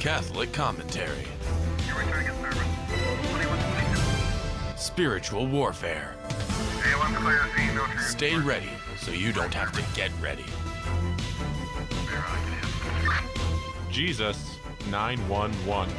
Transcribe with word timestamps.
Catholic 0.00 0.50
commentary. 0.54 1.26
Spiritual 4.74 5.46
warfare. 5.46 6.16
Stay 7.98 8.34
ready 8.38 8.70
so 8.98 9.10
you 9.10 9.30
don't 9.30 9.52
have 9.52 9.72
to 9.72 9.84
get 9.94 10.10
ready. 10.22 10.46
Jesus 13.90 14.56
911. 14.90 15.94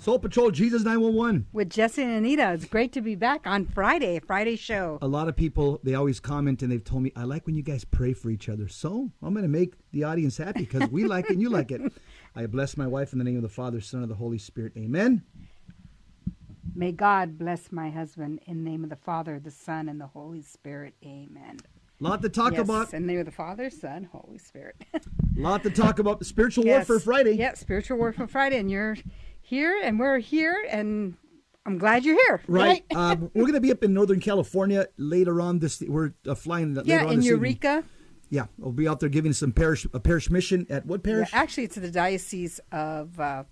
Soul 0.00 0.18
Patrol 0.18 0.50
Jesus 0.50 0.82
911. 0.82 1.46
with 1.52 1.68
Jesse 1.68 2.02
and 2.02 2.12
Anita. 2.12 2.52
It's 2.54 2.64
great 2.64 2.90
to 2.92 3.02
be 3.02 3.14
back 3.14 3.46
on 3.46 3.66
Friday, 3.66 4.18
Friday 4.18 4.56
show. 4.56 4.98
A 5.02 5.06
lot 5.06 5.28
of 5.28 5.36
people, 5.36 5.78
they 5.84 5.92
always 5.94 6.18
comment 6.20 6.62
and 6.62 6.72
they've 6.72 6.82
told 6.82 7.02
me, 7.02 7.12
I 7.14 7.24
like 7.24 7.44
when 7.44 7.54
you 7.54 7.62
guys 7.62 7.84
pray 7.84 8.14
for 8.14 8.30
each 8.30 8.48
other. 8.48 8.66
So 8.66 9.10
I'm 9.22 9.34
going 9.34 9.42
to 9.42 9.48
make 9.48 9.74
the 9.92 10.04
audience 10.04 10.38
happy 10.38 10.60
because 10.60 10.88
we 10.90 11.04
like 11.04 11.26
it 11.26 11.32
and 11.32 11.42
you 11.42 11.50
like 11.50 11.70
it. 11.70 11.82
I 12.34 12.46
bless 12.46 12.78
my 12.78 12.86
wife 12.86 13.12
in 13.12 13.18
the 13.18 13.26
name 13.26 13.36
of 13.36 13.42
the 13.42 13.50
Father, 13.50 13.82
Son, 13.82 14.00
and 14.00 14.10
the 14.10 14.14
Holy 14.14 14.38
Spirit. 14.38 14.72
Amen. 14.78 15.22
May 16.74 16.92
God 16.92 17.36
bless 17.36 17.70
my 17.70 17.90
husband 17.90 18.40
in 18.46 18.64
the 18.64 18.70
name 18.70 18.84
of 18.84 18.90
the 18.90 18.96
Father, 18.96 19.38
the 19.38 19.50
Son, 19.50 19.86
and 19.86 20.00
the 20.00 20.06
Holy 20.06 20.40
Spirit. 20.40 20.94
Amen. 21.04 21.58
lot 21.98 22.22
to 22.22 22.30
talk 22.30 22.52
yes, 22.52 22.62
about. 22.62 22.94
in 22.94 23.02
the 23.02 23.08
name 23.08 23.18
of 23.20 23.26
the 23.26 23.32
Father, 23.32 23.68
Son, 23.68 24.08
Holy 24.10 24.38
Spirit. 24.38 24.76
lot 25.36 25.62
to 25.64 25.68
talk 25.70 25.98
about. 25.98 26.20
The 26.20 26.24
spiritual 26.24 26.64
Yes. 26.66 26.88
Warfare 26.88 27.04
Friday. 27.04 27.32
Yeah, 27.32 27.52
Spiritual 27.52 27.98
Warfare 27.98 28.28
Friday, 28.28 28.56
and 28.58 28.70
you're 28.70 28.96
here, 29.50 29.80
and 29.82 29.98
we're 29.98 30.18
here, 30.18 30.64
and 30.70 31.16
I'm 31.66 31.76
glad 31.76 32.04
you're 32.04 32.18
here. 32.26 32.40
Right. 32.46 32.84
uh, 32.94 33.16
we're 33.34 33.42
going 33.42 33.54
to 33.54 33.60
be 33.60 33.72
up 33.72 33.82
in 33.82 33.92
Northern 33.92 34.20
California 34.20 34.86
later 34.96 35.40
on 35.40 35.58
this. 35.58 35.82
We're 35.86 36.14
uh, 36.26 36.36
flying 36.36 36.74
later 36.74 36.88
yeah, 36.88 37.04
on 37.04 37.12
in 37.12 37.16
this 37.16 37.26
evening. 37.26 37.40
Eureka. 37.40 37.84
Yeah, 38.30 38.46
we'll 38.58 38.72
be 38.72 38.86
out 38.86 39.00
there 39.00 39.08
giving 39.08 39.32
some 39.32 39.50
parish 39.50 39.86
a 39.92 39.98
parish 39.98 40.30
mission 40.30 40.66
at 40.70 40.86
what 40.86 41.00
Yeah, 41.04 41.14
parish? 41.14 41.30
actually, 41.32 41.64
it's 41.64 41.74
the 41.74 41.90
Diocese 41.90 42.60
of 42.70 43.18
uh, 43.18 43.42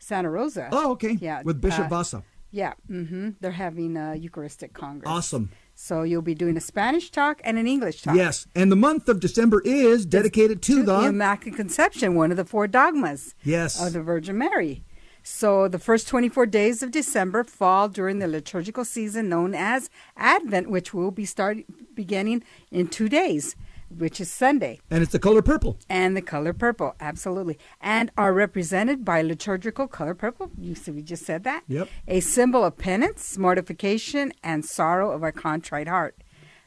Santa 0.00 0.28
Rosa. 0.28 0.68
oh, 0.72 0.90
okay. 0.92 1.16
Yeah, 1.20 1.42
with 1.44 1.60
Bishop 1.60 1.86
uh, 1.86 1.88
Vasa. 1.88 2.24
Yeah, 2.50 2.74
hmm 2.88 3.30
they're 3.40 3.52
having 3.52 3.96
a 3.96 4.16
Eucharistic 4.16 4.74
Congress. 4.74 5.08
Awesome. 5.08 5.50
So 5.76 6.02
you'll 6.02 6.22
be 6.22 6.34
doing 6.34 6.56
a 6.56 6.60
Spanish 6.60 7.10
talk 7.10 7.40
and 7.44 7.58
an 7.58 7.66
English 7.68 8.02
talk. 8.02 8.16
Yes, 8.16 8.46
and 8.56 8.72
the 8.72 8.76
month 8.76 9.08
of 9.08 9.20
December 9.20 9.60
is 9.64 10.04
dedicated 10.04 10.62
to, 10.62 10.82
the 10.82 11.00
Immaculate 11.06 11.56
Conception, 11.56 12.16
one 12.16 12.32
of 12.32 12.36
the 12.36 12.44
four 12.44 12.66
dogmas 12.66 13.34
yes. 13.44 13.84
of 13.84 13.92
the 13.92 14.02
Virgin 14.02 14.36
Mary. 14.36 14.84
So 15.26 15.68
the 15.68 15.78
first 15.78 16.06
24 16.06 16.44
days 16.46 16.82
of 16.82 16.90
December 16.90 17.44
fall 17.44 17.88
during 17.88 18.18
the 18.18 18.28
liturgical 18.28 18.84
season 18.84 19.30
known 19.30 19.54
as 19.54 19.88
Advent, 20.18 20.68
which 20.68 20.92
will 20.92 21.10
be 21.10 21.24
starting 21.24 21.64
beginning 21.94 22.44
in 22.70 22.88
two 22.88 23.08
days, 23.08 23.56
which 23.88 24.20
is 24.20 24.30
Sunday. 24.30 24.80
and 24.90 25.02
it's 25.02 25.12
the 25.12 25.18
color 25.18 25.40
purple. 25.40 25.78
And 25.88 26.14
the 26.14 26.20
color 26.20 26.52
purple, 26.52 26.94
absolutely. 27.00 27.58
And 27.80 28.10
are 28.18 28.34
represented 28.34 29.02
by 29.02 29.22
liturgical 29.22 29.88
color 29.88 30.14
purple. 30.14 30.50
You 30.58 30.74
see, 30.74 30.90
we 30.90 31.00
just 31.02 31.24
said 31.24 31.44
that. 31.44 31.62
Yep. 31.68 31.88
A 32.06 32.20
symbol 32.20 32.62
of 32.62 32.76
penance, 32.76 33.38
mortification, 33.38 34.30
and 34.42 34.62
sorrow 34.62 35.10
of 35.10 35.22
our 35.22 35.32
contrite 35.32 35.88
heart. 35.88 36.16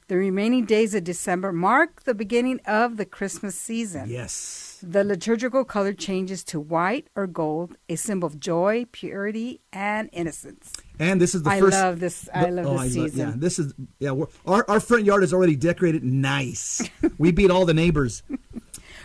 The 0.08 0.16
remaining 0.16 0.63
days 0.63 0.95
of 0.95 1.03
December 1.03 1.52
mark 1.52 2.03
the 2.03 2.16
beginning 2.16 2.61
of 2.66 2.95
the 2.95 3.03
Christmas 3.03 3.55
season. 3.55 4.09
Yes. 4.09 4.80
The 4.81 5.03
liturgical 5.03 5.66
color 5.66 5.91
changes 5.91 6.45
to 6.45 6.61
white 6.61 7.08
or 7.13 7.27
gold, 7.27 7.75
a 7.89 7.97
symbol 7.97 8.28
of 8.28 8.39
joy, 8.39 8.85
purity, 8.94 9.59
and 9.73 10.09
innocence. 10.13 10.72
And 10.97 11.19
this 11.19 11.35
is 11.35 11.44
the 11.44 11.50
I 11.50 11.59
first. 11.59 11.73
love 11.73 12.00
this. 12.00 12.30
I 12.33 12.50
love 12.50 12.67
oh, 12.67 12.83
this 12.83 12.95
lo- 12.95 13.03
season. 13.08 13.19
yeah, 13.19 13.33
this 13.35 13.59
is 13.59 13.73
yeah. 14.00 14.13
Our 14.45 14.63
our 14.69 14.80
front 14.80 15.03
yard 15.03 15.23
is 15.23 15.33
already 15.33 15.58
decorated 15.58 16.05
nice. 16.05 16.90
we 17.17 17.34
beat 17.34 17.51
all 17.51 17.66
the 17.66 17.73
neighbors. 17.73 18.23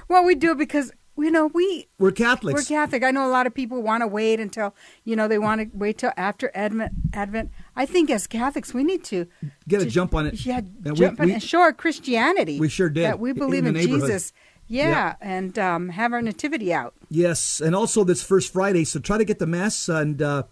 Well, 0.06 0.24
we 0.24 0.36
do 0.36 0.52
it 0.52 0.58
because 0.58 0.92
you 1.18 1.32
know 1.32 1.48
we 1.48 1.88
We're 1.98 2.12
Catholics. 2.12 2.60
We're 2.70 2.76
Catholic. 2.76 3.02
I 3.02 3.10
know 3.10 3.26
a 3.26 3.32
lot 3.32 3.48
of 3.48 3.54
people 3.54 3.82
want 3.82 4.02
to 4.02 4.06
wait 4.06 4.38
until 4.38 4.72
you 5.04 5.16
know 5.16 5.26
they 5.26 5.38
want 5.38 5.62
to 5.62 5.76
wait 5.76 5.98
till 5.98 6.12
after 6.16 6.52
Advent. 6.54 6.92
Advent. 7.12 7.50
I 7.75 7.87
think 7.87 8.10
as 8.10 8.27
Catholics 8.27 8.75
we 8.75 8.84
need 8.84 9.03
to 9.05 9.27
Get 9.69 9.81
a 9.83 9.84
to- 9.84 9.91
jump 9.91 10.15
on 10.15 10.27
it. 10.27 10.44
Yeah, 10.44 10.60
And 10.84 10.99
we- 10.99 11.06
on 11.06 11.16
we- 11.21 11.38
show 11.41 11.60
our 11.60 11.72
Christianity. 11.72 12.60
We 12.60 12.69
sure 12.69 12.88
did, 12.91 13.05
That 13.05 13.19
we 13.21 13.33
believe 13.33 13.65
the 13.65 13.71
in. 13.71 13.77
Jesus. 13.77 14.33
Yeah, 14.69 15.16
and 15.21 15.59
um, 15.59 15.88
have 15.91 16.12
our 16.12 16.22
nativity 16.22 16.72
out. 16.72 16.94
Yes, 17.10 17.60
and 17.60 17.75
also 17.75 18.05
this 18.05 18.22
first 18.22 18.53
Friday. 18.53 18.84
So 18.84 19.00
try 19.00 19.19
to 19.19 19.25
get 19.25 19.38
the 19.38 19.47
mass 19.47 19.88
and 19.88 20.22
uh, 20.22 20.44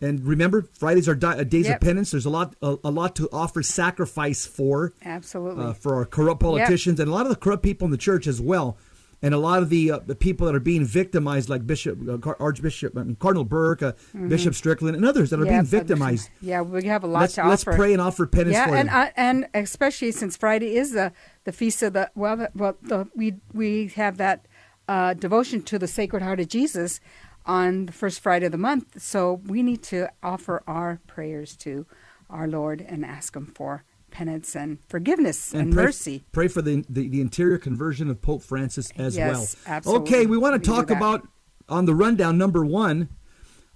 and 0.00 0.24
remember 0.26 0.68
Fridays 0.78 1.08
are 1.08 1.14
di- 1.14 1.38
uh, 1.38 1.42
days 1.44 1.66
Yep. 1.66 1.76
of 1.76 1.80
penance. 1.80 2.10
There's 2.10 2.26
a 2.26 2.30
lot 2.30 2.54
a, 2.62 2.76
a 2.84 2.90
lot 2.90 3.16
to 3.16 3.28
offer 3.32 3.62
sacrifice 3.62 4.44
for 4.46 4.92
Absolutely. 5.04 5.64
uh, 5.64 5.72
for 5.72 5.94
our 5.96 6.04
corrupt 6.04 6.40
politicians 6.42 7.00
and 7.00 7.08
a 7.08 7.12
lot 7.12 7.22
of 7.26 7.30
the 7.30 7.36
corrupt 7.36 7.62
people 7.62 7.86
in 7.86 7.90
the 7.92 7.96
church 7.96 8.26
as 8.26 8.40
well. 8.40 8.76
And 9.22 9.32
a 9.32 9.38
lot 9.38 9.62
of 9.62 9.70
the 9.70 9.90
uh, 9.92 9.98
the 10.00 10.14
people 10.14 10.46
that 10.46 10.54
are 10.54 10.60
being 10.60 10.84
victimized, 10.84 11.48
like 11.48 11.66
Bishop 11.66 11.98
uh, 12.06 12.34
Archbishop 12.38 12.96
I 12.96 13.02
mean, 13.02 13.16
Cardinal 13.16 13.44
Burke, 13.44 13.82
uh, 13.82 13.92
Bishop 14.28 14.54
Strickland, 14.54 14.94
and 14.94 15.04
others 15.06 15.30
that 15.30 15.40
are 15.40 15.46
Yeah, 15.46 15.52
being 15.52 15.64
victimized. 15.64 16.28
Yeah, 16.42 16.60
we 16.60 16.84
have 16.84 17.02
a 17.02 17.06
lot 17.06 17.20
Let's 17.20 17.34
to 17.36 17.48
let's 17.48 17.62
offer. 17.62 17.76
pray 17.76 17.92
and 17.92 18.02
offer 18.02 18.26
penance 18.26 18.52
yeah, 18.54 18.66
for 18.66 18.76
and 18.76 18.88
them. 18.88 19.12
and 19.16 19.48
especially 19.54 20.12
since 20.12 20.36
Friday 20.36 20.76
is 20.76 20.92
the 20.92 21.12
the 21.44 21.52
feast 21.52 21.82
of 21.82 21.94
the 21.94 22.10
well, 22.14 22.36
the, 22.36 22.50
well, 22.54 22.76
the, 22.82 23.08
we 23.14 23.36
we 23.54 23.88
have 23.96 24.18
that 24.18 24.46
uh, 24.86 25.14
devotion 25.14 25.62
to 25.62 25.78
the 25.78 25.88
Sacred 25.88 26.22
Heart 26.22 26.40
of 26.40 26.48
Jesus 26.48 27.00
on 27.46 27.86
the 27.86 27.92
first 27.92 28.20
Friday 28.20 28.46
of 28.46 28.52
the 28.52 28.58
month. 28.58 29.00
So 29.00 29.40
we 29.46 29.62
need 29.62 29.82
to 29.84 30.10
offer 30.22 30.62
our 30.66 31.00
prayers 31.06 31.56
to 31.58 31.86
our 32.28 32.46
Lord 32.46 32.84
and 32.86 33.04
ask 33.04 33.34
Him 33.34 33.46
for 33.46 33.84
penance 34.16 34.56
and 34.56 34.78
forgiveness 34.88 35.52
and, 35.52 35.74
pray, 35.74 35.84
mercy. 35.84 36.24
Pray 36.32 36.48
for 36.48 36.62
the, 36.62 36.82
the 36.88 37.06
the 37.06 37.20
interior 37.20 37.58
conversion 37.58 38.08
of 38.08 38.22
Pope 38.22 38.42
Francis 38.42 38.90
as 38.96 39.14
Yes, 39.14 39.56
well. 39.66 39.76
absolutely. 39.76 40.08
Okay, 40.08 40.26
we 40.26 40.38
want 40.38 40.62
to 40.62 40.70
talk 40.70 40.90
about 40.90 41.28
on 41.68 41.84
the 41.84 41.94
rundown 41.94 42.38
number 42.38 42.64
one. 42.64 43.10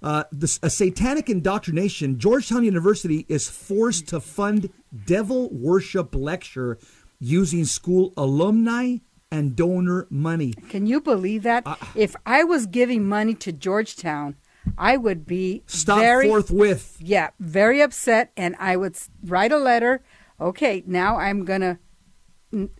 Uh, 0.01 0.23
this, 0.31 0.59
a 0.63 0.69
satanic 0.71 1.29
indoctrination. 1.29 2.17
Georgetown 2.17 2.63
University 2.63 3.23
is 3.29 3.47
forced 3.47 4.07
to 4.07 4.19
fund 4.19 4.71
devil 5.05 5.47
worship 5.51 6.15
lecture 6.15 6.79
using 7.19 7.63
school 7.65 8.11
alumni 8.17 8.97
and 9.31 9.55
donor 9.55 10.07
money. 10.09 10.53
Can 10.69 10.87
you 10.87 11.01
believe 11.01 11.43
that? 11.43 11.67
Uh, 11.67 11.75
if 11.93 12.15
I 12.25 12.43
was 12.43 12.65
giving 12.65 13.07
money 13.07 13.35
to 13.35 13.51
Georgetown, 13.51 14.37
I 14.77 14.97
would 14.97 15.25
be 15.25 15.61
Stop 15.67 15.99
very 15.99 16.27
forthwith. 16.27 16.97
Yeah, 16.99 17.29
very 17.39 17.81
upset, 17.81 18.31
and 18.35 18.55
I 18.59 18.75
would 18.77 18.97
write 19.23 19.51
a 19.51 19.57
letter. 19.57 20.01
Okay, 20.41 20.83
now 20.87 21.17
I'm 21.17 21.45
gonna 21.45 21.79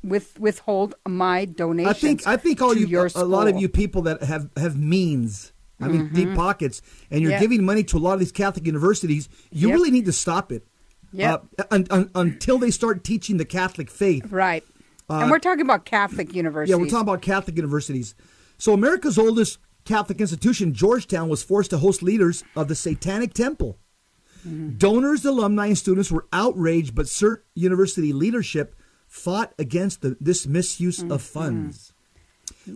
with 0.04 0.40
withhold 0.40 0.96
my 1.08 1.46
donation. 1.46 1.90
I 1.90 1.94
think 1.94 2.28
I 2.28 2.36
think 2.38 2.62
all 2.62 2.76
you 2.76 3.10
a, 3.16 3.24
lot 3.24 3.48
of 3.48 3.58
you 3.58 3.70
people 3.70 4.02
that 4.04 4.24
have 4.24 4.50
have 4.58 4.78
means. 4.78 5.54
I 5.80 5.88
mean, 5.88 6.10
deep 6.14 6.36
pockets, 6.36 6.82
and 7.10 7.22
you're 7.22 7.32
Yeah. 7.32 7.40
giving 7.40 7.64
money 7.66 7.84
to 7.86 7.98
a 7.98 8.00
lot 8.00 8.14
of 8.14 8.20
these 8.20 8.32
Catholic 8.32 8.68
universities. 8.68 9.28
You 9.52 9.70
Yep. 9.70 9.76
really 9.76 9.90
need 9.92 10.06
to 10.06 10.12
stop 10.14 10.52
it. 10.52 10.68
Yep. 11.12 11.46
Uh, 11.58 11.64
un, 11.72 11.88
un, 11.90 12.12
until 12.14 12.60
they 12.60 12.70
start 12.70 13.04
teaching 13.04 13.38
the 13.38 13.46
Catholic 13.46 13.90
faith. 13.90 14.32
right, 14.32 14.64
and 15.10 15.32
we're 15.32 15.40
talking 15.40 15.62
about 15.66 15.86
Catholic 15.86 16.36
universities. 16.36 16.74
Uh, 16.74 16.78
Yeah, 16.78 16.82
we're 16.84 16.90
talking 16.90 17.10
about 17.10 17.22
Catholic 17.24 17.56
universities. 17.58 18.14
So, 18.60 18.74
America's 18.74 19.18
oldest 19.18 19.58
Catholic 19.84 20.22
institution, 20.22 20.74
Georgetown, 20.74 21.28
was 21.30 21.42
forced 21.42 21.72
to 21.72 21.80
host 21.80 22.04
leaders 22.04 22.44
of 22.56 22.68
the 22.68 22.76
Satanic 22.76 23.34
Temple. 23.34 23.80
Mm-hmm. 24.48 24.78
Donors, 24.78 25.24
alumni, 25.26 25.68
and 25.68 25.78
students 25.78 26.12
were 26.12 26.26
outraged, 26.34 26.96
but 26.96 27.06
CERT 27.08 27.40
university 27.56 28.12
leadership 28.14 28.76
fought 29.08 29.54
against 29.60 30.02
the, 30.02 30.18
this 30.22 30.48
misuse 30.48 31.00
Mm-hmm. 31.00 31.12
of 31.12 31.22
funds. 31.22 31.94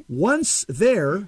Once 0.10 0.66
there, 0.68 1.28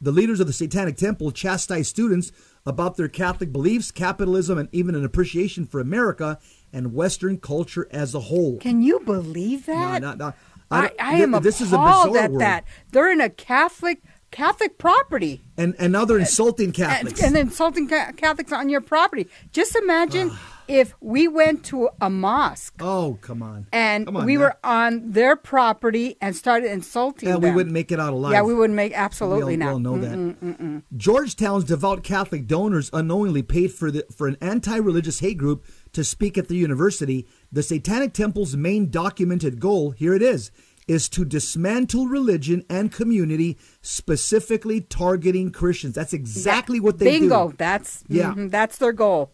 the 0.00 0.12
leaders 0.12 0.40
of 0.40 0.46
the 0.46 0.52
Satanic 0.52 0.96
Temple 0.96 1.30
chastised 1.30 1.88
students 1.88 2.32
about 2.66 2.96
their 2.96 3.08
Catholic 3.08 3.52
beliefs, 3.52 3.90
capitalism, 3.90 4.58
and 4.58 4.68
even 4.72 4.94
an 4.94 5.04
appreciation 5.04 5.66
for 5.66 5.80
America 5.80 6.38
and 6.72 6.94
Western 6.94 7.38
culture 7.38 7.86
as 7.90 8.14
a 8.14 8.20
whole. 8.20 8.58
Can 8.58 8.82
you 8.82 9.00
believe 9.00 9.66
that? 9.66 10.02
no, 10.02 10.14
no. 10.14 10.34
I, 10.70 10.80
don't- 10.88 10.94
I 11.00 11.16
thi- 11.18 11.22
am 11.24 11.42
this 11.42 11.60
is 11.60 11.72
a 11.72 11.76
appalled 11.76 12.08
bizarre 12.12 12.24
at 12.24 12.30
world. 12.30 12.40
that. 12.40 12.64
They're 12.90 13.12
in 13.12 13.20
a 13.20 13.28
Catholic 13.30 14.02
Catholic 14.34 14.78
property. 14.78 15.40
and 15.56 15.74
and 15.78 15.92
now 15.92 16.04
they're 16.04 16.16
uh, 16.16 16.20
insulting 16.20 16.66
and, 16.66 16.74
Catholics. 16.74 17.22
and 17.22 17.36
insulting 17.36 17.88
ca- 17.88 18.12
Catholics 18.16 18.52
on 18.52 18.68
your 18.68 18.80
property. 18.80 19.28
Just 19.52 19.76
imagine 19.76 20.30
ah. 20.32 20.62
if 20.66 20.92
we 21.00 21.28
went 21.28 21.64
to 21.66 21.88
a 22.00 22.10
mosque 22.10 22.74
oh, 22.80 23.16
come 23.20 23.42
on! 23.44 23.68
and 23.72 24.06
Come 24.06 24.16
on 24.16 24.26
we 24.26 24.34
now. 24.34 24.40
were 24.40 24.56
on 24.64 25.12
their 25.12 25.36
property 25.36 26.16
and 26.20 26.34
started 26.34 26.72
insulting 26.72 27.28
and 27.28 27.40
we 27.42 27.52
wouldn't 27.52 27.72
make 27.72 27.92
it 27.92 28.00
out 28.00 28.12
alive. 28.12 28.32
Yeah, 28.32 28.42
we 28.42 28.54
wouldn't 28.54 28.76
make 28.76 28.92
absolutely 28.92 29.56
we 29.56 29.62
all, 29.62 29.78
not. 29.78 29.92
we 30.00 30.06
all 30.06 30.14
know 30.14 30.42
that. 30.42 30.82
Georgetown's 30.96 31.64
devout 31.64 32.02
Catholic 32.02 32.48
donors 32.48 32.90
unknowingly 32.92 33.42
paid 33.42 33.72
for 33.72 33.92
the 33.92 34.04
for 34.16 34.26
an 34.26 34.36
anti-religious 34.40 35.20
hate 35.20 35.38
group 35.38 35.64
to 35.92 36.02
speak 36.02 36.36
at 36.36 36.48
the 36.48 36.56
university. 36.56 37.28
The 37.52 37.62
Satanic 37.62 38.12
Temple's 38.12 38.56
main 38.56 38.90
documented 38.90 39.60
goal, 39.60 39.92
here 39.92 40.12
it 40.12 40.22
is, 40.22 40.50
is 40.86 41.08
to 41.10 41.24
dismantle 41.24 42.06
religion 42.06 42.64
and 42.68 42.92
community, 42.92 43.56
specifically 43.80 44.80
targeting 44.80 45.50
Christians. 45.50 45.94
That's 45.94 46.12
exactly 46.12 46.80
what 46.80 46.98
they 46.98 47.18
Bingo. 47.18 47.48
do. 47.48 47.54
That's 47.56 48.04
Yeah. 48.08 48.34
mhm, 48.34 48.50
that's 48.50 48.78
their 48.78 48.92
goal. 48.92 49.32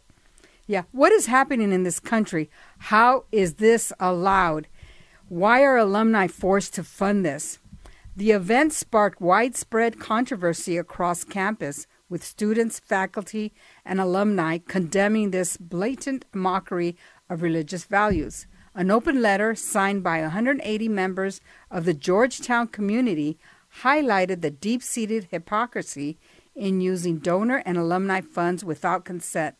Yeah. 0.66 0.84
What 0.92 1.12
is 1.12 1.26
happening 1.26 1.72
in 1.72 1.82
this 1.82 1.98
country? 1.98 2.48
How 2.78 3.24
is 3.32 3.54
this 3.54 3.92
allowed? 3.98 4.68
Why 5.28 5.62
are 5.62 5.76
alumni 5.76 6.28
forced 6.28 6.74
to 6.74 6.84
fund 6.84 7.24
this? 7.24 7.58
The 8.16 8.30
event 8.32 8.72
sparked 8.72 9.20
widespread 9.20 9.98
controversy 9.98 10.76
across 10.76 11.24
campus, 11.24 11.86
with 12.08 12.24
students, 12.24 12.80
faculty, 12.80 13.52
and 13.84 14.00
alumni 14.00 14.58
condemning 14.58 15.30
this 15.30 15.56
blatant 15.56 16.24
mockery 16.34 16.96
of 17.28 17.40
religious 17.42 17.84
values. 17.84 18.46
An 18.74 18.90
open 18.90 19.20
letter 19.20 19.54
signed 19.54 20.02
by 20.02 20.20
180 20.20 20.88
members 20.88 21.40
of 21.70 21.84
the 21.84 21.94
Georgetown 21.94 22.68
community 22.68 23.38
highlighted 23.82 24.40
the 24.40 24.50
deep 24.50 24.82
seated 24.82 25.28
hypocrisy 25.30 26.18
in 26.54 26.80
using 26.80 27.18
donor 27.18 27.62
and 27.66 27.78
alumni 27.78 28.20
funds 28.20 28.64
without 28.64 29.04
consent, 29.04 29.56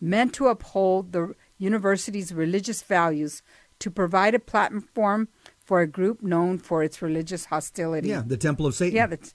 meant 0.00 0.32
to 0.34 0.48
uphold 0.48 1.12
the 1.12 1.34
university's 1.58 2.32
religious 2.32 2.82
values, 2.82 3.42
to 3.78 3.90
provide 3.90 4.34
a 4.34 4.38
platform 4.38 5.28
for 5.58 5.80
a 5.80 5.86
group 5.86 6.22
known 6.22 6.58
for 6.58 6.82
its 6.82 7.02
religious 7.02 7.46
hostility. 7.46 8.08
Yeah, 8.08 8.22
the 8.24 8.36
Temple 8.36 8.66
of 8.66 8.74
Satan. 8.74 8.96
Yeah, 8.96 9.06
that's. 9.06 9.32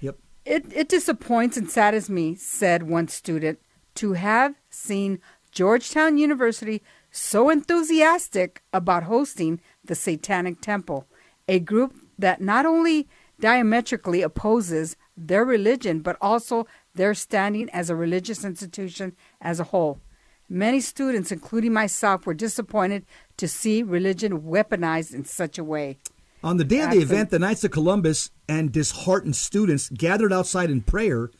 Yep. 0.00 0.18
It, 0.44 0.64
it 0.72 0.88
disappoints 0.88 1.56
and 1.56 1.70
saddens 1.70 2.08
me, 2.08 2.34
said 2.34 2.84
one 2.84 3.08
student, 3.08 3.58
to 3.96 4.12
have 4.12 4.54
seen 4.70 5.20
Georgetown 5.50 6.18
University 6.18 6.82
so 7.18 7.50
enthusiastic 7.50 8.62
about 8.72 9.04
hosting 9.04 9.60
the 9.84 9.94
Satanic 9.94 10.60
Temple, 10.60 11.06
a 11.48 11.58
group 11.58 11.94
that 12.18 12.40
not 12.40 12.64
only 12.64 13.08
diametrically 13.40 14.22
opposes 14.22 14.96
their 15.16 15.44
religion, 15.44 16.00
but 16.00 16.16
also 16.20 16.66
their 16.94 17.14
standing 17.14 17.68
as 17.70 17.90
a 17.90 17.96
religious 17.96 18.44
institution 18.44 19.16
as 19.40 19.60
a 19.60 19.64
whole. 19.64 20.00
Many 20.48 20.80
students, 20.80 21.30
including 21.30 21.72
myself, 21.72 22.24
were 22.24 22.34
disappointed 22.34 23.04
to 23.36 23.46
see 23.46 23.82
religion 23.82 24.40
weaponized 24.42 25.12
in 25.12 25.24
such 25.24 25.58
a 25.58 25.64
way. 25.64 25.98
On 26.42 26.56
the 26.56 26.64
day 26.64 26.80
of 26.80 26.90
the 26.90 27.02
event, 27.02 27.30
the 27.30 27.38
Knights 27.38 27.64
of 27.64 27.72
Columbus 27.72 28.30
and 28.48 28.72
disheartened 28.72 29.36
students 29.36 29.90
gathered 29.90 30.32
outside 30.32 30.70
in 30.70 30.80
prayer, 30.80 31.30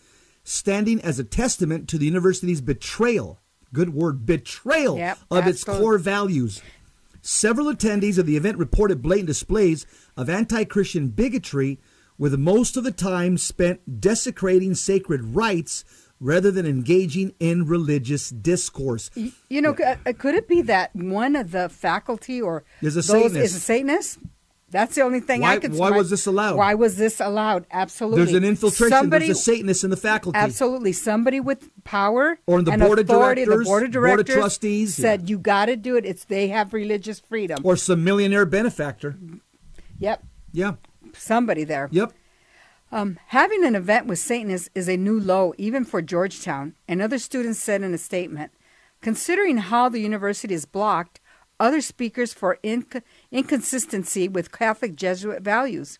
standing 0.44 1.00
as 1.00 1.18
a 1.18 1.24
testament 1.24 1.88
to 1.88 1.98
the 1.98 2.06
university's 2.06 2.60
betrayal. 2.60 3.38
Good 3.72 3.94
word, 3.94 4.24
betrayal 4.26 4.96
Yep, 4.96 5.18
of 5.30 5.46
its 5.46 5.62
absolute- 5.62 5.80
core 5.80 5.98
values. 5.98 6.62
Several 7.20 7.66
attendees 7.66 8.16
of 8.18 8.26
the 8.26 8.36
event 8.36 8.56
reported 8.58 9.02
blatant 9.02 9.26
displays 9.26 9.84
of 10.16 10.30
anti 10.30 10.64
Christian 10.64 11.08
bigotry, 11.08 11.78
with 12.16 12.38
most 12.38 12.76
of 12.76 12.84
the 12.84 12.90
time 12.92 13.36
spent 13.38 14.00
desecrating 14.00 14.74
sacred 14.74 15.34
rites 15.34 15.84
rather 16.20 16.50
than 16.50 16.66
engaging 16.66 17.32
in 17.38 17.64
religious 17.66 18.30
discourse. 18.30 19.10
You 19.48 19.60
know, 19.62 19.74
uh, 19.74 20.12
could 20.18 20.34
it 20.34 20.48
be 20.48 20.62
that 20.62 20.94
one 20.96 21.36
of 21.36 21.52
the 21.52 21.68
faculty 21.68 22.40
or 22.42 22.64
Is 22.82 22.96
a 22.96 23.02
Satanist. 23.02 23.36
is 23.36 23.54
a 23.54 23.60
Satanist? 23.60 24.18
That's 24.70 24.94
the 24.94 25.00
only 25.00 25.20
thing 25.20 25.40
Why- 25.40 25.52
I 25.54 25.58
could. 25.58 25.72
Say. 25.72 25.80
Why 25.80 25.90
was 25.90 26.10
this 26.10 26.26
allowed? 26.26 26.56
Why 26.56 26.74
was 26.74 26.96
this 26.96 27.20
allowed? 27.20 27.66
Absolutely. 27.70 28.24
There's 28.24 28.34
an 28.36 28.44
infiltration, 28.44 28.90
Somebody, 28.90 29.26
there's 29.26 29.38
a 29.38 29.42
Satanist 29.42 29.82
in 29.84 29.90
the 29.90 29.96
faculty. 29.96 30.38
Absolutely, 30.38 30.92
somebody 30.92 31.40
with 31.40 31.70
power 31.84 32.38
Or 32.46 32.58
in 32.58 32.64
the 32.66 32.76
board 32.76 32.98
of 32.98 33.06
directors, 33.06 33.46
the 33.46 33.50
board 33.50 33.62
of 33.62 33.64
board 33.64 33.82
of 33.84 33.90
directors 33.92 34.34
trustees, 34.34 34.94
said 34.94 35.30
you 35.30 35.38
got 35.38 35.66
to 35.66 35.76
do 35.76 35.96
it. 35.96 36.04
It's 36.04 36.24
they 36.24 36.48
have 36.48 36.74
religious 36.74 37.18
freedom. 37.18 37.60
Or 37.64 37.76
some 37.76 38.04
millionaire 38.04 38.44
benefactor. 38.44 39.16
yep, 39.98 40.22
Yeah, 40.52 40.74
somebody 41.14 41.64
there. 41.64 41.88
yep. 41.90 42.12
Um, 42.90 43.18
having 43.28 43.64
an 43.64 43.74
event 43.74 44.06
with 44.06 44.18
Satanists 44.18 44.70
is 44.74 44.88
a 44.88 44.96
new 44.96 45.20
low, 45.20 45.52
even 45.58 45.84
for 45.84 46.00
Georgetown. 46.00 46.74
Another 46.88 47.18
student 47.18 47.56
said 47.56 47.82
in 47.82 47.92
a 47.92 47.98
statement, 47.98 48.50
considering 49.02 49.58
how 49.58 49.88
the 49.90 50.00
university 50.00 50.54
is 50.54 50.64
blocked, 50.64 51.20
other 51.60 51.80
speakers 51.82 52.32
for 52.32 52.58
inc- 52.64 53.02
inconsistency 53.30 54.28
with 54.28 54.52
Catholic 54.52 54.96
Jesuit 54.96 55.42
values. 55.42 55.98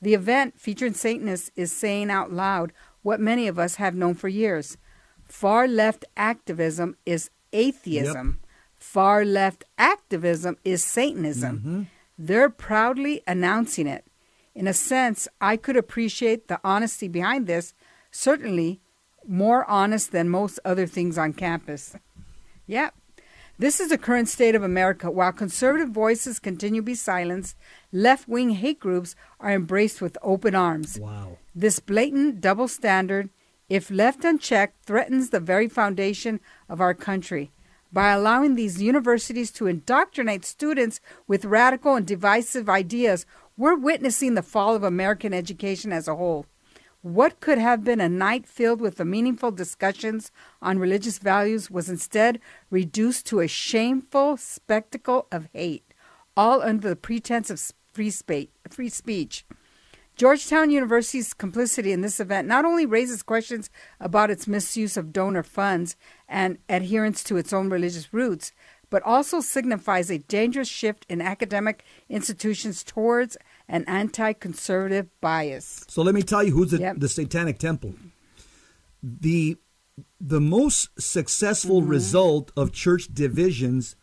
The 0.00 0.14
event 0.14 0.58
featuring 0.58 0.94
Satanists 0.94 1.50
is 1.54 1.72
saying 1.72 2.10
out 2.10 2.32
loud 2.32 2.72
what 3.02 3.20
many 3.20 3.46
of 3.48 3.58
us 3.58 3.76
have 3.76 3.94
known 3.94 4.14
for 4.14 4.28
years. 4.28 4.76
Far 5.24 5.66
left 5.68 6.04
activism 6.16 6.96
is 7.06 7.30
atheism. 7.52 8.40
Far 8.76 9.24
left 9.24 9.64
activism 9.78 10.56
is 10.64 10.82
Satanism. 10.82 11.58
Mm-hmm. 11.58 11.82
They're 12.18 12.50
proudly 12.50 13.22
announcing 13.26 13.86
it. 13.86 14.04
In 14.54 14.66
a 14.66 14.74
sense, 14.74 15.28
I 15.40 15.56
could 15.56 15.76
appreciate 15.76 16.48
the 16.48 16.60
honesty 16.62 17.08
behind 17.08 17.46
this, 17.46 17.74
certainly 18.10 18.80
more 19.26 19.68
honest 19.70 20.12
than 20.12 20.28
most 20.28 20.58
other 20.64 20.86
things 20.86 21.16
on 21.16 21.32
campus. 21.32 21.96
Yeah. 22.66 22.90
This 23.58 23.80
is 23.80 23.90
the 23.90 23.98
current 23.98 24.28
state 24.28 24.54
of 24.54 24.62
America. 24.62 25.10
While 25.10 25.32
conservative 25.32 25.90
voices 25.90 26.38
continue 26.38 26.80
to 26.80 26.84
be 26.86 26.94
silenced, 26.94 27.56
left 27.92 28.26
wing 28.26 28.50
hate 28.50 28.80
groups 28.80 29.14
are 29.38 29.52
embraced 29.52 30.00
with 30.00 30.18
open 30.22 30.54
arms. 30.54 30.98
Wow. 30.98 31.38
This 31.54 31.78
blatant 31.78 32.40
double 32.40 32.66
standard, 32.66 33.28
if 33.68 33.90
left 33.90 34.24
unchecked, 34.24 34.84
threatens 34.84 35.30
the 35.30 35.40
very 35.40 35.68
foundation 35.68 36.40
of 36.68 36.80
our 36.80 36.94
country. 36.94 37.50
By 37.92 38.10
allowing 38.12 38.54
these 38.54 38.80
universities 38.80 39.50
to 39.52 39.66
indoctrinate 39.66 40.46
students 40.46 41.00
with 41.28 41.44
radical 41.44 41.94
and 41.94 42.06
divisive 42.06 42.70
ideas, 42.70 43.26
we're 43.58 43.76
witnessing 43.76 44.34
the 44.34 44.42
fall 44.42 44.74
of 44.74 44.82
American 44.82 45.34
education 45.34 45.92
as 45.92 46.08
a 46.08 46.16
whole. 46.16 46.46
What 47.02 47.40
could 47.40 47.58
have 47.58 47.82
been 47.82 48.00
a 48.00 48.08
night 48.08 48.46
filled 48.46 48.80
with 48.80 48.94
the 48.94 49.04
meaningful 49.04 49.50
discussions 49.50 50.30
on 50.60 50.78
religious 50.78 51.18
values 51.18 51.68
was 51.68 51.88
instead 51.88 52.38
reduced 52.70 53.26
to 53.26 53.40
a 53.40 53.48
shameful 53.48 54.36
spectacle 54.36 55.26
of 55.32 55.48
hate, 55.52 55.94
all 56.36 56.62
under 56.62 56.88
the 56.88 56.94
pretense 56.94 57.50
of 57.50 57.60
free, 57.92 58.12
free 58.70 58.88
speech. 58.88 59.44
Georgetown 60.14 60.70
University's 60.70 61.34
complicity 61.34 61.90
in 61.90 62.02
this 62.02 62.20
event 62.20 62.46
not 62.46 62.64
only 62.64 62.86
raises 62.86 63.24
questions 63.24 63.68
about 63.98 64.30
its 64.30 64.46
misuse 64.46 64.96
of 64.96 65.12
donor 65.12 65.42
funds 65.42 65.96
and 66.28 66.58
adherence 66.68 67.24
to 67.24 67.36
its 67.36 67.52
own 67.52 67.68
religious 67.68 68.14
roots, 68.14 68.52
but 68.90 69.02
also 69.02 69.40
signifies 69.40 70.08
a 70.08 70.18
dangerous 70.18 70.68
shift 70.68 71.04
in 71.08 71.20
academic 71.20 71.82
institutions 72.08 72.84
towards 72.84 73.36
an 73.68 73.84
anti 73.86 74.32
conservative 74.32 75.08
bias. 75.20 75.84
So 75.88 76.02
let 76.02 76.14
me 76.14 76.22
tell 76.22 76.42
you 76.42 76.52
who's 76.52 76.70
the, 76.72 76.78
Yep. 76.78 76.96
the 76.98 77.08
Satanic 77.08 77.58
Temple. 77.58 77.94
The 79.02 79.56
the 80.20 80.40
most 80.40 80.88
successful 80.98 81.80
Mm-hmm. 81.80 81.90
result 81.90 82.52
of 82.56 82.72
church 82.72 83.08
divisions 83.12 83.94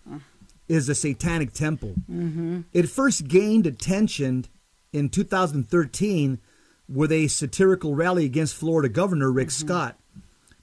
is 0.67 0.85
the 0.87 0.93
Satanic 0.95 1.51
Temple. 1.53 1.95
Mm-hmm. 2.11 2.61
It 2.73 2.89
first 2.89 3.27
gained 3.27 3.65
attention 3.65 4.45
in 4.93 5.09
2013 5.09 6.39
with 6.87 7.11
a 7.11 7.27
satirical 7.27 7.95
rally 7.95 8.25
against 8.25 8.55
Florida 8.55 8.89
Governor 8.89 9.31
Rick 9.31 9.47
Mm-hmm. 9.49 9.67
Scott, 9.67 9.99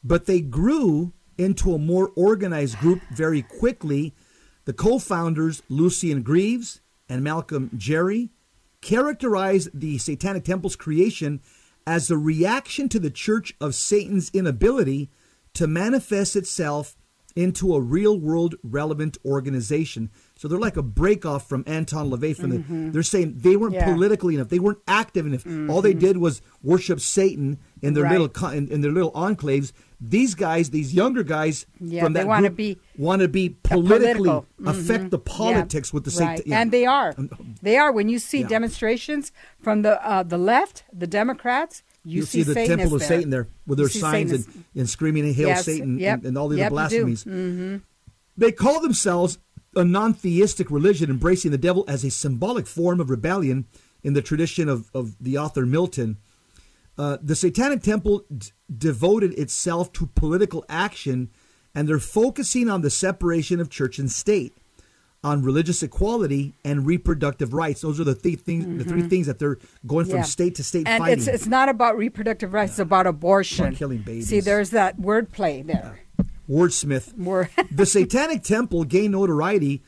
but 0.05 0.27
they 0.27 0.41
grew 0.41 1.13
into 1.39 1.75
a 1.75 1.79
more 1.79 2.13
organized 2.15 2.79
group 2.79 3.01
very 3.13 3.43
quickly. 3.43 4.15
The 4.65 4.73
co-founders 4.73 5.63
Lucien 5.69 6.23
Greaves 6.23 6.81
and 7.09 7.23
Malcolm 7.25 7.71
Jarry 7.77 8.31
characterized 8.81 9.71
the 9.73 9.99
Satanic 9.99 10.45
Temple's 10.45 10.77
creation 10.77 11.41
as 11.87 12.11
a 12.11 12.19
reaction 12.19 12.89
to 12.89 12.99
the 12.99 13.11
Church 13.11 13.55
of 13.61 13.75
Satan's 13.75 14.31
inability 14.31 15.11
to 15.55 15.67
manifest 15.67 16.37
itself 16.37 16.97
into 17.35 17.75
a 17.75 17.81
real 17.81 18.19
world 18.19 18.55
relevant 18.63 19.19
organization. 19.25 20.11
So 20.39 20.49
they're 20.49 20.59
like 20.59 20.77
a 20.77 20.83
break 20.83 21.25
off 21.25 21.49
from 21.49 21.65
Anton 21.67 22.11
LaVey 22.11 22.37
from 22.37 22.51
the 22.51 22.91
they're 22.93 23.03
saying 23.03 23.39
they 23.39 23.57
weren't 23.57 23.75
Mm-hmm. 23.75 23.89
Yeah. 23.89 23.95
politically 23.95 24.35
enough. 24.35 24.49
They 24.51 24.59
weren't 24.59 24.81
active 24.87 25.25
enough. 25.27 25.47
All 25.71 25.81
they 25.81 25.95
did 25.95 26.19
was 26.19 26.43
worship 26.63 27.01
Satan 27.01 27.59
in 27.81 27.95
their 27.95 28.05
Right. 28.05 28.21
little 28.21 28.49
in, 28.51 28.69
in 28.69 28.83
their 28.83 28.93
little 28.93 29.13
enclaves. 29.13 29.73
These 29.99 30.35
guys, 30.35 30.69
these 30.71 30.93
younger 30.93 31.23
guys 31.23 31.65
Yeah, 31.81 32.05
from 32.05 32.13
that 32.13 32.27
wanna 32.27 32.49
group 32.49 32.57
be 32.59 32.79
want 32.99 33.23
to 33.23 33.29
be 33.29 33.57
politically 33.63 34.29
political. 34.29 34.47
affect 34.67 35.11
the 35.11 35.19
politics 35.19 35.91
with 35.95 36.05
the 36.05 36.11
right. 36.21 36.37
Satan. 36.37 36.51
yeah. 36.53 36.61
and 36.61 36.71
they 36.71 36.85
are. 36.85 37.15
They 37.63 37.79
are. 37.79 37.91
When 37.91 38.11
you 38.11 38.19
see 38.19 38.41
Yeah. 38.41 38.49
demonstrations 38.49 39.33
from 39.63 39.81
the 39.83 40.07
uh, 40.07 40.23
the 40.23 40.37
left, 40.37 40.85
the 40.93 41.07
Democrats, 41.07 41.83
you 42.05 42.19
You'll 42.19 42.27
see, 42.27 42.43
the 42.43 42.53
Satanists 42.53 42.77
temple 42.77 42.95
of 42.97 43.01
there. 43.01 43.09
Satan 43.09 43.31
there 43.31 43.49
with 43.67 43.79
their 43.79 43.89
signs 43.89 44.33
and, 44.33 44.45
and 44.77 44.89
screaming 44.89 45.25
and 45.25 45.35
hail 45.35 45.49
Yes, 45.49 45.65
Satan 45.65 45.99
yep, 45.99 46.19
and, 46.19 46.27
and 46.27 46.39
all 46.39 46.49
the 46.49 46.59
yep, 46.59 46.71
other 46.73 46.95
you 46.95 47.05
blasphemies. 47.17 47.81
They 48.37 48.53
call 48.53 48.81
themselves 48.83 49.39
a 49.77 49.85
non 49.85 50.15
theistic 50.15 50.71
religion, 50.71 51.11
embracing 51.11 51.51
the 51.53 51.59
devil 51.59 51.85
as 51.87 52.05
a 52.05 52.11
symbolic 52.11 52.67
form 52.67 52.99
of 53.01 53.11
rebellion 53.11 53.67
in 54.03 54.13
the 54.15 54.23
tradition 54.23 54.69
of, 54.69 54.91
of 54.95 55.15
the 55.21 55.37
author 55.39 55.65
Milton. 55.67 56.17
Uh, 56.99 57.19
the 57.23 57.35
Satanic 57.37 57.83
Temple 57.83 58.25
d- 58.37 58.49
devoted 58.77 59.33
itself 59.39 59.93
to 59.93 60.07
political 60.07 60.65
action, 60.69 61.31
and 61.75 61.87
they're 61.89 61.99
focusing 61.99 62.71
on 62.71 62.81
the 62.81 62.89
separation 62.91 63.61
of 63.61 63.69
church 63.69 63.99
and 63.99 64.11
state, 64.11 64.57
on 65.23 65.43
religious 65.43 65.83
equality 65.83 66.55
and 66.65 66.87
reproductive 66.87 67.53
rights. 67.53 67.83
Those 67.83 68.01
are 68.01 68.05
the 68.05 68.15
three 68.15 68.37
things. 68.37 68.65
The 68.83 68.89
three 68.89 69.03
things 69.03 69.27
that 69.27 69.39
they're 69.39 69.59
going 69.87 70.07
from 70.07 70.13
Mm-hmm. 70.13 70.19
Yeah. 70.19 70.23
state 70.23 70.55
to 70.55 70.65
state 70.65 70.87
and 70.89 71.03
fighting. 71.03 71.19
it's 71.19 71.27
it's 71.27 71.47
not 71.47 71.69
about 71.69 71.99
reproductive 71.99 72.55
rights; 72.55 72.73
it's 72.73 72.79
about 72.79 73.07
abortion. 73.07 73.67
About 73.67 73.77
killing 73.79 73.99
babies. 73.99 74.29
See, 74.29 74.41
there's 74.41 74.71
that 74.71 74.99
wordplay 74.99 75.67
there. 75.67 75.99
Wordsmith. 76.49 77.17
Word. 77.17 77.51
the 77.71 77.87
Satanic 77.87 78.43
Temple 78.43 78.85
gained 78.85 79.13
notoriety 79.13 79.83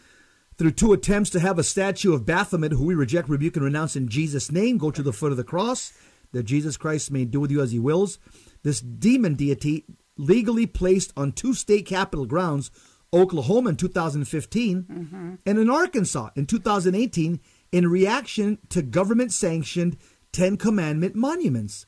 Through 0.59 0.73
two 0.73 0.93
attempts 0.93 1.31
to 1.31 1.41
have 1.41 1.57
a 1.57 1.63
statue 1.63 2.13
of 2.13 2.27
Baphomet, 2.27 2.73
who 2.73 2.87
we 2.87 2.95
reject, 2.97 3.29
rebuke, 3.29 3.55
and 3.55 3.65
renounce 3.65 3.95
in 3.95 4.09
Jesus' 4.09 4.51
name, 4.51 4.77
go 4.77 4.91
to 4.91 5.05
the 5.05 5.13
foot 5.13 5.31
of 5.31 5.37
the 5.37 5.45
cross, 5.45 5.93
that 6.33 6.43
Jesus 6.43 6.77
Christ 6.77 7.13
may 7.13 7.25
do 7.25 7.39
with 7.39 7.53
you 7.53 7.63
as 7.63 7.71
he 7.71 7.79
wills. 7.79 8.19
This 8.65 8.81
demon 8.81 9.37
deity 9.37 9.85
legally 10.17 10.67
placed 10.67 11.13
on 11.17 11.31
two 11.31 11.55
state 11.55 11.87
capitol 11.87 12.27
grounds, 12.27 12.73
Oklahoma 13.13 13.71
in 13.71 13.77
2015 13.77 14.83
mm-hmm. 14.83 15.35
and 15.47 15.59
in 15.59 15.71
Arkansas 15.71 16.31
in 16.35 16.45
2018, 16.45 17.41
in 17.71 17.89
reaction 17.89 18.59
to 18.69 18.83
government 18.83 19.33
sanctioned 19.33 19.97
Ten 20.33 20.57
Commandment 20.57 21.15
monuments. 21.15 21.87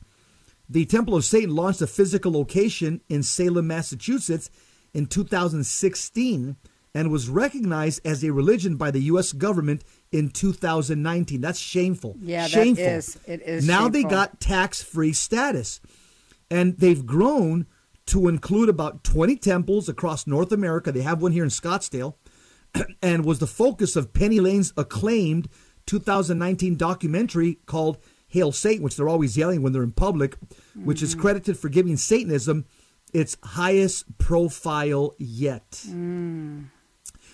The 0.71 0.85
Temple 0.85 1.17
of 1.17 1.25
Satan 1.25 1.53
launched 1.53 1.81
a 1.81 1.87
physical 1.87 2.31
location 2.31 3.01
in 3.09 3.23
Salem, 3.23 3.67
Massachusetts 3.67 4.49
in 4.93 5.05
2016 5.05 6.55
and 6.95 7.11
was 7.11 7.27
recognized 7.27 7.99
as 8.05 8.23
a 8.23 8.31
religion 8.31 8.77
by 8.77 8.89
the 8.89 9.01
U.S. 9.03 9.33
government 9.33 9.83
in 10.13 10.29
2019. 10.29 11.41
That's 11.41 11.59
shameful. 11.59 12.15
Yeah, 12.21 12.43
that 12.43 12.51
shameful. 12.51 12.85
is- 12.85 13.19
it 13.25 13.41
is 13.41 13.67
Now 13.67 13.89
they 13.89 14.03
got 14.03 14.39
tax 14.39 14.81
free 14.81 15.11
status. 15.11 15.81
And 16.49 16.77
they've 16.77 17.05
grown 17.05 17.65
to 18.07 18.29
include 18.29 18.69
about 18.69 19.03
20 19.03 19.35
temples 19.37 19.89
across 19.89 20.25
North 20.25 20.53
America. 20.53 20.93
They 20.93 21.01
have 21.01 21.21
one 21.21 21.33
here 21.33 21.43
in 21.43 21.49
Scottsdale 21.49 22.15
and 23.01 23.25
was 23.25 23.39
the 23.39 23.47
focus 23.47 23.97
of 23.97 24.13
Penny 24.13 24.39
Lane's 24.39 24.71
acclaimed 24.77 25.49
2019 25.85 26.77
documentary 26.77 27.59
called 27.65 27.97
Hail 28.31 28.51
Satan, 28.51 28.83
which 28.83 28.95
they're 28.95 29.09
always 29.09 29.37
yelling 29.37 29.61
when 29.61 29.73
they're 29.73 29.83
in 29.83 29.91
public, 29.91 30.37
which 30.73 31.03
is 31.03 31.15
credited 31.15 31.57
for 31.57 31.69
giving 31.69 31.97
Satanism 31.97 32.65
its 33.13 33.37
highest 33.43 34.17
profile 34.17 35.13
yet. 35.17 35.83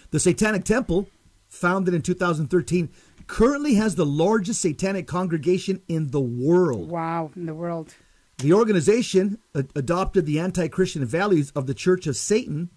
The 0.09 0.19
Satanic 0.19 0.63
Temple, 0.63 1.07
founded 1.47 1.93
in 1.93 2.01
2013, 2.01 2.89
currently 3.27 3.75
has 3.75 3.95
the 3.95 4.05
largest 4.05 4.61
satanic 4.61 5.05
congregation 5.05 5.81
in 5.87 6.09
the 6.11 6.21
world. 6.21 6.89
Wow, 6.89 7.31
in 7.35 7.45
the 7.45 7.53
world. 7.53 7.93
The 8.39 8.53
organization 8.53 9.39
adopted 9.53 10.25
the 10.25 10.39
anti 10.39 10.67
Christian 10.67 11.05
values 11.05 11.51
of 11.55 11.67
the 11.67 11.73
Church 11.73 12.07
of 12.07 12.15
Satan, 12.15 12.69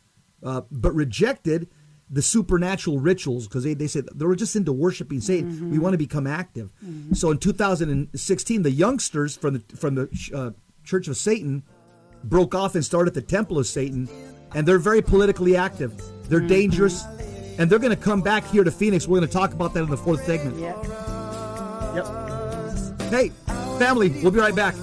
uh, 0.42 0.62
but 0.70 0.94
rejected 0.94 1.68
the 2.10 2.22
supernatural 2.22 2.98
rituals 2.98 3.46
because 3.46 3.62
they, 3.62 3.74
they 3.74 3.86
said 3.86 4.06
they 4.14 4.26
were 4.26 4.36
just 4.36 4.56
into 4.56 4.72
worshiping 4.72 5.20
Satan. 5.20 5.48
We 5.48 5.54
mm-hmm. 5.54 5.82
want 5.82 5.94
to 5.94 5.98
become 5.98 6.26
active. 6.26 6.70
Mm-hmm. 6.84 7.14
So 7.14 7.30
in 7.30 7.38
2016, 7.38 8.62
the 8.62 8.70
youngsters 8.70 9.36
from 9.36 9.54
the, 9.54 9.76
from 9.76 9.94
the 9.94 10.30
uh, 10.34 10.50
Church 10.84 11.06
of 11.06 11.16
Satan 11.16 11.62
broke 12.24 12.54
off 12.54 12.74
and 12.74 12.84
started 12.84 13.14
the 13.14 13.22
Temple 13.22 13.58
of 13.58 13.66
Satan, 13.66 14.08
and 14.54 14.66
they're 14.66 14.78
very 14.78 15.02
politically 15.02 15.56
active. 15.56 15.96
They're 16.28 16.40
mm-hmm. 16.40 16.48
dangerous, 16.48 17.04
and 17.58 17.70
they're 17.70 17.78
going 17.78 17.96
to 17.96 18.02
come 18.02 18.22
back 18.22 18.44
here 18.46 18.64
to 18.64 18.70
Phoenix. 18.70 19.06
We're 19.06 19.18
going 19.18 19.28
to 19.28 19.32
talk 19.32 19.52
about 19.52 19.72
that 19.74 19.84
in 19.84 19.90
the 19.90 19.96
fourth 19.96 20.24
segment. 20.24 20.58
Yeah. 20.58 20.76
Yep. 21.94 23.10
Hey, 23.10 23.28
family, 23.78 24.10
we'll 24.22 24.32
be 24.32 24.40
right 24.40 24.54
back. 24.54 24.74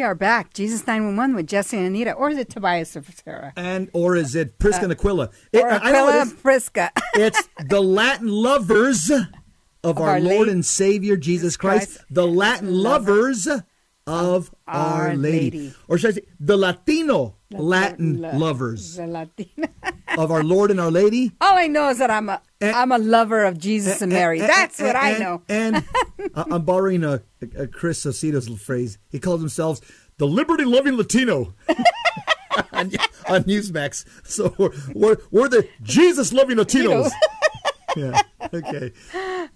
We 0.00 0.04
are 0.04 0.14
back. 0.14 0.54
Jesus 0.54 0.86
911 0.86 1.36
with 1.36 1.46
Jesse 1.46 1.76
and 1.76 1.84
Anita. 1.86 2.12
Or 2.12 2.30
is 2.30 2.38
it 2.38 2.48
Tobias 2.48 2.96
or 2.96 3.04
Sarah? 3.22 3.52
And 3.54 3.90
or 3.92 4.16
is 4.16 4.34
it 4.34 4.58
Prisca 4.58 4.84
and 4.84 4.92
uh, 4.92 4.96
Aquila? 4.96 5.28
It- 5.52 5.62
Or 5.62 5.68
Aquila 5.68 6.20
it 6.20 6.22
is. 6.22 6.32
Prisca. 6.32 6.90
It's 7.16 7.46
the 7.68 7.82
Latin 7.82 8.28
lovers 8.28 9.10
of, 9.10 9.98
our, 9.98 10.08
Our 10.12 10.20
Lord 10.20 10.38
Lady- 10.38 10.50
and 10.52 10.64
Savior 10.64 11.18
Jesus 11.18 11.58
Christ, 11.58 11.96
Christ. 11.96 12.04
the 12.08 12.26
Latin 12.26 12.72
lovers 12.72 13.46
of 14.06 14.50
Our, 14.66 15.08
Our 15.10 15.16
Lady. 15.16 15.58
Lady. 15.58 15.74
Or 15.86 15.98
should 15.98 16.12
I 16.12 16.14
say, 16.14 16.22
the 16.40 16.56
Latino 16.56 17.36
Latin 17.50 18.22
La- 18.22 18.30
lovers 18.38 18.96
The 18.96 19.28
of 20.16 20.30
our 20.30 20.42
Lord 20.42 20.70
and 20.70 20.80
Our 20.80 20.90
Lady. 20.90 21.32
All 21.42 21.58
I 21.58 21.66
know 21.66 21.90
is 21.90 21.98
that 21.98 22.10
I'm 22.10 22.30
a 22.30 22.40
Eh, 22.60 22.66
and- 22.68 22.76
am 22.76 22.92
a 22.92 22.98
lover 22.98 23.44
of 23.44 23.58
Jesus 23.58 24.00
eh, 24.00 24.04
and 24.04 24.12
Mary. 24.12 24.40
And- 24.40 24.48
That's 24.48 24.78
and- 24.78 24.86
what 24.88 24.96
I 24.96 25.18
know. 25.18 25.42
And 25.48 25.76
uh, 25.76 25.82
uh, 26.34 26.44
I'm 26.50 26.64
borrowing 26.64 27.04
a, 27.04 27.22
a 27.56 27.66
Chris 27.66 28.02
Salcedo's 28.02 28.48
phrase. 28.60 28.98
He 29.08 29.18
calls 29.18 29.40
himself 29.40 29.80
the 30.18 30.26
liberty 30.26 30.64
loving 30.64 30.96
Latino. 30.96 31.54
on, 32.72 32.90
on 33.28 33.44
Newsmax. 33.44 34.04
So 34.24 34.54
we're, 34.58 34.70
we're, 34.94 35.16
we're 35.30 35.48
the 35.48 35.68
Jesus 35.82 36.32
loving 36.32 36.56
Latinos. 36.56 37.10
yeah. 37.96 38.20
Okay. 38.52 38.92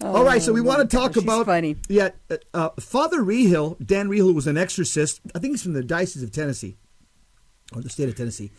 All 0.00 0.24
right. 0.24 0.40
So 0.40 0.52
we 0.52 0.60
oh, 0.60 0.64
want 0.64 0.88
to 0.88 0.96
talk 0.96 1.16
Oh, 1.16 1.20
about 1.20 1.46
funny. 1.46 1.76
Yeah. 1.88 2.10
Uh, 2.30 2.36
uh, 2.52 2.68
Father 2.78 3.18
Reehil, 3.20 3.84
Dan 3.84 4.08
Reehil, 4.08 4.34
was 4.34 4.46
an 4.46 4.56
exorcist. 4.56 5.20
I 5.34 5.38
think 5.38 5.54
he's 5.54 5.62
from 5.62 5.72
the 5.72 5.82
Diocese 5.82 6.22
of 6.22 6.32
Tennessee 6.32 6.76
or 7.74 7.82
the 7.82 7.90
state 7.90 8.08
of 8.08 8.14
Tennessee. 8.14 8.52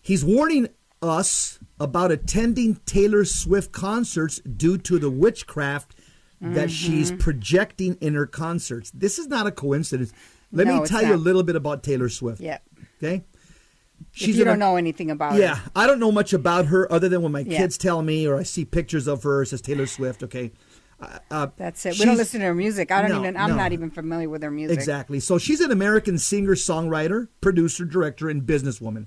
He's 0.00 0.24
warning 0.24 0.68
us 1.04 1.58
about 1.78 2.10
attending 2.10 2.76
Taylor 2.86 3.24
Swift 3.24 3.72
concerts 3.72 4.40
due 4.40 4.78
to 4.78 4.98
the 4.98 5.10
witchcraft 5.10 5.94
that 6.40 6.70
she's 6.70 7.10
Mm-hmm. 7.10 7.20
projecting 7.20 7.94
in 8.00 8.14
her 8.14 8.26
concerts. 8.26 8.90
This 8.90 9.18
is 9.18 9.28
not 9.28 9.46
a 9.46 9.50
coincidence. 9.50 10.12
Let 10.52 10.66
No, 10.66 10.80
me 10.82 10.86
tell 10.86 11.02
you 11.02 11.14
a 11.14 11.16
little 11.16 11.42
bit 11.42 11.56
about 11.56 11.82
Taylor 11.82 12.08
Swift. 12.08 12.40
Yeah. 12.40 12.58
Okay. 13.02 13.24
if 14.14 14.28
you 14.28 14.44
don't 14.44 14.58
know 14.58 14.76
anything 14.76 15.10
about 15.10 15.34
yeah, 15.38 15.54
her. 15.54 15.62
Yeah, 15.64 15.68
I 15.74 15.86
don't 15.86 15.98
know 16.00 16.12
much 16.12 16.32
about 16.32 16.66
her 16.66 16.90
other 16.92 17.08
than 17.08 17.22
when 17.22 17.32
my 17.32 17.40
Yeah. 17.40 17.58
kids 17.58 17.78
tell 17.78 18.02
me 18.02 18.26
or 18.26 18.36
I 18.38 18.42
see 18.42 18.64
pictures 18.64 19.06
of 19.06 19.22
her. 19.22 19.42
It 19.42 19.46
says 19.46 19.60
Taylor 19.62 19.86
Swift. 19.86 20.22
Okay, 20.22 20.52
uh, 21.00 21.18
uh, 21.30 21.46
That's 21.56 21.84
it. 21.86 21.98
We 21.98 22.04
don't 22.04 22.16
listen 22.16 22.40
to 22.40 22.46
her 22.46 22.54
music. 22.54 22.90
I 22.92 23.00
don't 23.02 23.10
No, 23.12 23.20
even 23.20 23.36
I'm 23.36 23.50
no. 23.50 23.56
not 23.56 23.72
even 23.72 23.90
familiar 23.90 24.28
with 24.28 24.42
her 24.42 24.50
music. 24.50 24.76
Exactly. 24.76 25.20
So 25.20 25.38
she's 25.38 25.60
an 25.60 25.70
American 25.72 26.18
singer, 26.18 26.54
songwriter, 26.54 27.28
producer, 27.40 27.84
director, 27.84 28.28
and 28.28 28.42
businesswoman. 28.42 29.06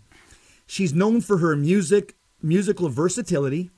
She's 0.68 0.94
known 0.94 1.22
for 1.22 1.38
her 1.40 1.56
music, 1.56 2.16
musical 2.42 2.90
versatility, 2.90 3.72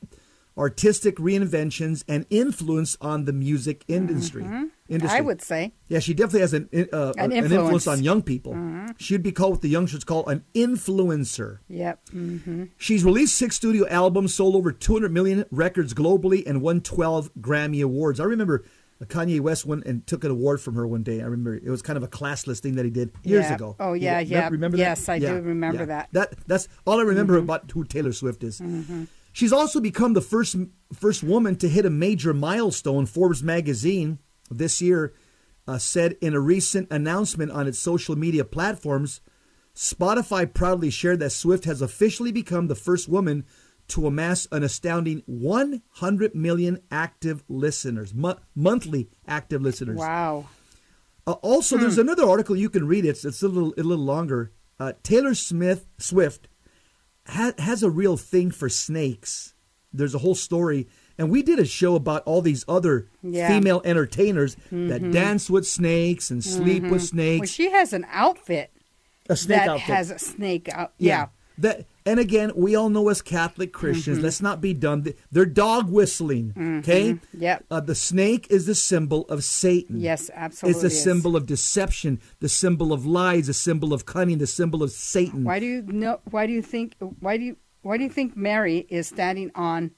artistic 0.58 1.16
reinventions, 1.18 2.04
and 2.08 2.26
influence 2.30 2.98
on 3.00 3.24
the 3.24 3.32
music 3.32 3.86
industry. 3.88 4.44
industry. 4.44 4.70
Mm-hmm. 4.98 5.08
I 5.08 5.22
would 5.22 5.42
say. 5.42 5.72
Yeah, 5.88 6.00
she 6.00 6.14
definitely 6.14 6.42
has 6.42 6.54
an 6.54 6.68
uh, 6.92 7.14
An 7.18 7.32
an 7.32 7.32
influence 7.32 7.54
influence. 7.54 7.84
Mm-hmm. 7.86 7.90
on 7.92 8.04
young 8.04 8.22
people. 8.24 8.58
She'd 8.98 9.24
be 9.24 9.32
called 9.32 9.52
what 9.54 9.62
the 9.62 9.70
youngsters 9.70 10.04
call 10.04 10.28
an 10.28 10.44
influencer. 10.54 11.60
Yep. 11.70 12.10
hmm 12.10 12.64
She's 12.78 13.06
released 13.06 13.36
six 13.36 13.56
studio 13.56 13.88
albums, 13.88 14.34
sold 14.34 14.56
over 14.56 14.72
200 14.72 15.12
million 15.14 15.46
records 15.52 15.94
globally, 15.94 16.46
and 16.46 16.62
won 16.62 16.82
12 16.82 17.30
Grammy 17.40 17.82
Awards. 17.84 18.20
I 18.20 18.24
remember 18.26 18.66
Kanye 19.06 19.40
West 19.40 19.66
went 19.66 19.86
and 19.86 20.06
took 20.06 20.24
an 20.26 20.32
award 20.32 20.60
from 20.60 20.76
her 20.76 20.86
one 20.86 21.04
day. 21.04 21.22
I 21.22 21.26
remember 21.26 21.56
it 21.56 21.70
was 21.70 21.82
kind 21.82 21.96
of 21.98 22.04
a 22.04 22.08
classless 22.08 22.60
thing 22.60 22.76
that 22.76 22.84
he 22.86 22.92
did 22.92 23.12
years 23.24 23.46
Yeah. 23.46 23.56
ago. 23.56 23.76
Oh, 23.80 23.94
yeah, 23.94 24.20
yeah. 24.20 24.50
Remember 24.50 24.76
Yes, 24.78 25.06
that? 25.06 25.14
I 25.14 25.20
do 25.20 25.42
remember 25.42 25.86
that. 25.86 26.10
That 26.12 26.36
that's 26.48 26.68
all 26.86 27.00
I 27.00 27.04
remember 27.04 27.34
Mm-hmm. 27.36 27.44
about 27.44 27.72
who 27.72 27.84
Taylor 27.86 28.12
Swift 28.12 28.44
is. 28.44 28.62
She's 29.32 29.54
also 29.54 29.80
become 29.80 30.14
the 30.14 30.22
first 30.22 30.56
first 30.94 31.24
woman 31.24 31.56
to 31.58 31.70
hit 31.70 31.86
a 31.86 31.90
major 31.90 32.34
milestone. 32.34 33.06
Forbes 33.06 33.42
magazine 33.44 34.20
this 34.52 34.82
year 34.82 35.14
uh, 35.68 35.78
said 35.78 36.18
in 36.20 36.34
a 36.34 36.40
recent 36.40 36.88
announcement 36.92 37.52
on 37.52 37.68
its 37.68 37.78
social 37.80 38.18
media 38.18 38.44
platforms, 38.44 39.22
Spotify 39.76 40.52
proudly 40.52 40.90
shared 40.90 41.20
that 41.20 41.30
Swift 41.32 41.64
has 41.66 41.82
officially 41.82 42.32
become 42.32 42.68
the 42.68 42.76
first 42.76 43.08
woman 43.08 43.46
to 43.90 44.08
amass 44.08 44.48
an 44.52 44.64
astounding 44.64 45.24
100 45.26 46.36
million 46.36 46.80
active 46.92 47.44
listeners, 47.48 48.14
mo- 48.14 48.40
monthly 48.56 49.10
active 49.28 49.62
listeners. 49.62 49.98
Wow. 49.98 50.48
Uh, 51.28 51.34
also, 51.34 51.78
there's 51.78 51.96
Hmm. 51.96 52.02
another 52.02 52.28
article 52.28 52.56
you 52.56 52.70
can 52.70 52.88
read. 52.88 53.06
It's 53.06 53.24
it's 53.26 53.44
a 53.44 53.48
little 53.48 53.74
a 53.78 53.84
little 53.84 54.04
longer. 54.06 54.52
Uh, 54.80 54.94
Taylor 55.04 55.36
Smith 55.36 55.86
Swift 55.98 56.48
ha- 57.28 57.54
has 57.60 57.84
a 57.84 57.90
real 57.90 58.18
thing 58.18 58.50
for 58.52 58.70
snakes. 58.70 59.54
There's 59.94 60.16
a 60.16 60.20
whole 60.20 60.36
story, 60.36 60.88
and 61.18 61.30
we 61.30 61.42
did 61.44 61.60
a 61.60 61.66
show 61.66 61.96
about 61.96 62.24
all 62.24 62.42
these 62.42 62.64
other 62.68 63.08
Yeah. 63.24 63.48
female 63.50 63.82
entertainers 63.86 64.56
that 64.72 65.12
dance 65.12 65.50
with 65.50 65.68
snakes 65.68 66.30
and 66.32 66.44
sleep 66.44 66.84
with 66.84 66.92
Well, 66.92 67.00
snakes. 67.02 67.50
she 67.50 67.72
has 67.72 67.92
an 67.94 68.06
outfit 68.12 68.72
a 69.30 69.36
snake 69.36 69.58
that 69.60 69.70
outfit. 69.70 69.96
has 69.96 70.12
a 70.12 70.20
snake 70.20 70.70
out. 70.70 70.94
Yeah. 70.98 71.28
That 71.62 71.86
and 72.06 72.20
again 72.20 72.52
we 72.56 72.76
all 72.76 72.90
know 72.90 73.10
as 73.10 73.22
catholic 73.22 73.72
christians 73.74 74.18
Mm-hmm. 74.18 74.24
let's 74.26 74.42
not 74.42 74.62
be 74.62 74.74
dumb 74.74 75.04
they're 75.32 75.46
dog 75.46 75.90
whistling 75.90 76.54
okay 76.80 77.20
Yep. 77.38 77.66
uh, 77.70 77.80
the 77.82 77.96
snake 77.96 78.48
is 78.50 78.66
the 78.66 78.76
symbol 78.76 79.26
of 79.28 79.44
satan 79.44 80.00
Yes, 80.00 80.30
absolutely. 80.34 80.72
it's 80.72 80.82
the 80.82 80.90
symbol 80.90 81.36
of 81.36 81.46
deception 81.46 82.20
the 82.40 82.50
symbol 82.50 82.92
of 82.94 83.06
lies 83.06 83.48
the 83.48 83.54
symbol 83.54 83.94
of 83.94 84.06
cunning 84.06 84.38
the 84.38 84.48
symbol 84.48 84.82
of 84.84 84.92
satan 84.92 85.44
Why 85.44 85.60
do 85.60 85.66
you 85.66 85.82
know? 85.84 86.20
Why 86.32 86.48
do 86.48 86.54
you 86.54 86.62
think? 86.62 86.96
Why 87.20 87.38
do 87.38 87.44
you? 87.44 87.58
Why 87.82 87.98
do 87.98 88.04
you 88.04 88.10
think 88.10 88.36
Mary 88.36 88.86
is 88.90 89.08
standing 89.08 89.52
on, 89.56 89.92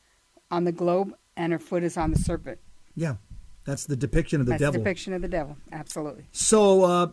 on 0.52 0.66
the 0.66 0.72
globe 0.72 1.14
and 1.36 1.52
her 1.54 1.60
foot 1.60 1.84
is 1.84 1.98
on 1.98 2.12
the 2.12 2.20
serpent? 2.20 2.60
yeah 2.96 3.16
that's 3.64 3.86
the 3.86 3.96
depiction 3.96 4.42
of 4.42 4.48
the 4.48 4.54
devil. 4.54 4.66
That's 4.66 4.74
devil 4.74 4.84
depiction 4.84 5.14
of 5.14 5.22
the 5.22 5.28
devil. 5.28 5.56
Absolutely. 5.72 6.26
so 6.32 6.84
uh 6.84 7.08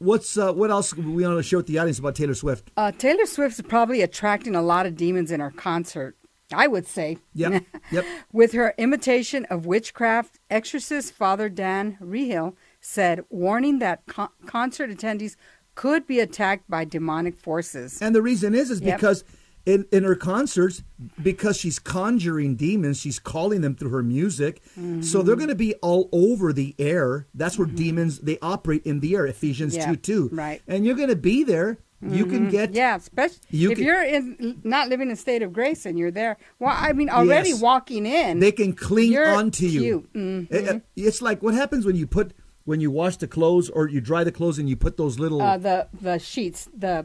what's 0.00 0.36
uh 0.38 0.52
what 0.52 0.70
else 0.70 0.96
we 0.96 1.22
want 1.24 1.36
to 1.38 1.42
share 1.42 1.58
with 1.58 1.66
the 1.66 1.78
audience 1.78 1.98
about 1.98 2.14
taylor 2.16 2.34
swift 2.34 2.70
Uh, 2.76 2.90
Taylor 2.90 3.26
Swift 3.26 3.58
is 3.58 3.62
probably 3.62 4.00
attracting 4.02 4.56
a 4.56 4.62
lot 4.62 4.86
of 4.86 4.96
demons 4.96 5.30
in 5.30 5.40
her 5.40 5.50
concert. 5.50 6.16
I 6.52 6.66
would 6.66 6.86
say. 6.88 7.18
yep 7.34 7.64
yep 7.92 8.04
With 8.32 8.52
her 8.52 8.74
imitation 8.78 9.44
of 9.50 9.66
witchcraft, 9.66 10.40
exorcist 10.50 11.12
Father 11.12 11.48
Dan 11.48 11.96
Reehil 12.02 12.54
said, 12.80 13.24
warning 13.30 13.78
that 13.78 14.04
con- 14.06 14.30
concert 14.46 14.90
attendees 14.90 15.36
could 15.76 16.06
be 16.08 16.18
attacked 16.18 16.68
by 16.68 16.84
demonic 16.84 17.36
forces. 17.36 18.02
And 18.02 18.14
the 18.14 18.22
reason 18.22 18.54
is, 18.54 18.70
is 18.70 18.80
Yep. 18.80 18.96
because 18.98 19.22
in, 19.66 19.86
in 19.92 20.04
her 20.04 20.14
concerts, 20.14 20.82
because 21.22 21.56
she's 21.56 21.78
conjuring 21.78 22.56
demons, 22.56 22.98
she's 23.00 23.18
calling 23.18 23.60
them 23.60 23.74
through 23.74 23.90
her 23.90 24.02
music. 24.02 24.60
Mm-hmm. 24.78 25.02
So 25.02 25.22
they're 25.22 25.36
going 25.36 25.48
to 25.48 25.54
be 25.54 25.74
all 25.76 26.08
over 26.12 26.52
the 26.52 26.74
air. 26.78 27.26
That's 27.34 27.58
where 27.58 27.66
demons 27.66 28.20
they 28.20 28.38
operate 28.40 28.84
in 28.86 29.00
the 29.00 29.14
air. 29.16 29.26
Ephesians 29.26 29.76
Yeah, 29.76 29.86
two 29.86 29.96
two. 29.96 30.28
right. 30.32 30.62
And 30.66 30.84
you're 30.86 30.94
going 30.96 31.08
to 31.10 31.16
be 31.16 31.44
there. 31.44 31.78
You 32.02 32.24
can 32.24 32.48
get 32.48 32.72
Yeah, 32.72 32.96
especially 32.96 33.40
You 33.50 33.72
if 33.72 33.76
can- 33.76 33.84
you're 33.86 34.02
in 34.02 34.60
not 34.64 34.88
living 34.88 35.08
in 35.08 35.12
a 35.12 35.16
state 35.16 35.42
of 35.42 35.52
grace 35.52 35.84
and 35.84 35.98
you're 35.98 36.10
there. 36.10 36.38
Well, 36.58 36.74
I 36.74 36.94
mean, 36.94 37.10
already 37.10 37.50
Yes. 37.50 37.60
walking 37.60 38.06
in, 38.06 38.38
They 38.38 38.52
can 38.52 38.72
cling 38.72 39.14
onto 39.18 39.66
you. 39.66 40.08
Mhm. 40.14 40.50
It- 40.50 40.64
it- 40.76 40.82
it's 40.96 41.20
like 41.20 41.42
what 41.42 41.52
happens 41.52 41.84
when 41.84 41.96
you 41.96 42.06
put 42.06 42.32
when 42.64 42.80
you 42.80 42.90
wash 42.90 43.16
the 43.18 43.26
clothes 43.26 43.68
or 43.68 43.88
you 43.88 44.00
dry 44.00 44.22
the 44.24 44.32
clothes 44.32 44.58
and 44.58 44.66
you 44.68 44.76
put 44.76 44.96
those 44.96 45.18
little 45.18 45.42
uh, 45.42 45.58
the 45.58 45.88
the 46.00 46.18
sheets, 46.18 46.68
the 46.74 47.04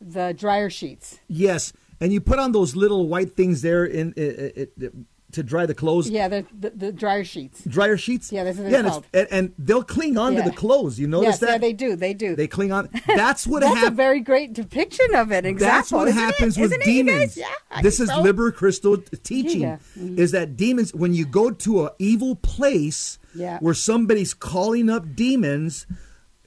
the 0.00 0.32
dryer 0.32 0.70
sheets. 0.70 1.18
yes, 1.28 1.72
and 2.00 2.12
you 2.12 2.20
put 2.20 2.38
on 2.38 2.52
those 2.52 2.74
little 2.76 3.08
white 3.08 3.36
things 3.36 3.62
there 3.62 3.84
in 3.84 4.12
it, 4.16 4.70
it, 4.78 4.92
to 5.32 5.44
dry 5.44 5.64
the 5.64 5.74
clothes. 5.74 6.10
Yeah, 6.10 6.26
the 6.26 6.44
the, 6.58 6.70
the 6.70 6.92
dryer 6.92 7.22
sheets. 7.22 7.62
Dryer 7.64 7.96
sheets. 7.96 8.32
Yeah, 8.32 8.42
that's 8.42 8.58
what 8.58 8.68
they're 8.70 8.82
yeah, 8.82 8.88
called. 8.90 9.06
and, 9.14 9.28
and 9.30 9.54
they'll 9.58 9.84
cling 9.84 10.18
on 10.18 10.32
Yeah. 10.34 10.42
to 10.44 10.50
the 10.50 10.56
clothes. 10.56 10.98
You 10.98 11.06
notice 11.06 11.34
yes, 11.34 11.38
that 11.38 11.50
yeah, 11.50 11.58
they 11.58 11.72
do. 11.72 11.94
They 11.94 12.14
do. 12.14 12.34
They 12.34 12.48
cling 12.48 12.72
on. 12.72 12.88
That's 13.06 13.46
what 13.46 13.60
That's 13.60 13.74
a 13.74 13.78
happens. 13.78 13.96
very 13.96 14.20
great 14.20 14.52
depiction 14.54 15.14
of 15.14 15.30
it. 15.30 15.46
Example. 15.46 15.76
That's 15.76 15.92
what 15.92 16.08
isn't 16.08 16.20
happens 16.20 16.58
it? 16.58 16.62
with 16.62 16.72
Isn't 16.72 16.84
demons. 16.84 17.36
Yeah, 17.36 17.46
I 17.70 17.80
this 17.80 18.00
is 18.00 18.08
so. 18.08 18.20
Liber 18.22 18.50
Christo 18.50 18.96
teaching. 18.96 19.60
Yeah. 19.62 19.78
Mhm. 19.96 20.18
Is 20.18 20.32
that 20.32 20.56
demons 20.56 20.92
when 20.94 21.14
you 21.14 21.24
go 21.26 21.52
to 21.52 21.84
a 21.84 21.92
evil 22.00 22.34
place 22.34 23.18
where 23.60 23.74
somebody's 23.74 24.34
calling 24.34 24.90
up 24.90 25.14
demons? 25.14 25.86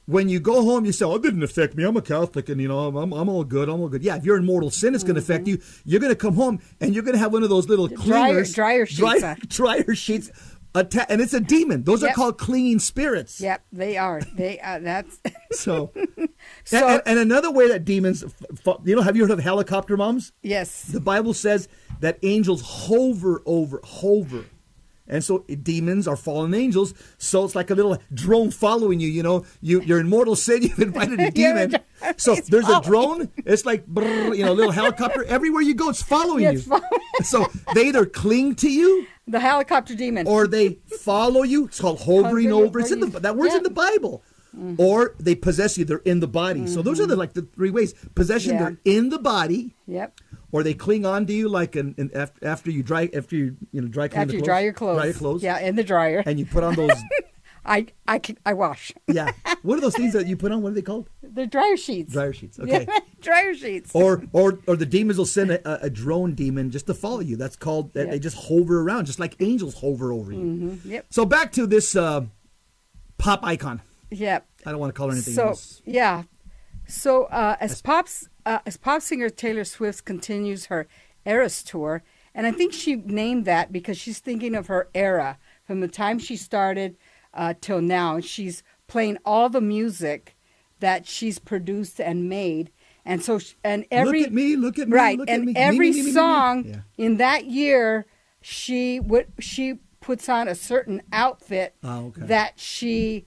When 0.05 0.27
you 0.27 0.39
go 0.41 0.63
home, 0.63 0.83
you 0.86 0.91
say, 0.91 1.05
"Oh, 1.05 1.15
it 1.15 1.22
didn't 1.22 1.43
affect 1.43 1.75
me. 1.75 1.83
I'm 1.86 1.95
a 1.95 2.01
Catholic, 2.01 2.50
and 2.50 2.60
you 2.60 2.67
know, 2.67 2.79
I'm, 2.88 3.13
I'm, 3.13 3.29
all 3.29 3.43
good. 3.45 3.69
I'm 3.69 3.79
all 3.79 3.88
good." 3.88 4.03
Yeah, 4.03 4.17
if 4.17 4.25
you're 4.25 4.36
in 4.38 4.45
mortal 4.45 4.69
sin, 4.69 4.95
it's 4.95 5.03
going 5.03 5.15
to 5.15 5.22
affect 5.22 5.48
you. 5.48 5.60
You're 5.86 6.01
going 6.01 6.12
to 6.12 6.15
come 6.17 6.36
home, 6.36 6.60
and 6.81 6.93
you're 6.93 7.03
going 7.03 7.13
to 7.13 7.19
have 7.19 7.31
one 7.31 7.43
of 7.43 7.50
those 7.50 7.69
little 7.69 7.88
Mm-hmm. 7.88 8.10
dryer- 8.10 8.43
dryer 8.43 8.86
sheets, 8.86 9.00
dryer, 9.00 9.38
dryer 9.48 9.95
sheets, 9.95 10.29
atta- 10.75 11.10
and 11.10 11.22
it's 11.22 11.33
a 11.33 11.39
demon. 11.39 11.83
Those 11.83 12.03
are 12.03 12.12
called 12.13 12.38
clinging 12.38 12.79
spirits. 12.79 13.39
Yep, 13.39 13.63
they 13.72 13.95
are. 13.98 14.22
They 14.36 14.60
uh, 14.60 14.79
that's 14.79 15.19
So, 15.51 15.93
So- 16.65 16.77
and, 16.86 16.86
and, 16.89 17.01
and 17.05 17.19
another 17.19 17.50
way 17.51 17.69
that 17.69 17.86
demons, 17.86 18.24
f- 18.25 18.33
f- 18.67 18.77
you 18.83 18.98
know, 18.98 19.03
have 19.03 19.15
you 19.15 19.24
heard 19.24 19.31
of 19.31 19.39
helicopter 19.39 19.95
moms? 19.95 20.33
yes. 20.41 20.83
The 20.83 21.00
Bible 21.00 21.33
says 21.33 21.69
that 22.01 22.19
angels 22.24 22.62
hover 22.62 23.41
over, 23.45 23.79
hover. 23.86 24.43
And 25.07 25.24
so 25.24 25.39
demons 25.39 26.07
are 26.07 26.15
fallen 26.15 26.53
angels. 26.53 26.93
So 27.17 27.43
it's 27.43 27.55
like 27.55 27.69
a 27.69 27.75
little 27.75 27.98
drone 28.13 28.51
following 28.51 29.00
you. 29.00 29.10
You 29.10 29.24
know, 29.24 29.45
you, 29.62 29.81
you're 29.81 30.00
in 30.00 30.07
mortal 30.10 30.36
sin. 30.36 30.63
You've 30.63 30.79
invited 30.79 31.19
a 31.19 31.31
demon. 31.43 31.75
So 32.17 32.33
it's 32.33 32.50
there's 32.50 32.69
a 32.69 32.81
drone. 32.81 33.29
It's 33.38 33.65
like, 33.65 33.86
brrr, 33.86 34.36
you 34.38 34.45
know, 34.45 34.54
a 34.54 34.56
little 34.56 34.71
helicopter. 34.71 35.23
Everywhere 35.25 35.62
you 35.62 35.75
go, 35.75 35.89
it's 35.89 36.01
following 36.01 36.43
Yeah, 36.43 36.51
you. 36.51 36.60
following- 36.60 36.89
So 37.23 37.47
they 37.73 37.88
either 37.88 38.06
cling 38.06 38.56
to 38.56 38.69
you 38.71 39.06
The 39.27 39.39
helicopter 39.39 39.95
demon. 39.95 40.27
or 40.27 40.47
they 40.47 40.80
follow 40.99 41.43
you. 41.43 41.65
It's 41.65 41.82
called 41.82 42.01
hovering 42.01 42.51
over. 42.51 42.80
It's 42.80 42.91
in 42.91 42.99
the 43.01 43.08
that 43.19 43.36
word's 43.36 43.56
in 43.56 43.63
the 43.63 43.69
Bible. 43.69 44.23
Mm-hmm. 44.56 44.75
Or 44.77 45.15
they 45.19 45.34
possess 45.36 45.77
you. 45.80 45.86
They're 45.86 45.97
in 45.97 46.19
the 46.19 46.27
body. 46.27 46.67
So 46.67 46.82
those 46.84 46.99
are 46.99 47.08
the 47.08 47.13
mm-hmm. 47.13 47.19
like 47.19 47.34
the 47.34 47.41
three 47.41 47.71
ways. 47.71 47.93
Possession. 48.13 48.54
Yeah. 48.54 48.60
They're 48.60 48.77
in 48.86 49.10
the 49.10 49.17
body 49.17 49.75
yep. 49.88 50.19
Or 50.53 50.63
they 50.63 50.73
cling 50.73 51.05
on 51.05 51.25
to 51.25 51.33
you 51.33 51.49
like 51.49 51.75
an, 51.75 51.93
an 51.97 52.11
after, 52.41 52.71
you 52.71 52.81
dry 52.83 53.09
after 53.13 53.35
you 53.35 53.57
you 53.73 53.81
know 53.81 53.89
dry 53.89 54.07
clean 54.07 54.21
After 54.21 54.33
you 54.35 54.39
clothes, 54.39 54.47
dry 54.47 54.59
your 54.61 54.73
clothes. 54.73 54.95
dry 54.97 55.05
your 55.05 55.13
clothes 55.15 55.43
Yeah, 55.43 55.59
in 55.59 55.75
the 55.75 55.83
dryer. 55.83 56.23
and 56.25 56.39
you 56.39 56.45
put 56.45 56.63
on 56.63 56.75
those 56.75 56.93
I 57.65 57.87
I 58.07 58.19
can, 58.19 58.37
I 58.45 58.53
wash. 58.53 58.91
yeah 59.07 59.31
what 59.63 59.77
are 59.77 59.81
those 59.81 59.95
things 59.95 60.13
that 60.13 60.27
you 60.27 60.35
put 60.37 60.51
on 60.51 60.61
what 60.61 60.71
are 60.73 60.75
they 60.75 60.81
called 60.81 61.09
The 61.21 61.47
dryer 61.47 61.77
sheets. 61.77 62.11
dryer 62.13 62.33
sheets 62.33 62.59
okay 62.63 62.85
Yeah, 62.87 62.99
dryer 63.21 63.53
sheets. 63.55 63.91
or 63.93 64.23
or 64.33 64.59
or 64.67 64.75
the 64.75 64.85
demons 64.85 65.17
will 65.17 65.25
send 65.25 65.49
a, 65.51 65.83
a 65.85 65.89
drone 65.89 66.33
demon 66.35 66.71
just 66.71 66.87
to 66.87 66.93
follow 66.93 67.21
you 67.21 67.35
that's 67.37 67.55
called 67.55 67.93
that 67.93 68.05
Yeah. 68.05 68.11
they 68.11 68.19
just 68.19 68.37
hover 68.47 68.81
around 68.81 69.05
just 69.05 69.17
like 69.19 69.35
angels 69.39 69.75
hover 69.79 70.11
over 70.13 70.31
you 70.33 70.39
Mhm, 70.39 70.85
Yep. 70.85 71.05
so 71.09 71.25
back 71.25 71.51
to 71.53 71.65
this 71.65 71.95
uh, 71.95 72.25
pop 73.17 73.39
icon 73.43 73.81
Yep. 74.11 74.45
I 74.65 74.71
don't 74.71 74.79
want 74.79 74.93
to 74.93 74.97
call 74.97 75.07
her 75.07 75.13
anything 75.13 75.33
so 75.33 75.47
else 75.49 75.81
yeah 75.85 76.23
so 76.93 77.25
uh, 77.25 77.56
as 77.60 77.82
pop's 77.82 78.29
uh, 78.45 78.60
as 78.65 78.77
pop 78.77 79.01
singer 79.01 79.29
taylor 79.29 79.63
swift 79.63 80.06
continues 80.06 80.67
her 80.67 80.88
eras 81.25 81.63
tour 81.63 82.03
and 82.36 82.45
i 82.45 82.51
think 82.51 82.73
she 82.73 82.95
named 82.95 83.45
that 83.45 83.71
because 83.71 83.97
she's 83.97 84.19
thinking 84.19 84.56
of 84.56 84.67
her 84.67 84.89
era 84.93 85.38
from 85.65 85.79
the 85.79 85.88
time 85.88 86.19
she 86.19 86.36
started 86.36 86.95
uh, 87.34 87.53
till 87.62 87.82
now 87.82 88.19
she's 88.19 88.63
playing 88.88 89.17
all 89.25 89.49
the 89.49 89.62
music 89.62 90.36
that 90.79 91.08
she's 91.08 91.39
produced 91.39 91.99
and 91.99 92.29
made 92.29 92.69
and 93.06 93.23
so 93.23 93.39
and 93.63 93.86
every 93.89 94.19
look 94.19 94.27
at 94.27 94.34
me 94.34 94.56
look 94.56 94.79
at 94.79 94.88
me 94.89 94.95
right 94.95 95.17
look 95.17 95.29
and 95.29 95.45
me. 95.45 95.53
Me, 95.53 95.60
every 95.60 95.89
me, 95.89 95.91
me, 95.91 95.91
me, 95.91 96.01
me, 96.01 96.06
me. 96.08 96.12
song 96.12 96.65
yeah. 96.65 96.75
in 96.97 97.17
that 97.17 97.45
year 97.45 98.06
she 98.41 98.99
would 98.99 99.27
she 99.39 99.79
puts 100.01 100.27
on 100.27 100.47
a 100.49 100.56
certain 100.56 101.01
outfit 101.13 101.73
Oh, 101.82 102.08
okay. 102.08 102.25
that 102.25 102.60
she 102.60 103.25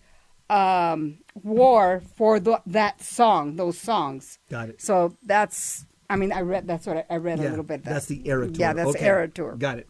um, 0.48 1.18
wore 1.42 2.02
for 2.16 2.38
the, 2.38 2.60
that 2.66 3.02
song 3.02 3.56
those 3.56 3.78
songs 3.78 4.38
got 4.50 4.68
it 4.68 4.80
so 4.80 5.14
that's 5.24 5.84
i 6.08 6.16
mean 6.16 6.32
i 6.32 6.40
read 6.40 6.66
that's 6.66 6.86
what 6.86 6.96
i, 6.96 7.04
I 7.10 7.16
read 7.16 7.40
a 7.40 7.42
little 7.42 7.64
bit 7.64 7.84
that's 7.84 8.06
the 8.06 8.26
era 8.28 8.46
tour 8.46 8.56
yeah 8.56 8.72
that's 8.72 8.90
okay. 8.90 9.00
the 9.00 9.04
era 9.04 9.28
tour 9.28 9.56
got 9.56 9.78
it 9.78 9.88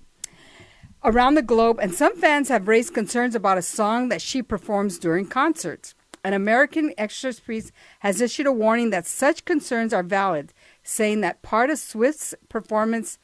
around 1.06 1.34
the 1.34 1.42
globe, 1.42 1.78
and 1.80 1.94
some 1.94 2.16
fans 2.16 2.48
have 2.48 2.68
raised 2.68 2.92
concerns 2.92 3.34
about 3.34 3.56
a 3.56 3.62
song 3.62 4.08
that 4.08 4.20
she 4.20 4.42
performs 4.42 4.98
during 4.98 5.26
concerts. 5.26 5.94
An 6.24 6.32
American 6.32 6.92
exorcist 6.98 7.44
priest 7.44 7.72
has 8.00 8.20
issued 8.20 8.46
a 8.46 8.52
warning 8.52 8.90
that 8.90 9.06
such 9.06 9.44
concerns 9.44 9.92
are 9.92 10.02
valid, 10.02 10.52
saying 10.82 11.20
that 11.20 11.42
part 11.42 11.70
of 11.70 11.78
Swift's 11.78 12.34
performance 12.48 13.18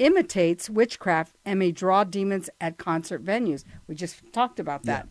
imitates 0.00 0.68
witchcraft 0.68 1.36
and 1.44 1.60
may 1.60 1.70
draw 1.70 2.02
demons 2.02 2.50
at 2.60 2.76
concert 2.76 3.24
venues. 3.24 3.64
We 3.86 3.94
just 3.94 4.32
talked 4.32 4.58
about 4.58 4.82
that. 4.84 5.08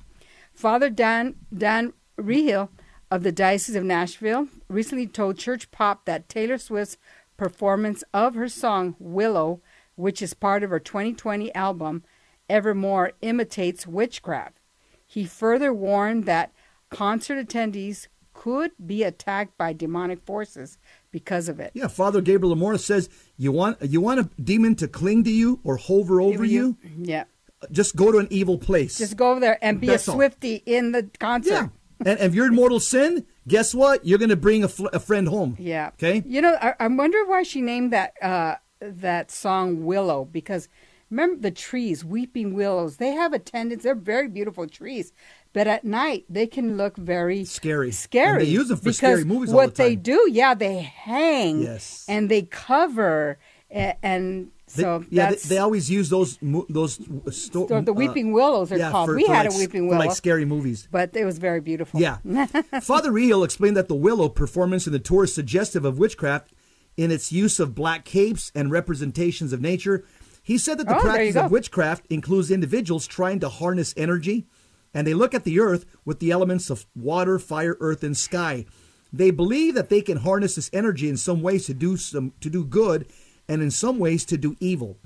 Father 0.57 0.89
Dan 0.89 1.35
Dan 1.55 1.93
Reehil 2.19 2.69
of 3.11 3.21
the 3.21 3.31
Diocese 3.31 3.75
of 3.75 3.83
Nashville 3.83 4.47
recently 4.67 5.05
told 5.05 5.37
Church 5.37 5.69
Pop 5.69 6.05
that 6.05 6.27
Taylor 6.27 6.57
Swift's 6.57 6.97
performance 7.37 8.03
of 8.11 8.33
her 8.33 8.49
song 8.49 8.95
Willow, 8.97 9.61
which 9.95 10.19
is 10.19 10.33
part 10.33 10.63
of 10.63 10.71
her 10.71 10.79
2020 10.79 11.53
album 11.53 12.03
Evermore, 12.49 13.11
imitates 13.21 13.85
witchcraft. 13.85 14.57
He 15.05 15.25
further 15.25 15.71
warned 15.71 16.25
that 16.25 16.53
concert 16.89 17.47
attendees 17.47 18.07
could 18.33 18.71
be 18.83 19.03
attacked 19.03 19.59
by 19.59 19.73
demonic 19.73 20.25
forces 20.25 20.79
because 21.11 21.47
of 21.49 21.59
it. 21.59 21.71
Yeah, 21.75 21.87
Father 21.87 22.19
Gabriel 22.19 22.55
Amorth 22.55 22.79
says 22.79 23.09
you 23.37 23.51
want 23.51 23.79
you 23.83 24.01
want 24.01 24.21
a 24.21 24.41
demon 24.41 24.73
to 24.77 24.87
cling 24.87 25.23
to 25.25 25.31
you 25.31 25.59
or 25.63 25.77
hover 25.77 26.19
over 26.19 26.43
you. 26.43 26.77
Yeah. 26.97 27.25
Just 27.71 27.95
go 27.95 28.11
to 28.11 28.19
an 28.19 28.27
evil 28.29 28.57
place. 28.57 28.97
Just 28.97 29.17
go 29.17 29.31
over 29.31 29.39
there 29.39 29.57
and 29.61 29.81
be 29.81 29.87
That's 29.87 30.07
a 30.07 30.11
all. 30.11 30.17
Swifty 30.17 30.61
in 30.65 30.91
the 30.91 31.09
concert. 31.19 31.51
yeah, 31.51 31.67
and 32.05 32.19
if 32.19 32.35
you're 32.35 32.45
in 32.47 32.53
mortal 32.55 32.79
sin, 32.79 33.25
guess 33.47 33.73
what? 33.73 34.05
You're 34.05 34.19
going 34.19 34.29
to 34.29 34.35
bring 34.35 34.63
a, 34.63 34.67
fl- 34.67 34.87
a 34.93 34.99
friend 34.99 35.27
home. 35.27 35.55
Yeah. 35.59 35.87
Okay. 35.95 36.21
You 36.25 36.41
know, 36.41 36.55
I, 36.61 36.75
I 36.79 36.87
wonder 36.87 37.25
why 37.25 37.41
she 37.43 37.61
named 37.61 37.91
that 37.93 38.13
uh, 38.21 38.55
that 38.79 39.31
song 39.31 39.85
Willow 39.85 40.25
because 40.25 40.69
remember 41.09 41.41
the 41.41 41.51
trees, 41.51 42.05
weeping 42.05 42.53
willows. 42.53 42.97
They 42.97 43.11
have 43.13 43.33
a 43.33 43.39
tendency. 43.39 43.83
They're 43.83 43.95
very 43.95 44.27
beautiful 44.27 44.67
trees, 44.67 45.11
but 45.53 45.65
at 45.65 45.83
night 45.83 46.25
they 46.29 46.45
can 46.45 46.77
look 46.77 46.95
very 46.95 47.43
Scary. 47.45 47.91
Scary. 47.91 48.33
And 48.33 48.41
they 48.41 48.51
use 48.51 48.67
them 48.67 48.77
for 48.77 48.93
scary 48.93 49.23
movies 49.23 49.49
all 49.49 49.55
What 49.55 49.73
the 49.75 49.83
they 49.83 49.95
do, 49.95 50.27
yeah, 50.31 50.53
they 50.53 50.77
hang. 50.79 51.63
Yes. 51.63 52.05
And 52.07 52.29
they 52.29 52.43
cover, 52.43 53.39
and, 53.71 53.95
and 54.03 54.51
They- 54.75 54.83
so 54.83 55.05
yeah, 55.09 55.29
they, 55.31 55.35
they 55.37 55.57
always 55.59 55.89
use 55.89 56.09
those 56.09 56.37
those 56.69 56.95
sto- 57.31 57.67
so 57.67 57.81
the 57.81 57.91
uh, 57.91 57.95
weeping 57.95 58.33
willows 58.33 58.71
are 58.71 58.77
yeah, 58.77 58.91
called. 58.91 59.07
for- 59.09 59.15
we 59.15 59.25
for 59.25 59.33
had 59.33 59.45
like, 59.45 59.55
a 59.55 59.57
weeping 59.57 59.87
willow, 59.87 59.99
like 60.05 60.11
scary 60.15 60.43
movies. 60.45 60.87
but 60.91 61.15
it 61.15 61.23
was 61.25 61.37
very 61.37 61.61
beautiful. 61.61 61.99
Yeah. 62.01 62.17
Father 62.81 63.11
Reehil 63.11 63.45
explained 63.45 63.77
that 63.77 63.87
the 63.87 63.95
Willow 63.95 64.27
performance 64.29 64.85
in 64.85 64.93
the 64.93 64.99
tour 64.99 65.23
is 65.23 65.33
suggestive 65.33 65.85
of 65.85 65.97
witchcraft 65.97 66.51
in 66.97 67.11
its 67.11 67.31
use 67.31 67.59
of 67.59 67.75
black 67.75 68.03
capes 68.03 68.51
and 68.53 68.69
representations 68.71 69.53
of 69.53 69.61
nature. 69.61 70.03
He 70.43 70.57
said 70.57 70.77
that 70.79 70.87
the 70.87 70.97
Oh, 70.97 71.01
practice 71.01 71.35
of 71.35 71.51
witchcraft 71.51 72.05
includes 72.09 72.51
individuals 72.51 73.05
trying 73.07 73.39
to 73.41 73.49
harness 73.49 73.93
energy, 73.97 74.47
and 74.93 75.05
they 75.05 75.13
look 75.13 75.33
at 75.33 75.43
the 75.43 75.59
earth 75.59 75.85
with 76.05 76.19
the 76.19 76.31
elements 76.31 76.69
of 76.69 76.85
water, 76.95 77.37
fire, 77.39 77.77
earth, 77.79 78.03
and 78.03 78.17
sky. 78.17 78.65
They 79.13 79.31
believe 79.31 79.75
that 79.75 79.89
they 79.89 80.01
can 80.01 80.17
harness 80.17 80.55
this 80.55 80.69
energy 80.73 81.07
in 81.07 81.15
some 81.17 81.41
ways 81.41 81.65
to 81.67 81.73
do 81.73 81.95
some 81.97 82.33
to 82.41 82.49
do 82.49 82.65
good, 82.65 83.07
and 83.47 83.61
in 83.61 83.71
some 83.71 83.99
ways 83.99 84.25
to 84.25 84.37
do 84.37 84.55
evil. 84.59 84.97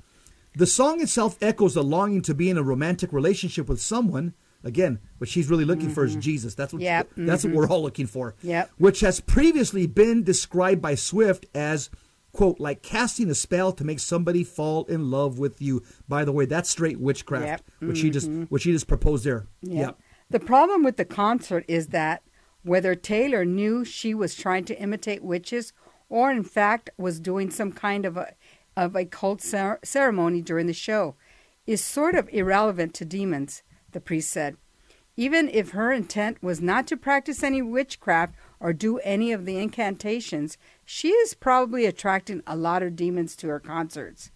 The 0.54 0.66
song 0.66 1.00
itself 1.00 1.38
echoes 1.40 1.74
the 1.74 1.82
longing 1.82 2.22
to 2.22 2.34
be 2.34 2.50
in 2.50 2.58
a 2.58 2.62
romantic 2.62 3.12
relationship 3.12 3.68
with 3.68 3.80
someone. 3.80 4.34
Again, 4.64 5.00
what 5.18 5.28
she's 5.28 5.48
really 5.48 5.64
looking 5.64 5.90
for 5.90 6.04
is 6.04 6.12
mm-hmm. 6.12 6.20
Jesus. 6.20 6.54
That's 6.54 6.72
what 6.72 6.82
Yep, 6.82 7.10
that's 7.16 7.44
what 7.44 7.52
we're 7.52 7.64
mm-hmm. 7.64 7.72
all 7.72 7.82
looking 7.82 8.06
for. 8.06 8.34
Yep. 8.42 8.70
Which 8.78 9.00
has 9.00 9.18
previously 9.20 9.86
been 9.86 10.22
described 10.22 10.80
by 10.82 10.94
Swift 10.94 11.46
as 11.54 11.90
quote 12.32 12.60
like 12.60 12.82
casting 12.82 13.30
a 13.30 13.34
spell 13.34 13.72
to 13.72 13.84
make 13.84 13.98
somebody 13.98 14.44
fall 14.44 14.84
in 14.84 15.10
love 15.10 15.38
with 15.38 15.60
you. 15.60 15.82
By 16.08 16.24
the 16.24 16.32
way, 16.32 16.44
that's 16.44 16.70
straight 16.70 17.00
witchcraft. 17.00 17.64
Yep. 17.80 17.88
Which 17.88 17.98
she 17.98 18.10
just 18.10 18.28
mm-hmm. 18.28 18.44
which 18.44 18.62
she 18.62 18.72
just 18.72 18.86
proposed 18.86 19.24
there. 19.24 19.46
Yeah. 19.62 19.80
Yep. 19.80 19.98
The 20.30 20.40
problem 20.40 20.82
with 20.82 20.96
the 20.96 21.04
concert 21.04 21.64
is 21.66 21.88
that 21.88 22.22
whether 22.62 22.94
Taylor 22.94 23.44
knew 23.44 23.84
she 23.84 24.14
was 24.14 24.34
trying 24.34 24.64
to 24.66 24.80
imitate 24.80 25.22
witches 25.22 25.72
or 26.12 26.30
in 26.30 26.44
fact 26.44 26.90
was 26.98 27.18
doing 27.18 27.50
some 27.50 27.72
kind 27.72 28.04
of 28.04 28.18
a 28.18 28.34
of 28.76 28.94
a 28.94 29.04
cult 29.04 29.40
cer- 29.40 29.80
ceremony 29.82 30.42
during 30.42 30.66
the 30.66 30.72
show 30.72 31.14
is 31.66 31.82
sort 31.82 32.14
of 32.14 32.28
irrelevant 32.32 32.94
to 32.94 33.04
demons, 33.04 33.62
the 33.92 34.00
priest 34.00 34.30
said. 34.30 34.56
Even 35.16 35.48
if 35.48 35.70
her 35.70 35.92
intent 35.92 36.42
was 36.42 36.60
not 36.60 36.86
to 36.86 36.96
practice 36.96 37.42
any 37.42 37.60
witchcraft 37.60 38.34
or 38.60 38.72
do 38.72 38.98
any 38.98 39.30
of 39.32 39.44
the 39.44 39.58
incantations, 39.58 40.56
she 40.84 41.08
is 41.08 41.34
probably 41.34 41.84
attracting 41.84 42.42
a 42.46 42.56
lot 42.56 42.82
of 42.82 42.96
demons 42.96 43.36
to 43.36 43.48
her 43.48 43.60
concerts. 43.60 44.30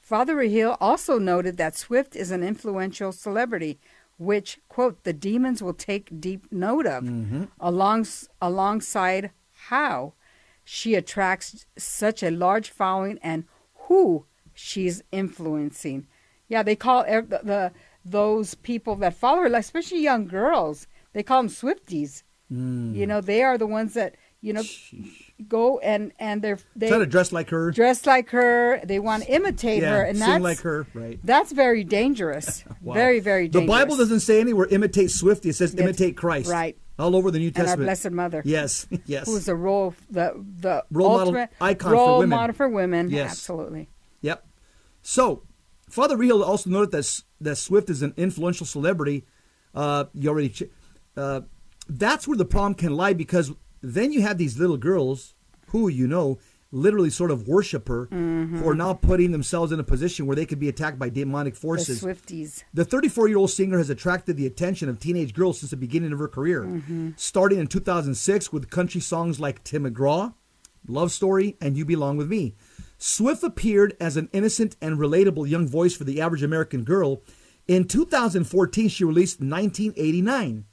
Father 0.00 0.36
Reehil 0.36 0.76
also 0.80 1.18
noted 1.18 1.56
that 1.56 1.76
Swift 1.76 2.16
is 2.16 2.30
an 2.30 2.42
influential 2.42 3.12
celebrity, 3.12 3.78
which, 4.18 4.60
quote, 4.68 5.04
the 5.04 5.12
demons 5.12 5.62
will 5.62 5.74
take 5.74 6.20
deep 6.20 6.50
note 6.50 6.86
of, 6.86 7.04
mm-hmm. 7.04 7.44
alongs- 7.60 8.28
alongside 8.40 9.30
how 9.68 10.14
she 10.64 10.94
attracts 10.94 11.66
such 11.76 12.22
a 12.22 12.30
large 12.30 12.70
following 12.70 13.18
and 13.22 13.44
who 13.88 14.26
she's 14.54 15.02
influencing. 15.12 16.06
Yeah, 16.48 16.62
they 16.62 16.76
call 16.76 17.04
the, 17.04 17.40
the 17.42 17.72
those 18.04 18.54
people 18.54 18.96
that 18.96 19.14
follow 19.14 19.40
her, 19.40 19.46
especially 19.46 20.00
young 20.00 20.26
girls, 20.26 20.86
they 21.12 21.22
call 21.22 21.42
them 21.42 21.50
Swifties. 21.50 22.22
Mm. 22.52 22.94
You 22.94 23.06
know, 23.06 23.20
they 23.20 23.42
are 23.42 23.56
the 23.56 23.66
ones 23.66 23.94
that 23.94 24.16
you 24.40 24.52
know 24.52 24.62
go 25.48 25.78
and 25.78 26.12
and 26.18 26.42
they're 26.42 26.58
they 26.76 26.88
Try 26.88 26.98
to 26.98 27.06
dress 27.06 27.32
like 27.32 27.50
her. 27.50 27.70
dress 27.70 28.04
like 28.06 28.30
her. 28.30 28.80
They 28.84 28.98
want 28.98 29.24
to 29.24 29.32
imitate 29.32 29.82
yeah, 29.82 29.96
her, 29.96 30.02
and 30.02 30.18
sing 30.18 30.28
that's 30.28 30.42
like 30.42 30.60
her. 30.60 30.86
Right. 30.92 31.18
that's 31.24 31.52
very 31.52 31.84
dangerous. 31.84 32.64
Wow. 32.82 32.92
Very 32.92 33.20
very 33.20 33.48
dangerous. 33.48 33.64
The. 33.64 33.84
Bible 33.84 33.96
doesn't 33.96 34.20
say 34.20 34.40
anywhere 34.40 34.66
imitate 34.66 35.10
Swifty. 35.10 35.48
It 35.48 35.54
says 35.54 35.74
imitate 35.74 36.18
Christ. 36.18 36.50
right. 36.50 36.76
All 36.98 37.16
over 37.16 37.30
the 37.30 37.38
New 37.40 37.50
Testament. 37.50 37.72
and 37.72 37.80
our 37.82 37.86
Blessed 37.86 38.10
Mother, 38.12 38.42
Yes. 38.44 38.86
Yes. 39.06 39.26
who 39.26 39.36
is 39.36 39.46
the 39.46 39.54
role 39.56 39.94
the 40.10 40.32
the 40.60 40.84
Role 40.90 41.08
model 41.08 41.20
ultimate 41.28 41.50
icon 41.60 41.90
for 41.90 41.96
women? 41.96 42.30
role 42.30 42.38
model 42.40 42.54
for 42.54 42.68
women. 42.68 43.10
Yes. 43.10 43.30
Absolutely. 43.32 43.88
Yep. 44.20 44.46
So, 45.02 45.42
Father 45.90 46.16
Reehil 46.16 46.44
also 46.46 46.70
noted 46.70 46.92
that 46.92 47.22
that 47.40 47.56
Swift 47.56 47.90
is 47.90 48.02
an 48.02 48.14
influential 48.16 48.66
celebrity. 48.66 49.24
Uh, 49.74 50.04
you 50.14 50.28
already. 50.30 50.50
Ch- 50.50 50.62
uh, 51.16 51.40
that's 51.88 52.26
where 52.28 52.36
the 52.38 52.44
problem 52.44 52.74
can 52.74 52.94
lie 52.96 53.12
because 53.12 53.52
then 53.82 54.12
you 54.12 54.22
have 54.22 54.38
these 54.38 54.58
little 54.58 54.76
girls 54.78 55.34
who 55.68 55.88
you 55.88 56.06
know 56.06 56.38
literally 56.74 57.08
sort 57.10 57.30
of 57.30 57.46
worship 57.48 57.88
her, 57.88 58.06
Mm-hmm. 58.06 58.58
who 58.58 58.68
are 58.68 58.74
now 58.74 58.92
putting 58.94 59.32
themselves 59.32 59.72
in 59.72 59.80
a 59.80 59.84
position 59.84 60.26
where 60.26 60.36
they 60.36 60.44
could 60.46 60.58
be 60.58 60.68
attacked 60.68 60.98
by 60.98 61.08
demonic 61.08 61.54
forces. 61.56 62.00
The. 62.00 62.08
Swifties. 62.08 62.62
The 62.74 62.84
34 62.84 63.28
year 63.28 63.38
old 63.38 63.50
singer 63.50 63.78
has 63.78 63.90
attracted 63.90 64.36
the 64.36 64.46
attention 64.46 64.88
of 64.88 64.98
teenage 64.98 65.32
girls 65.34 65.60
since 65.60 65.70
the 65.70 65.76
beginning 65.76 66.12
of 66.12 66.18
her 66.18 66.28
career, 66.28 66.82
starting 67.16 67.58
in 67.58 67.66
2006 67.68 68.52
with 68.52 68.70
country 68.70 69.00
songs 69.00 69.40
like 69.40 69.62
Tim 69.64 69.84
McGraw, 69.84 70.34
Love 70.86 71.12
Story, 71.12 71.56
and 71.60 71.76
You 71.78 71.84
Belong 71.84 72.16
With 72.16 72.28
Me. 72.28 72.54
Swift 72.98 73.42
appeared 73.42 73.96
as 74.00 74.16
an 74.16 74.28
innocent 74.32 74.76
and 74.80 74.98
relatable 74.98 75.48
young 75.48 75.66
voice 75.68 75.94
for 75.96 76.04
the 76.04 76.20
average 76.20 76.42
American 76.42 76.84
girl. 76.84 77.22
In 77.66 77.86
2014, 77.86 78.88
she 78.88 79.04
released 79.04 79.40
1989, 79.40 80.64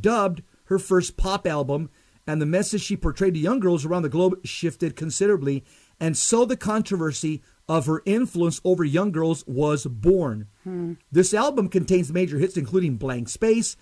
dubbed 0.00 0.42
her 0.66 0.78
first 0.78 1.16
pop 1.16 1.46
album, 1.46 1.90
and 2.26 2.40
the 2.40 2.46
message 2.46 2.82
she 2.82 2.96
portrayed 2.96 3.34
to 3.34 3.40
young 3.40 3.60
girls 3.60 3.84
around 3.84 4.02
the 4.02 4.08
globe 4.08 4.38
shifted 4.44 4.96
considerably, 4.96 5.64
and 6.00 6.16
so 6.16 6.44
the 6.44 6.56
controversy 6.56 7.42
of 7.68 7.86
her 7.86 8.02
influence 8.04 8.60
over 8.64 8.84
young 8.84 9.12
girls 9.12 9.44
was 9.46 9.86
born. 9.86 10.48
Hmm. 10.64 10.94
This 11.10 11.32
album 11.32 11.68
contains 11.68 12.12
major 12.12 12.38
hits 12.38 12.56
including 12.56 12.96
Blank 12.96 13.28
Space, 13.28 13.76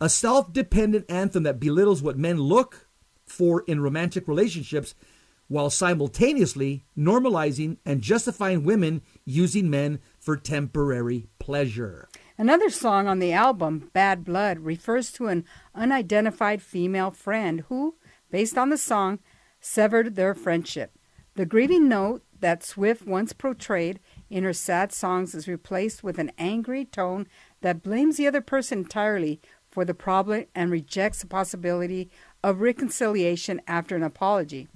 a 0.00 0.08
self 0.08 0.52
dependent 0.52 1.06
anthem 1.10 1.42
that 1.44 1.60
belittles 1.60 2.02
what 2.02 2.18
men 2.18 2.38
look 2.38 2.88
for 3.24 3.64
in 3.66 3.80
romantic 3.80 4.28
relationships 4.28 4.94
while 5.48 5.70
simultaneously 5.70 6.84
normalizing 6.98 7.76
and 7.84 8.00
justifying 8.00 8.64
women 8.64 9.02
using 9.24 9.70
men 9.70 10.00
for 10.18 10.36
temporary 10.36 11.28
pleasure. 11.38 12.08
Another 12.38 12.68
song 12.68 13.06
on 13.06 13.18
the 13.18 13.32
album, 13.32 13.90
Bad 13.94 14.22
Blood, 14.22 14.58
refers 14.58 15.10
to 15.12 15.28
an 15.28 15.44
unidentified 15.74 16.60
female 16.60 17.10
friend 17.10 17.64
who, 17.68 17.94
based 18.30 18.58
on 18.58 18.68
the 18.68 18.76
song, 18.76 19.20
severed 19.58 20.16
their 20.16 20.34
friendship. 20.34 20.92
The 21.36 21.46
grieving 21.46 21.88
note 21.88 22.22
that 22.40 22.62
Swift 22.62 23.06
once 23.06 23.32
portrayed 23.32 24.00
in 24.28 24.44
her 24.44 24.52
sad 24.52 24.92
songs 24.92 25.34
is 25.34 25.48
replaced 25.48 26.04
with 26.04 26.18
an 26.18 26.30
angry 26.36 26.84
tone 26.84 27.26
that 27.62 27.82
blames 27.82 28.18
the 28.18 28.26
other 28.26 28.42
person 28.42 28.80
entirely 28.80 29.40
for 29.70 29.86
the 29.86 29.94
problem 29.94 30.44
and 30.54 30.70
rejects 30.70 31.20
the 31.20 31.26
possibility 31.26 32.10
of 32.42 32.60
reconciliation 32.60 33.62
after 33.66 33.96
an 33.96 34.02
apology. 34.02 34.68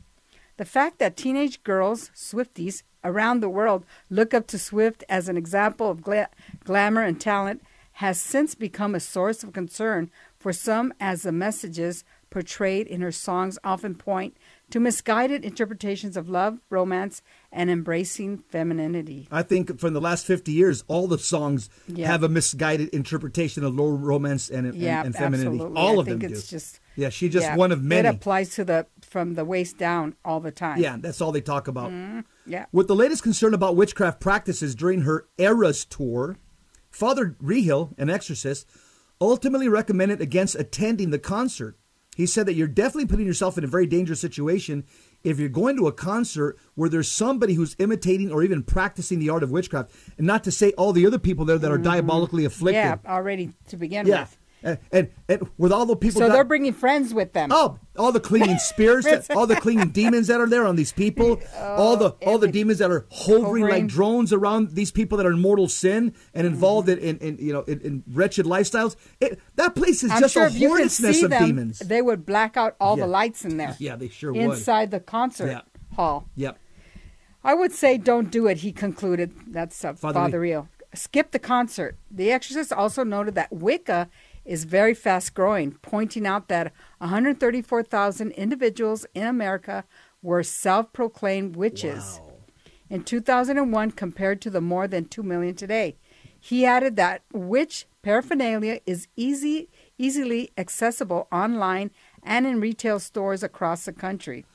The 0.57 0.65
fact 0.65 0.99
that 0.99 1.17
teenage 1.17 1.63
girls, 1.63 2.11
Swifties, 2.15 2.83
around 3.05 3.41
the 3.41 3.49
world 3.49 3.85
look 4.09 4.35
up 4.35 4.47
to 4.49 4.59
Swift 4.59 5.05
as 5.09 5.29
an 5.29 5.37
example 5.37 5.91
of 5.91 6.03
gla- 6.03 6.29
glamour 6.65 7.03
and 7.03 7.21
talent 7.21 7.63
has 7.95 8.21
since 8.21 8.55
become 8.55 8.95
a 8.95 9.01
source 9.01 9.43
of 9.43 9.53
concern 9.53 10.11
for 10.39 10.53
some 10.53 10.93
as 11.01 11.23
the 11.23 11.33
messages 11.33 12.05
portrayed 12.31 12.87
in 12.87 13.01
her 13.01 13.11
songs 13.13 13.59
often 13.65 13.95
point 13.95 14.37
to 14.71 14.79
misguided 14.79 15.45
interpretations 15.45 16.17
of 16.17 16.29
love, 16.29 16.61
romance, 16.71 17.23
and 17.51 17.69
embracing 17.69 18.39
femininity. 18.39 19.27
I 19.33 19.43
think 19.43 19.81
from 19.81 19.95
the 19.95 20.01
last 20.01 20.25
50 20.27 20.53
years, 20.53 20.85
all 20.87 21.09
the 21.09 21.19
songs 21.19 21.69
Yeah. 21.89 22.07
have 22.07 22.23
a 22.23 22.29
misguided 22.29 22.89
interpretation 22.91 23.65
of 23.65 23.75
low 23.75 23.91
romance 23.91 24.49
and, 24.49 24.69
and, 24.69 24.77
Yeah, 24.77 25.03
and 25.05 25.13
femininity. 25.13 25.57
absolutely. 25.57 25.77
All 25.83 25.97
I 25.97 26.01
of 26.01 26.07
them 26.07 26.19
do. 26.21 26.29
just 26.29 26.79
yeah, 26.95 27.09
she's 27.09 27.33
just 27.33 27.47
yeah, 27.47 27.57
one 27.57 27.73
of 27.73 27.83
many. 27.83 28.07
It 28.09 28.15
applies 28.15 28.51
to 28.55 28.65
the 28.65 28.87
from 29.11 29.35
the 29.35 29.45
waist 29.45 29.77
down 29.77 30.15
all 30.25 30.39
the 30.39 30.53
time. 30.53 30.79
Yeah, 30.79 30.97
that's 30.99 31.21
all 31.21 31.33
they 31.33 31.41
talk 31.41 31.67
about. 31.67 31.91
Mm-hmm. 31.91 32.21
yeah. 32.47 32.67
With 32.73 32.87
the 32.87 32.95
latest 32.95 33.25
concern 33.25 33.53
about 33.53 33.75
witchcraft 33.75 34.21
practices 34.21 34.77
during 34.77 35.03
her 35.03 35.27
Eras 35.37 35.85
tour, 35.85 36.39
Father 36.91 37.37
Reehil, 37.43 37.93
an 37.99 38.09
exorcist, 38.09 38.69
ultimately 39.21 39.69
recommended 39.69 40.21
against 40.21 40.55
attending 40.55 41.11
the 41.11 41.19
concert. 41.19 41.77
He 42.17 42.27
said 42.27 42.47
that 42.47 42.55
you're 42.55 42.69
definitely 42.69 43.07
putting 43.07 43.27
yourself 43.27 43.59
in 43.59 43.65
a 43.65 43.69
very 43.69 43.87
dangerous 43.87 44.21
situation 44.21 44.85
if 45.25 45.39
you're 45.39 45.49
going 45.49 45.77
to 45.77 45.87
a 45.87 45.93
concert 45.93 46.57
where 46.75 46.89
there's 46.89 47.11
somebody 47.11 47.55
who's 47.55 47.75
imitating 47.79 48.31
or 48.31 48.43
even 48.43 48.63
practicing 48.63 49.19
the 49.19 49.31
art 49.31 49.43
of 49.43 49.51
witchcraft, 49.51 49.91
and 50.19 50.27
not 50.27 50.45
to 50.45 50.53
say 50.53 50.73
all 50.73 50.93
the 50.93 51.07
other 51.07 51.19
people 51.19 51.45
there 51.45 51.59
that 51.59 51.71
are 51.71 51.75
mm-hmm. 51.75 51.85
diabolically 51.85 52.45
afflicted. 52.45 52.77
Yeah, 52.83 52.97
already 53.07 53.53
to 53.69 53.77
begin 53.77 54.07
Yeah. 54.07 54.23
with. 54.23 54.37
And, 54.63 54.79
and, 54.93 55.11
and 55.29 55.49
with 55.57 55.73
all 55.73 55.87
the 55.87 55.97
people 55.97 56.21
So 56.21 56.29
they're 56.29 56.45
bringing 56.45 56.73
friends 56.73 57.15
with 57.15 57.33
them. 57.33 57.51
Oh, 57.53 57.79
all 57.97 58.13
the 58.13 58.21
clinging 58.21 58.59
spirits, 58.71 59.07
that, 59.07 59.31
all 59.37 59.47
the 59.47 59.57
clinging 59.57 59.91
demons 59.91 60.27
that 60.27 60.41
are 60.41 60.49
there 60.49 60.67
on 60.67 60.77
these 60.77 60.93
people, 60.93 61.41
all 61.59 61.97
the 61.97 62.11
all 62.27 62.39
the 62.39 62.49
demons 62.49 62.79
that 62.79 62.91
are 62.91 63.07
hovering, 63.11 63.67
like 63.67 63.87
drones 63.87 64.33
around 64.33 64.73
these 64.73 64.91
people 64.91 65.17
that 65.19 65.27
are 65.27 65.33
in 65.33 65.41
mortal 65.41 65.69
sin 65.69 66.15
and 66.35 66.47
involved 66.47 66.89
in, 66.89 66.99
in, 66.99 67.19
in 67.19 67.39
you 67.39 67.53
know 67.53 67.63
in, 67.63 67.81
in 67.81 68.03
wretched 68.13 68.47
lifestyles. 68.47 68.97
It, 69.21 69.41
that 69.57 69.75
place 69.75 70.03
is 70.03 70.11
I'm 70.11 70.21
just 70.21 70.35
sure 70.35 70.45
a 70.45 70.47
if 70.49 70.55
you 70.55 70.69
could 70.69 70.77
hornet's 70.77 71.01
nest 71.01 71.23
of 71.23 71.31
them, 71.31 71.47
demons. 71.47 71.79
they 71.79 72.03
would 72.03 72.27
black 72.27 72.57
out 72.57 72.77
all 72.81 72.97
Yeah. 72.99 73.05
the 73.05 73.11
lights 73.11 73.45
in 73.45 73.57
there. 73.57 73.77
Yeah, 73.79 73.97
they 73.97 74.09
sure 74.09 74.33
would. 74.33 74.43
inside 74.43 74.91
the 74.91 75.01
concert 75.01 75.49
Yeah. 75.51 75.61
hall. 75.97 76.29
Yep. 76.37 76.59
I 77.43 77.55
would 77.55 77.73
say 77.73 77.97
don't 77.97 78.31
do 78.31 78.47
it. 78.47 78.59
He 78.59 78.73
concluded. 78.73 79.33
That's 79.47 79.83
uh, 79.85 79.95
Father 79.95 80.15
Father, 80.21 80.41
Rio. 80.41 80.69
Skip 80.93 81.31
the 81.31 81.39
concert. 81.39 81.97
The 82.11 82.31
Exorcist 82.33 82.73
also 82.73 83.05
noted 83.05 83.35
that 83.37 83.51
Wicca 83.53 84.09
is 84.45 84.65
very 84.65 84.95
fast 84.95 85.35
growing, 85.35 85.73
pointing 85.83 86.27
out 86.27 86.49
that 86.49 86.73
134,000 86.99 88.31
individuals 88.33 89.07
in 89.15 89.27
America 89.27 89.85
were 90.23 90.43
self-proclaimed 90.43 91.57
witches 91.57 92.21
in 92.89 93.05
2001 93.05 93.93
compared 93.93 94.41
to 94.41 94.51
the 94.51 94.61
more 94.61 94.89
than 94.89 95.05
2 95.05 95.23
million 95.23 95.55
today. 95.55 95.97
He 96.39 96.65
added 96.65 96.97
that 96.97 97.23
witch 97.33 97.87
paraphernalia 98.03 98.81
is 98.87 99.09
easy 99.17 99.69
easily 99.99 100.51
accessible 100.57 101.29
online 101.31 101.91
and 102.23 102.47
in 102.47 102.61
retail 102.61 102.99
stores 102.99 103.43
across 103.43 103.85
the 103.85 103.93
country. 103.93 104.47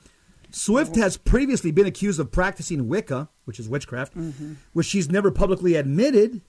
Swift 0.50 0.96
has 0.96 1.16
previously 1.16 1.70
been 1.70 1.86
accused 1.86 2.18
of 2.18 2.32
practicing 2.32 2.88
Wicca, 2.88 3.28
which 3.44 3.60
is 3.60 3.68
witchcraft, 3.68 4.16
mm-hmm. 4.16 4.54
which 4.72 4.86
she's 4.86 5.10
never 5.10 5.30
publicly 5.30 5.74
admitted 5.74 6.40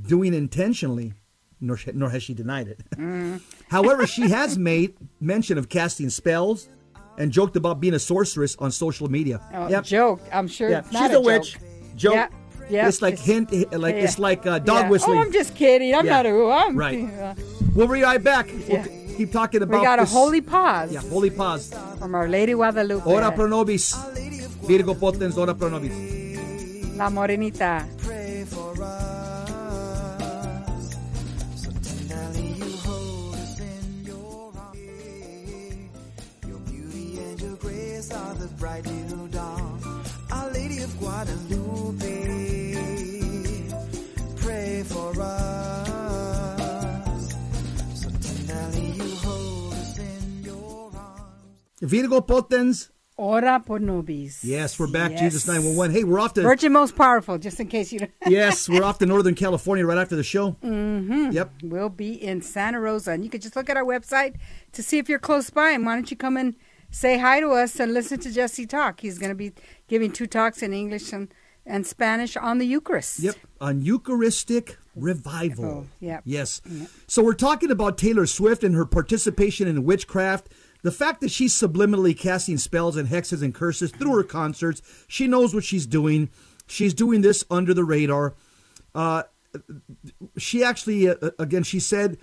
doing 0.00 0.32
intentionally, 0.32 1.12
nor, 1.60 1.78
nor 1.94 2.10
has 2.10 2.22
she 2.22 2.34
denied 2.34 2.68
it. 2.68 2.80
However, 3.68 4.06
she 4.06 4.28
has 4.30 4.56
made 4.58 4.94
mention 5.20 5.58
of 5.58 5.68
casting 5.68 6.10
spells 6.10 6.68
and 7.18 7.32
joked 7.32 7.56
about 7.56 7.80
being 7.80 7.94
a 7.94 7.98
sorceress 7.98 8.56
on 8.60 8.70
social 8.70 9.08
media. 9.10 9.40
Oh, 9.52 9.68
Yep. 9.68 9.84
Joke. 9.84 10.20
I'm 10.32 10.46
sure 10.48 10.70
Yeah, 10.70 10.78
it's 10.80 10.92
not 10.92 11.02
she's 11.02 11.10
a, 11.10 11.14
joke. 11.14 11.24
witch. 11.26 11.58
Joke. 11.96 12.14
Yeah, 12.14 12.28
yeah, 12.70 12.88
it's 12.88 13.02
like 13.02 13.14
it's- 13.14 13.26
hint, 13.26 13.50
like 13.72 13.94
yeah. 13.96 14.02
it's 14.04 14.18
like 14.18 14.46
uh, 14.46 14.58
dog 14.60 14.84
Yeah. 14.84 14.88
whistling. 14.90 15.18
Oh, 15.18 15.22
I'm 15.22 15.32
just 15.32 15.54
kidding. 15.56 15.94
I'm 15.94 16.06
Yeah. 16.06 16.16
not 16.16 16.26
a 16.26 16.30
who. 16.30 16.48
I'm 16.50 16.76
Right. 16.76 17.04
uh, 17.12 17.34
We'll 17.74 17.88
be 17.88 18.02
right 18.02 18.22
back. 18.22 18.48
Yeah. 18.68 18.86
We'll 18.86 19.16
keep 19.16 19.32
talking 19.32 19.62
about. 19.62 19.80
we 19.80 19.84
got 19.86 19.98
a 19.98 20.02
this- 20.02 20.12
holy 20.12 20.40
pause 20.40 20.92
Yeah, 20.92 21.00
holy 21.00 21.30
pause. 21.30 21.74
from 21.98 22.14
Our 22.14 22.28
Lady 22.28 22.52
Guadalupe. 22.52 23.04
Ora 23.04 23.32
pro 23.32 23.46
nobis. 23.48 23.94
Virgo 24.62 24.94
potens, 24.94 25.36
ora 25.36 25.54
pro 25.54 25.68
nobis. 25.70 25.92
La 26.96 27.08
Morenita. 27.10 27.86
Grace 38.38 38.50
the 38.50 38.56
bright 38.56 38.86
new 38.86 39.28
dawn. 39.28 40.04
Our 40.30 40.50
Lady 40.50 40.82
of 40.82 40.98
Guadalupe, 40.98 42.04
pray 44.36 44.82
for 44.84 45.20
us. 45.20 46.58
So 47.94 48.10
tenderly 48.10 48.90
you 48.92 49.16
hold 49.16 49.72
us 49.74 49.98
in 49.98 50.42
your 50.44 50.90
arms. 50.94 51.80
Virgo 51.80 52.20
potens. 52.20 52.90
Ora 53.20 53.58
por 53.58 53.80
nobis. 53.80 54.44
Yes, 54.44 54.78
we're 54.78 54.86
back. 54.86 55.10
Yes. 55.10 55.20
Jesus 55.20 55.48
911. 55.48 55.92
Hey, 55.92 56.04
we're 56.04 56.20
off 56.20 56.34
to. 56.34 56.42
Virgin 56.42 56.72
most 56.72 56.94
powerful, 56.94 57.36
just 57.36 57.58
in 57.58 57.66
case 57.66 57.92
you 57.92 57.98
don't. 57.98 58.12
yes, 58.28 58.68
we're 58.68 58.84
off 58.84 58.98
to 59.00 59.06
Northern 59.06 59.34
California 59.34 59.84
right 59.84 59.98
after 59.98 60.14
the 60.14 60.22
show. 60.22 60.52
Mm-hmm. 60.62 61.32
Yep. 61.32 61.50
We'll 61.64 61.88
be 61.88 62.12
in 62.12 62.42
Santa 62.42 62.78
Rosa, 62.78 63.10
and 63.10 63.24
you 63.24 63.30
can 63.30 63.40
just 63.40 63.56
look 63.56 63.68
at 63.68 63.76
our 63.76 63.82
website 63.82 64.36
to 64.70 64.84
see 64.84 64.98
if 64.98 65.08
you're 65.08 65.18
close 65.18 65.50
by. 65.50 65.70
And 65.70 65.84
why 65.84 65.96
don't 65.96 66.08
you 66.12 66.16
come 66.16 66.36
and 66.36 66.54
say 66.90 67.18
hi 67.18 67.40
to 67.40 67.50
us 67.50 67.78
and 67.80 67.92
listen 67.92 68.18
to 68.20 68.32
Jesse 68.32 68.66
talk? 68.66 69.00
He's 69.00 69.18
going 69.18 69.30
to 69.30 69.34
be 69.36 69.52
giving 69.88 70.12
two 70.12 70.26
talks 70.26 70.62
in 70.62 70.72
English 70.72 71.12
and, 71.12 71.32
and 71.66 71.86
Spanish 71.86 72.36
on 72.36 72.58
the 72.58 72.66
Eucharist. 72.66 73.20
Yep. 73.20 73.36
On 73.60 73.80
Eucharistic 73.80 74.78
revival. 74.94 75.64
Oh, 75.64 75.86
yep. 76.00 76.22
Yes. 76.24 76.60
So 77.06 77.22
we're 77.22 77.34
talking 77.34 77.70
about 77.70 77.98
Taylor 77.98 78.26
Swift 78.26 78.64
and 78.64 78.74
her 78.74 78.86
participation 78.86 79.68
in 79.68 79.84
witchcraft. 79.84 80.48
The 80.82 80.92
fact 80.92 81.20
that 81.20 81.30
she's 81.30 81.52
subliminally 81.52 82.16
casting 82.16 82.56
spells 82.58 82.96
and 82.96 83.08
hexes 83.08 83.42
and 83.42 83.54
curses 83.54 83.90
through 83.90 84.16
her 84.16 84.24
concerts. 84.24 84.80
She 85.08 85.26
knows 85.26 85.54
what 85.54 85.64
she's 85.64 85.86
doing. 85.86 86.30
She's 86.66 86.94
doing 86.94 87.20
this 87.20 87.44
under 87.50 87.74
the 87.74 87.84
radar. 87.84 88.34
Uh, 88.94 89.24
she 90.36 90.62
actually, 90.62 91.08
uh, 91.08 91.16
again, 91.38 91.62
she 91.62 91.80
said 91.80 92.18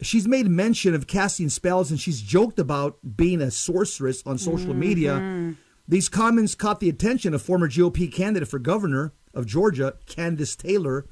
she's 0.00 0.26
made 0.26 0.48
mention 0.48 0.94
of 0.94 1.06
casting 1.06 1.48
spells 1.48 1.90
and 1.90 2.00
she's 2.00 2.20
joked 2.20 2.58
about 2.58 2.98
being 3.16 3.40
a 3.40 3.50
sorceress 3.50 4.22
on 4.26 4.38
social 4.38 4.70
mm-hmm. 4.70 4.80
media. 4.80 5.54
These 5.86 6.08
comments 6.08 6.54
caught 6.54 6.80
the 6.80 6.88
attention 6.88 7.34
of 7.34 7.42
former 7.42 7.68
GOP 7.68 8.12
candidate 8.12 8.48
for 8.48 8.58
governor 8.58 9.12
of 9.34 9.46
Georgia, 9.46 9.94
Kandiss 10.06 10.56
Taylor, 10.56 11.06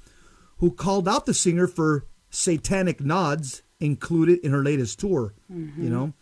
who 0.58 0.70
called 0.70 1.08
out 1.08 1.26
the 1.26 1.34
singer 1.34 1.66
for 1.66 2.06
satanic 2.30 3.00
nods 3.00 3.62
included 3.80 4.38
in 4.40 4.52
her 4.52 4.62
latest 4.62 4.98
tour. 5.00 5.34
You 5.48 5.56
mm-hmm. 5.56 5.90
know, 5.90 6.12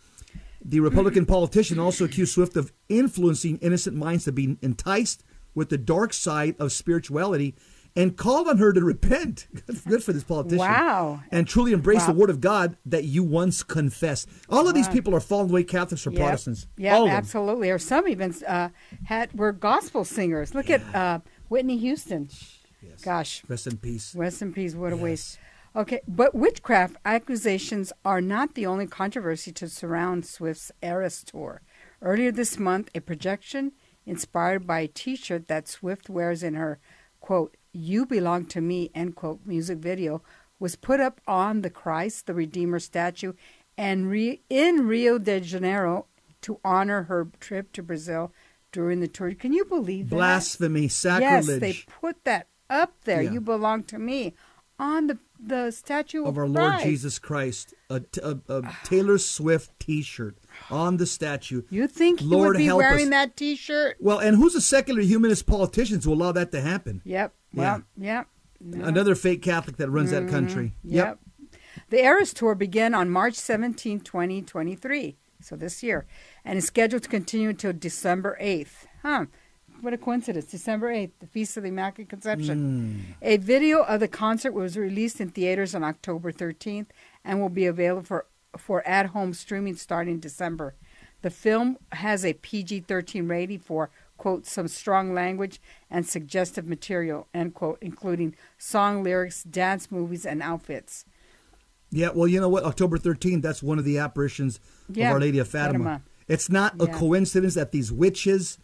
the 0.63 0.79
Republican 0.79 1.25
politician 1.25 1.79
also 1.79 2.05
accused 2.05 2.33
Swift 2.33 2.57
of 2.57 2.73
influencing 2.89 3.57
innocent 3.57 3.95
minds 3.95 4.25
to 4.25 4.31
be 4.31 4.57
enticed 4.61 5.23
with 5.55 5.69
the 5.69 5.77
dark 5.77 6.13
side 6.13 6.55
of 6.59 6.71
spirituality 6.71 7.55
and 7.95 8.15
called 8.17 8.47
on 8.47 8.57
her 8.57 8.71
to 8.73 8.81
repent. 8.81 9.47
Good 9.87 10.03
for 10.03 10.13
this 10.13 10.23
politician. 10.23 10.59
Wow. 10.59 11.21
And 11.31 11.47
truly 11.47 11.73
embrace 11.73 12.05
the 12.05 12.13
word 12.13 12.29
of 12.29 12.39
God 12.41 12.77
that 12.85 13.03
you 13.03 13.23
once 13.23 13.63
confessed. 13.63 14.29
All 14.49 14.67
of 14.67 14.73
these 14.73 14.87
people 14.87 15.13
are 15.15 15.19
fallen 15.19 15.49
away 15.49 15.63
Catholics 15.63 16.05
or 16.07 16.11
Yep. 16.11 16.19
Protestants. 16.19 16.67
Yeah, 16.77 16.95
All 16.95 17.03
of 17.03 17.09
them. 17.09 17.17
absolutely. 17.17 17.69
Or 17.69 17.77
some 17.79 18.07
even 18.07 18.33
uh, 18.47 18.69
had 19.05 19.33
were 19.37 19.51
gospel 19.51 20.03
singers. 20.05 20.55
Look 20.55 20.69
at 20.69 20.81
uh, 20.95 21.19
Whitney 21.49 21.77
Houston. 21.77 22.29
Gosh, 23.03 23.43
Rest 23.47 23.67
in 23.67 23.77
peace. 23.77 24.15
Rest 24.15 24.41
in 24.41 24.53
peace. 24.53 24.73
What 24.75 24.93
a 24.93 24.97
waste. 24.97 25.37
Okay, 25.75 26.01
but 26.07 26.35
witchcraft 26.35 26.97
accusations 27.05 27.93
are 28.03 28.19
not 28.21 28.55
the 28.55 28.65
only 28.65 28.87
controversy 28.87 29.51
to 29.53 29.69
surround 29.69 30.25
Swift's 30.25 30.71
Eras 30.83 31.23
tour. 31.23 31.61
Earlier 32.01 32.31
this 32.31 32.59
month, 32.59 32.89
a 32.93 32.99
projection 32.99 33.71
inspired 34.05 34.67
by 34.67 34.81
a 34.81 34.87
T-shirt 34.87 35.47
that 35.47 35.67
Swift 35.69 36.09
wears 36.09 36.43
in 36.43 36.55
her 36.55 36.79
quote 37.21 37.55
"You 37.73 38.05
Belong 38.05 38.45
to 38.47 38.61
Me" 38.61 38.91
end 38.93 39.15
quote 39.15 39.41
music 39.45 39.79
video 39.79 40.21
was 40.59 40.75
put 40.75 40.99
up 40.99 41.19
on 41.27 41.61
the 41.61 41.69
Christ 41.69 42.27
the 42.27 42.33
Redeemer 42.33 42.79
statue 42.79 43.33
and 43.77 44.09
re- 44.09 44.41
in 44.49 44.87
Rio 44.87 45.17
de 45.17 45.39
Janeiro 45.39 46.05
to 46.41 46.59
honor 46.63 47.03
her 47.03 47.27
trip 47.39 47.71
to 47.73 47.83
Brazil 47.83 48.31
during 48.71 48.99
the 48.99 49.07
tour. 49.07 49.33
Can 49.33 49.53
you 49.53 49.65
believe 49.65 50.09
that? 50.09 50.15
Blasphemy, 50.15 50.83
Yes, 50.83 50.95
sacrilege 50.95 51.59
they 51.59 51.83
put 51.99 52.23
that 52.25 52.47
up 52.69 52.93
there. 53.03 53.21
Yeah. 53.21 53.31
You 53.31 53.41
belong 53.41 53.83
to 53.85 53.99
me 53.99 54.33
on 54.79 55.07
the 55.07 55.17
the 55.43 55.71
statue 55.71 56.21
of, 56.21 56.29
of 56.29 56.37
our 56.37 56.47
Lord 56.47 56.81
Jesus 56.81 57.17
Christ. 57.17 57.73
A, 57.89 58.03
a, 58.21 58.37
a 58.47 58.77
Taylor 58.83 59.17
Swift 59.17 59.71
T-shirt 59.79 60.37
on 60.69 60.97
the 60.97 61.07
statue. 61.07 61.63
You 61.69 61.87
think 61.87 62.19
he 62.19 62.27
Lord 62.27 62.55
would 62.55 62.57
be 62.59 62.71
wearing 62.71 63.07
us. 63.07 63.09
that 63.09 63.35
T-shirt? 63.35 63.97
Well, 63.99 64.19
and 64.19 64.37
who's 64.37 64.53
a 64.53 64.61
secular 64.61 65.01
humanist 65.01 65.47
politician 65.47 65.99
to 66.01 66.13
allow 66.13 66.31
that 66.33 66.51
to 66.51 66.61
happen? 66.61 67.01
Yep. 67.03 67.33
Well, 67.53 67.83
yep. 67.97 68.27
No. 68.59 68.85
Another 68.85 69.15
fake 69.15 69.41
Catholic 69.41 69.77
that 69.77 69.89
runs 69.89 70.11
that 70.11 70.29
country. 70.29 70.73
Mm-hmm. 70.85 70.95
Yep. 70.95 71.19
The 71.89 72.03
Eras 72.03 72.33
Tour 72.33 72.55
began 72.55 72.93
on 72.93 73.09
March 73.09 73.33
17, 73.35 74.01
2023, 74.01 75.17
so 75.41 75.55
this 75.55 75.81
year, 75.81 76.05
and 76.45 76.57
is 76.57 76.65
scheduled 76.65 77.03
to 77.03 77.09
continue 77.09 77.49
until 77.49 77.73
December 77.73 78.37
8th. 78.41 78.85
Huh. 79.01 79.25
What 79.81 79.93
a 79.93 79.97
coincidence. 79.97 80.45
December 80.45 80.93
8th, 80.93 81.11
the 81.19 81.27
Feast 81.27 81.57
of 81.57 81.63
the 81.63 81.69
Immaculate 81.69 82.09
Conception. 82.09 83.15
A 83.21 83.37
video 83.37 83.81
of 83.81 83.99
the 83.99 84.07
concert 84.07 84.53
was 84.53 84.77
released 84.77 85.19
in 85.19 85.29
theaters 85.29 85.73
on 85.73 85.83
October 85.83 86.31
13th 86.31 86.87
and 87.25 87.41
will 87.41 87.49
be 87.49 87.65
available 87.65 88.03
for, 88.03 88.27
for 88.55 88.87
at 88.87 89.07
home 89.07 89.33
streaming 89.33 89.75
starting 89.75 90.19
December. 90.19 90.75
The 91.23 91.31
film 91.31 91.77
has 91.93 92.23
a 92.23 92.33
PG 92.33 92.81
13 92.81 93.27
rating 93.27 93.59
for, 93.59 93.89
quote, 94.21 94.45
some 94.45 94.67
strong 94.67 95.13
language 95.15 95.59
and 95.89 96.05
suggestive 96.05 96.67
material, 96.67 97.27
end 97.33 97.55
quote, 97.55 97.79
including 97.81 98.35
song 98.57 99.03
lyrics, 99.03 99.41
dance 99.43 99.89
movies, 99.91 100.25
and 100.27 100.43
outfits. 100.43 101.05
Yeah, 101.89 102.09
well, 102.13 102.27
you 102.27 102.39
know 102.39 102.47
what? 102.47 102.63
October 102.63 102.97
13th, 102.99 103.41
that's 103.41 103.63
one 103.63 103.79
of 103.79 103.83
the 103.83 103.97
apparitions 103.97 104.59
Yeah, 104.93 105.07
of 105.09 105.13
Our 105.15 105.19
Lady 105.21 105.39
of 105.39 105.47
Fatima. 105.47 105.83
Fatima. 105.83 106.01
It's 106.27 106.49
not 106.49 106.75
a 106.75 106.77
Yeah. 106.77 106.85
Mm-hmm. 106.91 106.99
coincidence 106.99 107.55
that 107.55 107.71
these 107.71 107.91
witches 107.91 108.57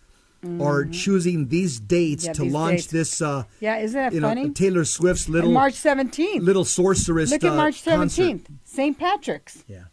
are 0.62 0.86
choosing 0.86 1.48
these 1.48 1.80
dates 1.80 2.26
Yeah, 2.26 2.34
to 2.34 2.44
these 2.44 2.54
launch 2.54 2.76
dates. 2.82 2.88
this, 2.92 3.22
uh, 3.22 3.44
Yeah, 3.60 3.80
isn't 3.80 4.00
that 4.00 4.14
you 4.14 4.22
know, 4.22 4.28
funny? 4.30 4.52
Taylor 4.52 4.86
Swift's 4.86 5.28
little 5.28 5.50
And 5.50 5.56
March 5.56 5.74
17th. 5.74 6.42
little 6.44 6.64
sorceress. 6.66 7.32
Look 7.32 7.44
at 7.44 7.52
uh, 7.52 7.56
March 7.56 7.84
concert. 7.84 8.22
17th, 8.22 8.46
St. 8.64 8.98
Patrick's. 9.00 9.64
Yeah. 9.68 9.86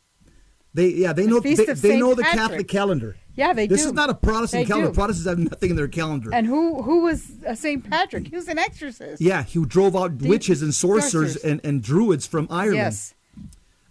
They 0.74 0.88
yeah 0.88 1.12
they 1.12 1.26
know 1.26 1.38
they, 1.40 1.54
they 1.54 1.96
know 1.98 2.14
the 2.14 2.24
Catholic 2.24 2.66
calendar. 2.68 3.16
Yeah, 3.36 3.52
they 3.52 3.66
This 3.66 3.80
do. 3.80 3.82
This 3.84 3.86
is 3.86 3.92
not 3.94 4.10
a 4.10 4.14
Protestant 4.14 4.64
They 4.64 4.68
calendar. 4.68 4.90
do. 4.90 4.94
Protestants 4.94 5.28
have 5.28 5.38
nothing 5.38 5.70
in 5.70 5.76
their 5.76 5.88
calendar. 5.88 6.30
And 6.32 6.46
who 6.46 6.82
who 6.82 7.02
was 7.02 7.32
uh, 7.46 7.54
St. 7.54 7.88
Patrick? 7.88 8.28
He 8.28 8.36
was 8.36 8.48
an 8.48 8.58
exorcist. 8.58 9.20
yeah, 9.20 9.42
he 9.42 9.64
drove 9.64 9.96
out 9.96 10.12
witches 10.22 10.62
and 10.62 10.72
sorcerers 10.74 11.32
sorcerers. 11.32 11.36
and, 11.44 11.60
and 11.64 11.82
druids 11.82 12.26
from 12.26 12.46
Ireland. 12.50 12.76
Yes. 12.76 13.14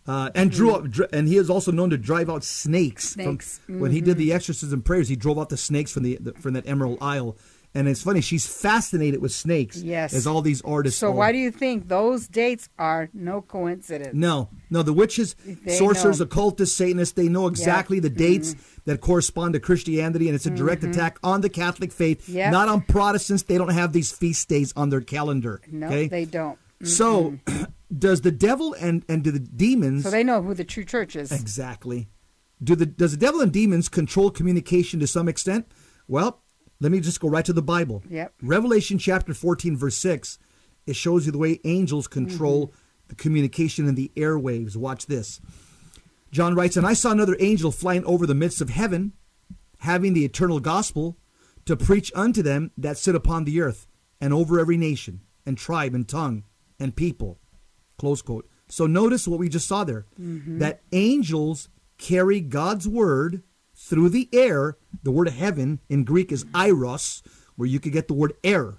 Uh, 0.06 0.30
and 0.36 0.52
drew 0.52 0.76
up, 0.76 0.86
and 1.14 1.30
he 1.30 1.38
is 1.38 1.50
also 1.50 1.72
known 1.72 1.90
to 1.90 1.98
drive 1.98 2.30
out 2.30 2.44
snakes. 2.44 3.14
from- 3.16 3.38
Mm-hmm. 3.38 3.80
when 3.80 3.92
he 3.92 4.02
did 4.02 4.18
the 4.18 4.34
exorcism 4.34 4.82
prayers, 4.82 5.08
he 5.08 5.16
drove 5.16 5.40
out 5.40 5.48
the 5.48 5.56
snakes 5.56 5.92
from 5.94 6.04
the, 6.04 6.18
the 6.20 6.34
from 6.34 6.54
that 6.56 6.68
Emerald 6.68 6.98
Isle. 7.02 7.38
And 7.76 7.88
it's 7.88 8.04
funny, 8.04 8.22
she's 8.22 8.46
fascinated 8.46 9.20
with 9.20 9.32
snakes. 9.32 9.82
Yes. 9.82 10.14
as 10.14 10.28
all 10.28 10.42
these 10.44 10.62
artists. 10.62 11.00
So 11.00 11.08
are. 11.08 11.12
why 11.12 11.32
do 11.32 11.40
you 11.40 11.50
think 11.50 11.88
those 11.88 12.28
dates 12.28 12.70
are 12.78 13.10
no 13.14 13.42
coincidence? 13.42 14.14
No, 14.14 14.50
no, 14.70 14.84
the 14.84 14.94
witches, 14.94 15.36
They 15.66 15.76
sorcerers, 15.76 16.20
know. 16.20 16.26
occultists, 16.26 16.78
Satanists, 16.78 17.16
they 17.16 17.28
know 17.30 17.48
exactly 17.48 18.00
the 18.00 18.12
dates 18.12 18.54
Mm-hmm. 18.54 18.82
that 18.86 19.02
correspond 19.02 19.54
to 19.54 19.60
Christianity, 19.60 20.28
and 20.28 20.36
it's 20.36 20.46
a 20.46 20.52
direct 20.52 20.84
attack 20.84 21.18
on 21.24 21.42
the 21.42 21.50
Catholic 21.50 21.92
faith, 21.92 22.30
Yep. 22.30 22.52
not 22.52 22.68
on 22.70 22.82
Protestants. 22.82 23.42
They 23.44 23.58
don't 23.58 23.70
have 23.74 23.92
these 23.92 24.12
feast 24.12 24.48
days 24.50 24.72
on 24.76 24.90
their 24.90 25.02
calendar. 25.02 25.60
No, 25.72 25.88
okay? 25.88 26.08
they 26.08 26.26
don't. 26.26 26.60
So, 26.84 27.40
does 27.98 28.22
the 28.22 28.32
devil 28.32 28.76
and, 28.80 29.04
and 29.10 29.24
do 29.24 29.32
the 29.32 29.40
demons 29.40 30.04
So 30.04 30.12
they 30.12 30.24
know 30.24 30.42
who 30.44 30.54
the 30.54 30.64
true 30.66 30.84
church 30.86 31.16
is. 31.16 31.32
exactly? 31.32 32.10
Do 32.62 32.76
the 32.76 32.86
does 32.86 33.12
the 33.12 33.18
devil 33.18 33.42
and 33.42 33.52
demons 33.52 33.90
control 33.90 34.30
communication 34.30 35.00
to 35.00 35.08
some 35.08 35.28
extent? 35.28 35.66
Well, 36.08 36.43
let 36.84 36.92
me 36.92 37.00
just 37.00 37.20
go 37.20 37.28
right 37.30 37.46
to 37.46 37.54
the 37.54 37.62
Bible. 37.64 38.04
Yep. 38.10 38.34
Revelation 38.44 38.98
chapter 39.00 39.34
14, 39.34 39.76
verse 39.76 39.96
6. 39.98 40.38
It 40.86 40.96
shows 40.96 41.26
you 41.26 41.32
the 41.32 41.38
way 41.40 41.60
angels 41.64 42.08
control 42.08 42.68
Mm-hmm. 42.68 42.78
the 43.10 43.16
communication 43.16 43.88
in 43.88 43.96
the 43.96 44.12
airwaves. 44.16 44.76
Watch 44.78 45.08
this. 45.08 45.42
John 46.32 46.56
writes, 46.56 46.78
And 46.78 46.86
I 46.86 46.94
saw 46.94 47.12
another 47.12 47.36
angel 47.40 47.72
flying 47.72 48.04
over 48.06 48.26
the 48.26 48.34
midst 48.36 48.62
of 48.62 48.70
heaven, 48.70 49.14
having 49.80 50.14
the 50.14 50.26
eternal 50.26 50.60
gospel 50.60 51.18
to 51.66 51.76
preach 51.76 52.12
unto 52.16 52.42
them 52.42 52.72
that 52.78 52.98
sit 52.98 53.14
upon 53.16 53.44
the 53.46 53.62
earth 53.62 53.88
and 54.20 54.34
over 54.34 54.60
every 54.60 54.78
nation 54.78 55.22
and 55.46 55.58
tribe 55.58 55.94
and 55.94 56.08
tongue 56.08 56.44
and 56.80 56.96
people. 56.96 57.40
Close 57.98 58.22
quote. 58.22 58.50
So 58.68 58.88
notice 58.88 59.28
what 59.28 59.40
we 59.40 59.50
just 59.50 59.68
saw 59.68 59.84
there 59.84 60.06
that 60.18 60.82
angels 60.92 61.70
carry 61.98 62.40
God's 62.42 62.88
word 62.88 63.44
through 63.84 64.10
the 64.10 64.30
air. 64.32 64.78
The 65.04 65.12
word 65.12 65.30
heaven 65.30 65.80
in 65.90 66.06
Greek 66.06 66.32
is 66.32 66.46
iros, 66.46 67.22
where 67.56 67.68
you 67.68 67.80
could 67.80 67.92
get 67.92 68.08
the 68.08 68.14
word 68.14 68.34
air. 68.44 68.76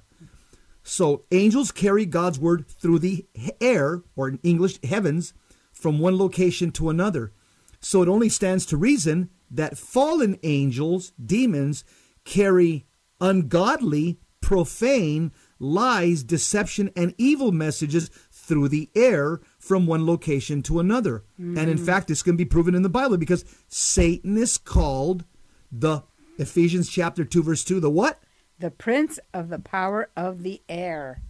So 0.82 1.24
angels 1.30 1.72
carry 1.72 2.06
God's 2.06 2.38
word 2.38 2.66
through 2.68 2.98
the 3.00 3.26
air, 3.60 4.02
or 4.16 4.28
in 4.28 4.38
English, 4.42 4.82
heavens, 4.82 5.32
from 5.72 5.98
one 5.98 6.16
location 6.16 6.70
to 6.72 6.90
another. 6.90 7.32
So 7.80 8.02
it 8.02 8.08
only 8.08 8.28
stands 8.28 8.64
to 8.66 8.76
reason 8.76 9.30
that 9.50 9.78
fallen 9.78 10.38
angels, 10.42 11.12
demons, 11.24 11.84
carry 12.24 12.86
ungodly, 13.20 14.18
profane, 14.40 15.32
lies, 15.58 16.22
deception, 16.22 16.90
and 16.96 17.14
evil 17.16 17.52
messages 17.52 18.10
through 18.44 18.68
the 18.68 18.90
air 18.94 19.40
from 19.58 19.86
one 19.86 20.06
location 20.06 20.62
to 20.62 20.78
another. 20.80 21.24
And 21.38 21.58
in 21.58 21.78
fact, 21.78 22.08
this 22.08 22.22
can 22.22 22.36
be 22.36 22.44
proven 22.44 22.74
in 22.74 22.82
the 22.82 22.88
Bible 22.88 23.16
because 23.16 23.44
Satan 23.68 24.36
is 24.36 24.58
called 24.58 25.24
the 25.72 26.02
Ephesians 26.38 26.88
chapter 26.88 27.24
2, 27.24 27.42
verse 27.42 27.64
2, 27.64 27.80
the 27.80 27.90
what? 27.90 28.20
The 28.58 28.70
prince 28.70 29.18
of 29.32 29.48
the 29.48 29.58
power 29.58 30.10
of 30.16 30.42
the 30.42 30.60
air. 30.68 31.22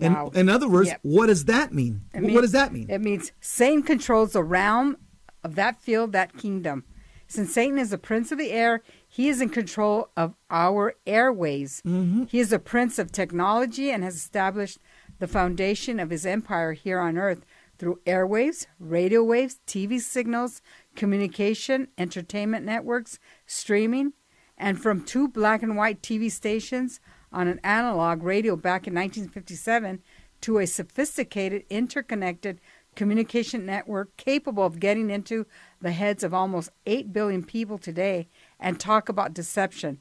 And 0.00 0.14
Wow. 0.14 0.30
in 0.34 0.48
other 0.48 0.68
words, 0.68 0.88
Yep. 0.88 1.00
what 1.02 1.26
does 1.26 1.44
that 1.44 1.72
mean? 1.72 2.02
What 2.12 2.40
does 2.40 2.52
that 2.52 2.72
mean? 2.72 2.90
It 2.90 3.00
means 3.00 3.30
Satan 3.40 3.82
controls 3.82 4.32
the 4.32 4.42
realm 4.42 4.96
of 5.44 5.54
that 5.54 5.80
field, 5.80 6.12
that 6.12 6.36
kingdom. 6.36 6.84
Since 7.28 7.52
Satan 7.52 7.78
is 7.78 7.90
the 7.90 7.98
prince 7.98 8.30
of 8.32 8.38
the 8.38 8.50
air, 8.52 8.82
he 9.08 9.28
is 9.28 9.40
in 9.40 9.48
control 9.48 10.10
of 10.16 10.34
our 10.50 10.94
airways. 11.06 11.82
Mm-hmm. 11.86 12.24
He 12.28 12.38
is 12.38 12.52
a 12.52 12.58
prince 12.58 12.98
of 12.98 13.10
technology 13.12 13.90
and 13.90 14.02
has 14.04 14.14
established 14.16 14.78
the 15.18 15.26
foundation 15.26 15.98
of 15.98 16.10
his 16.10 16.26
empire 16.26 16.72
here 16.72 16.98
on 16.98 17.16
earth 17.16 17.44
through 17.78 18.00
airwaves, 18.06 18.66
radio 18.78 19.22
waves, 19.22 19.58
TV 19.66 20.00
signals, 20.00 20.62
communication, 20.94 21.88
entertainment 21.98 22.64
networks, 22.64 23.18
streaming, 23.46 24.12
and 24.56 24.80
from 24.80 25.04
two 25.04 25.28
black 25.28 25.62
and 25.62 25.76
white 25.76 26.02
TV 26.02 26.30
stations 26.30 27.00
on 27.32 27.48
an 27.48 27.60
analog 27.62 28.22
radio 28.22 28.56
back 28.56 28.86
in 28.86 28.94
1957 28.94 30.02
to 30.40 30.58
a 30.58 30.66
sophisticated 30.66 31.64
interconnected 31.68 32.60
communication 32.94 33.66
network 33.66 34.16
capable 34.16 34.64
of 34.64 34.80
getting 34.80 35.10
into 35.10 35.46
the 35.80 35.92
heads 35.92 36.24
of 36.24 36.32
almost 36.32 36.70
8 36.86 37.12
billion 37.12 37.44
people 37.44 37.78
today 37.78 38.28
and 38.58 38.80
talk 38.80 39.08
about 39.08 39.34
deception. 39.34 39.98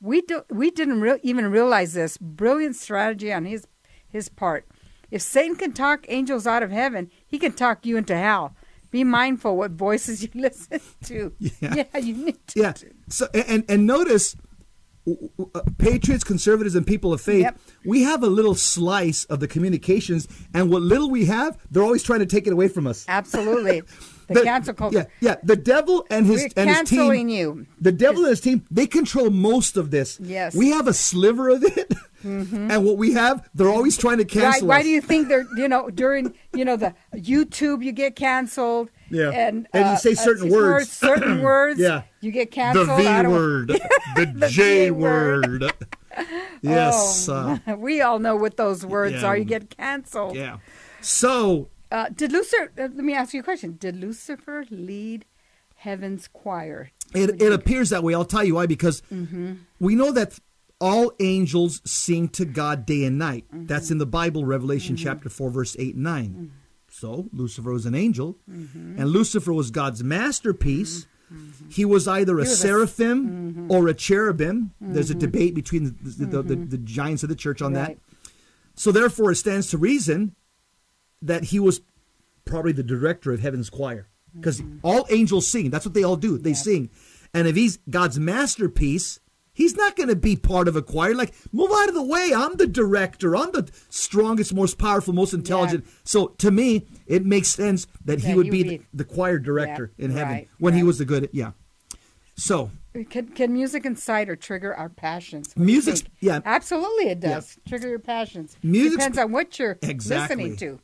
We 0.00 0.22
do, 0.22 0.44
we 0.48 0.70
didn't 0.70 1.00
re- 1.00 1.20
even 1.22 1.50
realize 1.50 1.92
this 1.92 2.16
brilliant 2.16 2.76
strategy 2.76 3.32
on 3.32 3.44
his 3.44 3.66
his 4.08 4.28
part. 4.28 4.66
If 5.10 5.22
Satan 5.22 5.56
can 5.56 5.72
talk 5.72 6.04
angels 6.08 6.46
out 6.46 6.62
of 6.62 6.70
heaven, 6.70 7.10
he 7.26 7.38
can 7.38 7.52
talk 7.52 7.86
you 7.86 7.96
into 7.96 8.16
hell. 8.16 8.54
Be 8.90 9.04
mindful 9.04 9.56
what 9.56 9.72
voices 9.72 10.22
you 10.22 10.28
listen 10.34 10.80
to. 11.04 11.32
Yeah. 11.38 11.84
you 11.98 12.14
need 12.14 12.46
to. 12.48 12.60
Yeah. 12.60 12.72
So 13.08 13.28
and 13.34 13.64
and 13.68 13.86
notice 13.86 14.34
uh, 15.54 15.60
patriots, 15.78 16.24
conservatives, 16.24 16.74
and 16.74 16.86
people 16.86 17.12
of 17.12 17.20
faith. 17.20 17.42
Yep. 17.42 17.58
We 17.84 18.02
have 18.02 18.22
a 18.22 18.26
little 18.26 18.54
slice 18.54 19.24
of 19.24 19.40
the 19.40 19.48
communications, 19.48 20.28
and 20.52 20.70
what 20.70 20.82
little 20.82 21.10
we 21.10 21.26
have, 21.26 21.58
they're 21.70 21.82
always 21.82 22.02
trying 22.02 22.20
to 22.20 22.26
take 22.26 22.46
it 22.46 22.52
away 22.52 22.68
from 22.68 22.86
us. 22.86 23.04
Absolutely. 23.08 23.82
The, 24.28 24.42
cancel 24.42 24.74
culture. 24.74 25.06
Yeah, 25.20 25.30
yeah. 25.30 25.36
The 25.42 25.56
devil 25.56 26.06
and 26.10 26.26
his 26.26 26.42
We're 26.42 26.48
and 26.62 26.70
his 26.70 26.88
team. 26.88 26.98
canceling 26.98 27.28
you. 27.30 27.66
The 27.80 27.92
devil 27.92 28.20
and 28.22 28.30
his 28.30 28.40
team, 28.40 28.64
they 28.70 28.86
control 28.86 29.30
most 29.30 29.76
of 29.76 29.90
this. 29.90 30.18
Yes. 30.20 30.54
We 30.54 30.70
have 30.70 30.86
a 30.86 30.92
sliver 30.92 31.48
of 31.48 31.62
it, 31.64 31.88
mm-hmm. 32.24 32.70
and 32.70 32.84
what 32.84 32.98
we 32.98 33.12
have, 33.14 33.48
they're 33.54 33.70
always 33.70 33.96
trying 33.96 34.18
to 34.18 34.24
Why, 34.24 34.28
cancel. 34.42 34.68
why 34.68 34.78
us. 34.78 34.82
do 34.84 34.90
you 34.90 35.00
think 35.00 35.28
they're, 35.28 35.46
you 35.56 35.66
know, 35.68 35.88
during, 35.90 36.34
you 36.52 36.64
know, 36.64 36.76
the 36.76 36.94
YouTube, 37.14 37.82
you 37.82 37.92
get 37.92 38.16
canceled. 38.16 38.90
Yeah. 39.10 39.30
And, 39.30 39.66
And 39.72 39.86
you 39.86 39.92
uh, 39.92 39.96
say 39.96 40.12
uh, 40.12 40.16
certain 40.16 40.50
words. 40.50 40.90
Certain 41.08 41.40
words. 41.40 41.80
Yeah. 41.80 42.02
You 42.20 42.30
get 42.30 42.50
canceled. 42.50 42.90
I 42.90 43.22
V 43.22 43.28
word, 43.28 43.68
the, 44.16 44.32
The 44.36 44.48
J 44.48 44.90
word. 44.90 45.62
word. 45.62 45.72
Yes. 46.62 47.28
uh, 47.28 47.58
Oh, 47.66 47.74
we 47.76 48.00
all 48.02 48.18
know 48.18 48.36
what 48.36 48.56
those 48.56 48.84
words 48.84 49.22
Yeah. 49.22 49.26
are. 49.28 49.36
You 49.36 49.44
get 49.44 49.70
canceled. 49.76 50.34
yeah. 50.36 50.58
So 51.00 51.68
Uh, 51.90 52.08
did 52.14 52.32
Lucifer, 52.32 52.70
uh, 52.78 52.82
let 52.82 52.96
me 52.96 53.14
ask 53.14 53.32
you 53.34 53.40
a 53.40 53.42
question. 53.44 53.76
Did 53.78 53.96
Lucifer 53.96 54.64
lead 54.70 55.24
heaven's 55.76 56.28
choir? 56.28 56.90
It, 57.14 57.40
it 57.40 57.52
appears 57.52 57.90
that 57.90 58.02
way. 58.02 58.14
I'll 58.14 58.24
tell 58.24 58.44
you 58.44 58.56
why. 58.56 58.66
Because 58.66 59.00
Mm-hmm. 59.12 59.54
we 59.80 59.94
know 59.94 60.12
that 60.12 60.38
all 60.80 61.12
angels 61.18 61.80
sing 61.84 62.28
to 62.28 62.44
God 62.44 62.84
day 62.86 63.04
and 63.04 63.18
night. 63.18 63.46
Mm-hmm. 63.52 63.66
That's 63.66 63.90
in 63.90 63.98
the 63.98 64.06
Bible, 64.06 64.44
Revelation 64.44 64.96
chapter 64.96 65.28
4, 65.28 65.50
verse 65.50 65.76
8 65.78 65.94
and 65.94 66.04
9. 66.04 66.26
Mm-hmm. 66.28 66.44
So 66.90 67.28
Lucifer 67.32 67.72
was 67.72 67.86
an 67.86 67.94
angel, 67.94 68.36
and 68.46 69.06
Lucifer 69.08 69.52
was 69.52 69.70
God's 69.70 70.02
masterpiece. 70.02 71.06
He 71.70 71.84
was 71.84 72.08
either 72.08 72.38
a 72.38 72.42
Mm-hmm. 72.42 72.48
was 72.50 72.64
a- 72.64 72.66
Mm-hmm. 72.66 72.68
seraphim 72.68 73.70
or 73.70 73.88
a 73.88 73.94
cherubim. 73.94 74.72
There's 74.80 75.10
a 75.10 75.14
debate 75.14 75.54
between 75.54 75.84
the, 76.02 76.26
the, 76.26 76.42
the, 76.42 76.56
the 76.56 76.78
giants 76.78 77.22
of 77.22 77.28
the 77.28 77.34
church 77.36 77.60
on 77.62 77.72
that. 77.74 77.98
So 78.74 78.90
therefore, 78.92 79.32
it 79.32 79.36
stands 79.36 79.68
to 79.70 79.78
reason 79.78 80.34
that 81.22 81.44
he 81.44 81.58
was 81.60 81.80
probably 82.44 82.72
the 82.72 82.82
director 82.82 83.32
of 83.32 83.40
heaven's 83.40 83.70
choir 83.70 84.08
because 84.34 84.62
all 84.82 85.06
angels 85.10 85.46
sing. 85.46 85.70
That's 85.70 85.84
what 85.84 85.94
they 85.94 86.02
all 86.04 86.16
do. 86.16 86.38
They 86.38 86.54
sing, 86.54 86.90
and 87.34 87.46
if 87.48 87.56
he's 87.56 87.78
God's 87.90 88.18
masterpiece, 88.18 89.20
he's 89.52 89.74
not 89.76 89.96
going 89.96 90.08
to 90.08 90.16
be 90.16 90.36
part 90.36 90.68
of 90.68 90.76
a 90.76 90.82
choir. 90.82 91.14
Like, 91.14 91.34
move 91.52 91.70
out 91.72 91.88
of 91.88 91.94
the 91.94 92.02
way. 92.02 92.32
I'm 92.34 92.56
the 92.56 92.66
director. 92.66 93.36
I'm 93.36 93.52
the 93.52 93.68
strongest, 93.90 94.54
most 94.54 94.78
powerful, 94.78 95.12
most 95.12 95.34
intelligent. 95.34 95.86
So 96.04 96.28
to 96.38 96.50
me, 96.50 96.86
it 97.06 97.26
makes 97.26 97.48
sense 97.48 97.86
that 98.04 98.20
he 98.20 98.34
would 98.34 98.46
he 98.46 98.50
be 98.50 98.62
the, 98.62 98.78
be- 98.78 98.86
the 98.94 99.04
choir 99.04 99.38
director 99.38 99.92
Yeah, 99.96 100.04
in 100.06 100.10
heaven 100.12 100.32
right, 100.34 100.48
when 100.58 100.74
he 100.74 100.82
was 100.82 100.98
the 100.98 101.04
good. 101.04 101.28
Yeah. 101.32 101.52
So 102.36 102.70
Can, 103.10 103.28
can 103.30 103.52
music 103.52 103.84
incite 103.84 104.28
or 104.28 104.36
trigger 104.36 104.72
our 104.72 104.88
passions? 104.88 105.48
What 105.48 105.66
do 105.66 105.72
you 105.72 105.76
Music's- 105.78 106.00
think? 106.02 106.12
yeah. 106.20 106.40
Absolutely, 106.44 107.08
it 107.08 107.18
does. 107.20 107.58
Trigger 107.66 107.88
your 107.88 107.98
passions. 107.98 108.56
Music's- 108.62 108.94
Depends 108.96 109.18
on 109.18 109.32
what 109.32 109.58
you're 109.58 109.76
Exactly. 109.82 110.36
listening 110.36 110.56
to. 110.58 110.80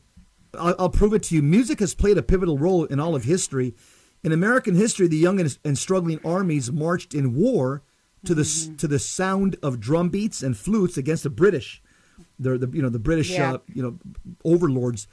I'll, 0.59 0.75
I'll 0.79 0.91
prove 0.91 1.15
it 1.15 1.23
to 1.25 1.35
you. 1.35 1.43
Music 1.43 1.81
has 1.81 1.95
played 1.95 2.19
a 2.19 2.23
pivotal 2.23 2.59
role 2.59 2.85
in 2.85 3.01
all 3.01 3.15
of 3.15 3.25
history. 3.25 3.75
In 4.23 4.33
American 4.33 4.75
history, 4.75 5.07
the 5.07 5.17
young 5.17 5.39
and, 5.41 5.59
and 5.65 5.77
struggling 5.79 6.19
armies 6.25 6.73
marched 6.73 7.13
in 7.15 7.35
war 7.35 7.83
to 8.25 8.35
the 8.35 8.41
s 8.43 8.71
to 8.79 8.89
the 8.89 8.99
sound 8.99 9.57
of 9.63 9.79
drum 9.81 10.09
beats 10.09 10.43
and 10.43 10.57
flutes 10.57 10.97
against 10.97 11.25
the 11.25 11.31
British, 11.31 11.83
the, 12.39 12.57
the 12.57 12.69
you 12.75 12.81
know 12.81 12.89
the 12.89 12.99
British 12.99 13.31
Yeah. 13.31 13.53
uh, 13.55 13.59
you 13.73 13.83
know 13.83 13.99
overlords. 14.45 15.07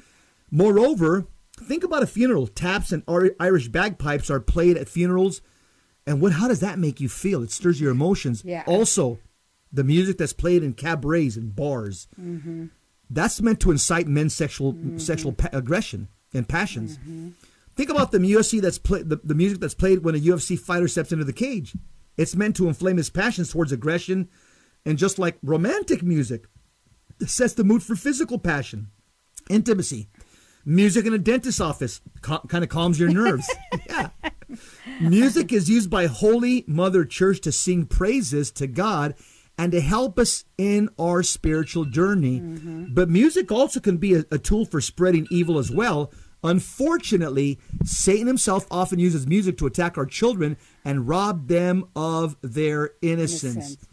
Moreover, 0.50 1.26
think 1.58 1.84
about 1.84 2.04
a 2.04 2.08
funeral. 2.08 2.48
Taps 2.48 2.92
and 2.92 3.04
Irish 3.40 3.68
bagpipes 3.68 4.30
are 4.30 4.40
played 4.40 4.78
at 4.78 4.88
funerals, 4.90 5.42
and 6.08 6.22
what? 6.22 6.34
How 6.34 6.48
does 6.48 6.62
that 6.62 6.80
make 6.80 7.02
you 7.02 7.10
feel? 7.10 7.44
It 7.44 7.52
stirs 7.52 7.82
your 7.82 7.92
emotions. 7.92 8.44
Yeah. 8.46 8.64
Also, 8.66 9.20
the 9.74 9.84
music 9.84 10.18
that's 10.18 10.34
played 10.34 10.64
in 10.64 10.74
cabarets 10.74 11.36
and 11.36 11.54
bars 11.56 12.08
that's 13.12 13.42
meant 13.42 13.60
to 13.60 13.72
incite 13.72 14.08
men's 14.08 14.34
sexual 14.34 14.74
mm-hmm. 14.74 14.98
sexual 14.98 15.34
pa- 15.34 15.50
aggression 15.52 16.08
and 16.34 16.48
passions. 16.48 16.98
Mm-hmm. 16.98 17.30
Think 17.76 17.90
about 17.90 18.12
the 18.12 18.20
UFC 18.20 18.62
that's 18.62 18.78
play, 18.78 19.02
the, 19.02 19.20
the 19.24 19.36
music 19.36 19.60
that's 19.60 19.74
played 19.74 20.04
when 20.04 20.16
a 20.16 20.20
UFC 20.20 20.58
fighter 20.58 20.88
steps 20.88 21.12
into 21.12 21.26
the 21.26 21.34
cage. 21.34 21.76
It's 22.18 22.36
meant 22.36 22.56
to 22.58 22.68
inflame 22.68 22.98
his 22.98 23.10
passions 23.10 23.52
towards 23.52 23.72
aggression, 23.72 24.30
and 24.86 24.98
just 24.98 25.20
like 25.20 25.38
romantic 25.42 26.04
music, 26.04 26.46
it 27.20 27.30
sets 27.30 27.54
the 27.54 27.64
mood 27.64 27.84
for 27.84 27.96
physical 27.96 28.40
passion, 28.40 28.90
intimacy. 29.50 30.10
Music 30.64 31.06
in 31.06 31.14
a 31.14 31.18
dentist's 31.18 31.60
office 31.60 32.02
kind 32.22 32.64
of 32.64 32.70
calms 32.70 33.00
your 33.00 33.10
nerves. 33.10 33.50
yeah. 33.90 34.10
Music 35.00 35.52
is 35.52 35.70
used 35.70 35.90
by 35.90 36.06
Holy 36.06 36.64
Mother 36.68 37.04
Church 37.04 37.42
to 37.42 37.52
sing 37.52 37.86
praises 37.86 38.52
to 38.52 38.68
God 38.68 39.16
and 39.62 39.72
to 39.72 39.80
help 39.80 40.18
us 40.18 40.44
in 40.58 40.90
our 40.98 41.22
spiritual 41.22 41.86
journey. 41.86 42.40
But 42.40 43.10
music 43.10 43.52
also 43.52 43.80
can 43.80 43.98
be 43.98 44.16
a, 44.16 44.26
a 44.32 44.40
tool 44.40 44.66
for 44.66 44.82
spreading 44.82 45.28
evil 45.30 45.60
as 45.60 45.70
well. 45.70 46.12
Unfortunately, 46.44 47.60
Satan 47.84 48.26
himself 48.26 48.66
often 48.72 48.98
uses 48.98 49.28
music 49.28 49.60
to 49.60 49.68
attack 49.68 50.00
our 50.00 50.08
children 50.08 50.58
and 50.84 51.08
rob 51.08 51.48
them 51.48 51.86
of 51.96 52.38
their 52.42 52.94
innocence. 53.04 53.56
Innocence. 53.56 53.88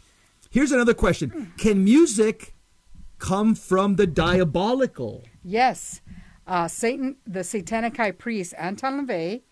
Here's 0.49 0.71
another 0.71 0.95
question 0.95 1.53
Can 1.59 1.83
music 1.83 2.55
come 3.19 3.53
from 3.53 3.97
the 3.97 4.07
diabolical? 4.07 5.23
Yes. 5.43 6.01
Uh, 6.47 6.67
Satan, 6.67 7.17
the 7.27 7.43
satanic 7.43 7.95
high 7.95 8.09
priest, 8.09 8.55
Anton 8.57 9.05
LaVey, 9.05 9.43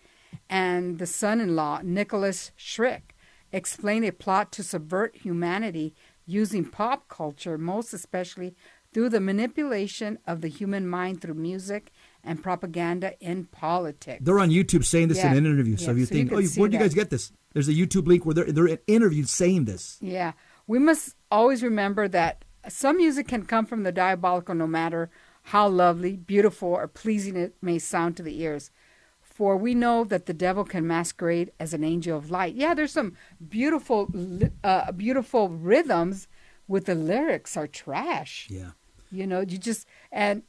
and 0.50 0.98
the 0.98 1.06
son 1.06 1.40
in 1.40 1.54
law, 1.54 1.78
Nikolas 1.84 2.50
Schreck, 2.58 3.12
explain 3.52 4.04
a 4.04 4.12
plot 4.12 4.52
to 4.52 4.62
subvert 4.62 5.16
humanity 5.16 5.94
using 6.28 6.64
pop 6.64 7.08
culture, 7.08 7.56
most 7.58 7.92
especially 7.92 8.54
through 8.92 9.08
the 9.08 9.20
manipulation 9.20 10.18
of 10.26 10.40
the 10.40 10.48
human 10.48 10.86
mind 10.88 11.20
through 11.20 11.34
music 11.34 11.90
and 12.22 12.42
propaganda 12.42 13.14
in 13.20 13.44
politics. 13.46 14.20
They're 14.22 14.38
on 14.38 14.50
YouTube 14.50 14.84
saying 14.84 15.08
this 15.08 15.18
Yeah. 15.18 15.32
in 15.32 15.38
an 15.38 15.46
interview. 15.46 15.76
So 15.76 15.86
Yeah, 15.86 15.90
if 15.92 15.98
you 15.98 16.06
so 16.06 16.14
think, 16.14 16.28
can 16.30 16.38
oh, 16.38 16.42
where'd 16.60 16.72
you 16.72 16.78
guys 16.78 16.94
get 16.94 17.10
this? 17.10 17.32
There's 17.52 17.68
a 17.68 17.72
YouTube 17.74 18.06
link 18.06 18.24
where 18.24 18.34
they're 18.34 18.52
they're 18.52 18.78
interviewed 18.86 19.28
saying 19.28 19.64
this. 19.64 19.98
Yeah. 20.00 20.32
We 20.66 20.78
must 20.78 21.16
always 21.30 21.62
remember 21.62 22.08
that 22.08 22.44
some 22.68 22.98
music 22.98 23.26
can 23.28 23.46
come 23.46 23.64
from 23.66 23.82
the 23.82 23.92
diabolical 23.92 24.54
no 24.54 24.66
matter 24.66 25.10
how 25.44 25.66
lovely, 25.68 26.14
beautiful, 26.16 26.68
or 26.68 26.86
pleasing 26.86 27.36
it 27.36 27.54
may 27.62 27.78
sound 27.78 28.16
to 28.18 28.22
the 28.22 28.38
ears. 28.42 28.70
For 29.38 29.56
we 29.56 29.72
know 29.72 30.02
that 30.02 30.26
the 30.26 30.34
devil 30.34 30.64
can 30.64 30.84
masquerade 30.84 31.52
as 31.60 31.72
an 31.72 31.84
angel 31.84 32.18
of 32.18 32.28
light. 32.28 32.54
Yeah, 32.56 32.74
there's 32.74 32.90
some 32.90 33.12
beautiful, 33.48 34.08
uh, 34.64 34.90
beautiful 34.90 35.48
rhythms, 35.48 36.26
with 36.66 36.86
the 36.86 36.96
lyrics 36.96 37.56
are 37.56 37.68
trash. 37.68 38.48
Yeah. 38.50 38.70
You 39.12 39.28
know, 39.28 39.40
you 39.40 39.56
just 39.56 39.86
and 40.10 40.42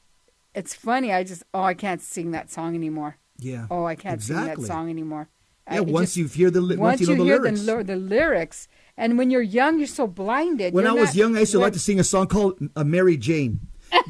it's 0.55 0.73
funny. 0.73 1.13
I 1.13 1.23
just 1.23 1.43
oh, 1.53 1.61
I 1.61 1.75
can't 1.75 2.01
sing 2.01 2.31
that 2.31 2.49
song 2.49 2.73
anymore. 2.75 3.17
Yeah. 3.37 3.67
Oh, 3.69 3.85
I 3.85 3.93
can't 3.95 4.23
sing 4.23 4.43
that 4.43 4.59
song 4.61 4.89
anymore. 4.89 5.29
Yeah, 5.71 5.77
I- 5.77 5.81
once 5.81 6.15
just- 6.15 6.17
you 6.17 6.25
hear 6.25 6.49
the 6.49 6.61
li- 6.61 6.75
once 6.77 6.99
you 6.99 7.07
know 7.07 7.15
the 7.23 7.23
hear 7.25 7.39
lyrics. 7.39 7.65
the, 7.67 7.83
the 7.83 7.95
lyrics, 7.95 8.67
and 8.97 9.19
when 9.19 9.29
you're 9.29 9.43
young, 9.59 9.77
you're 9.77 9.87
so 10.01 10.07
blinded. 10.07 10.73
When 10.73 10.85
You're 10.85 10.97
I 10.97 10.99
was 11.03 11.09
not- 11.09 11.15
young, 11.15 11.37
I 11.37 11.41
used 11.41 11.51
to 11.51 11.59
like 11.59 11.73
to 11.73 11.79
sing 11.79 11.99
a 11.99 12.03
song 12.03 12.25
called 12.25 12.57
uh, 12.75 12.83
Mary 12.83 13.17
Jane. 13.17 13.59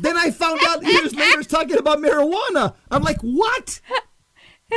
then 0.02 0.16
I 0.18 0.32
found 0.32 0.62
out 0.70 0.84
years 0.96 1.14
later 1.14 1.40
it's 1.42 1.48
talking 1.52 1.78
about 1.78 2.00
marijuana. 2.00 2.76
I'm 2.90 3.04
like, 3.04 3.20
what? 3.22 3.82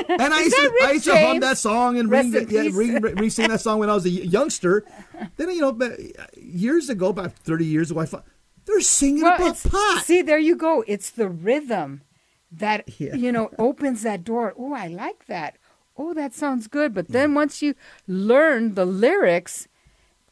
And 0.08 0.32
I 0.34 0.40
used, 0.42 0.56
to, 0.56 0.72
I 0.84 0.90
used 0.92 1.04
to 1.04 1.16
hum 1.18 1.40
that 1.40 1.58
song 1.58 1.98
and 1.98 2.10
Rest 2.10 2.34
in 2.34 2.48
yeah, 2.48 2.60
ring, 2.72 3.00
ring, 3.00 3.14
ring- 3.16 3.30
sing 3.30 3.48
that 3.48 3.60
song 3.60 3.78
when 3.78 3.90
I 3.90 3.94
was 3.94 4.06
a 4.06 4.10
youngster. 4.10 4.84
Then 5.36 5.50
you 5.50 5.60
know, 5.60 5.96
years 6.36 6.88
ago, 6.88 7.08
about 7.08 7.32
30 7.32 7.64
years 7.66 7.90
ago, 7.90 8.00
I 8.00 8.06
found 8.06 8.24
they're 8.64 8.80
singing 8.80 9.22
Well, 9.22 9.34
about 9.36 9.62
pot. 9.62 10.02
See, 10.04 10.22
there 10.22 10.38
you 10.38 10.56
go. 10.56 10.84
It's 10.86 11.10
the 11.10 11.28
rhythm 11.28 12.02
that 12.50 12.98
Yeah. 13.00 13.14
you 13.14 13.32
know 13.32 13.50
opens 13.58 14.02
that 14.02 14.24
door. 14.24 14.54
Oh, 14.58 14.72
I 14.72 14.86
like 14.88 15.26
that. 15.26 15.56
Oh, 15.96 16.14
that 16.14 16.32
sounds 16.34 16.68
good. 16.68 16.94
But 16.94 17.08
then 17.08 17.34
once 17.34 17.60
you 17.60 17.74
learn 18.06 18.74
the 18.74 18.86
lyrics, 18.86 19.68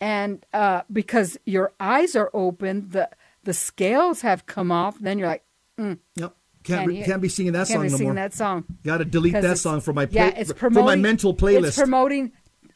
and 0.00 0.44
uh, 0.54 0.82
because 0.92 1.36
your 1.44 1.72
eyes 1.78 2.16
are 2.16 2.30
open, 2.32 2.88
the 2.90 3.10
the 3.44 3.52
scales 3.52 4.22
have 4.22 4.46
come 4.46 4.70
off. 4.72 4.98
Then 4.98 5.18
you're 5.18 5.28
like, 5.28 5.44
mm, 5.78 5.98
Yep. 6.16 6.34
Can't, 6.62 6.80
can't, 6.80 6.88
be, 6.88 7.02
can't 7.02 7.22
be 7.22 7.28
singing 7.28 7.52
that 7.52 7.68
can't 7.68 7.68
song 7.68 7.82
be 7.82 7.88
no 7.88 7.96
singing 7.96 8.06
more. 8.08 8.14
that 8.16 8.34
song. 8.34 8.64
Got 8.84 8.98
to 8.98 9.04
delete 9.06 9.32
that 9.32 9.58
song 9.58 9.80
from 9.80 9.94
my 9.96 10.06
yeah, 10.10 10.30
play, 10.30 10.40
it's 10.40 10.52
for 10.52 10.58
promoting, 10.58 10.84
my 10.86 10.96
mental 10.96 11.34
playlist. 11.34 11.68
It's 11.68 11.78
promoting 11.78 12.32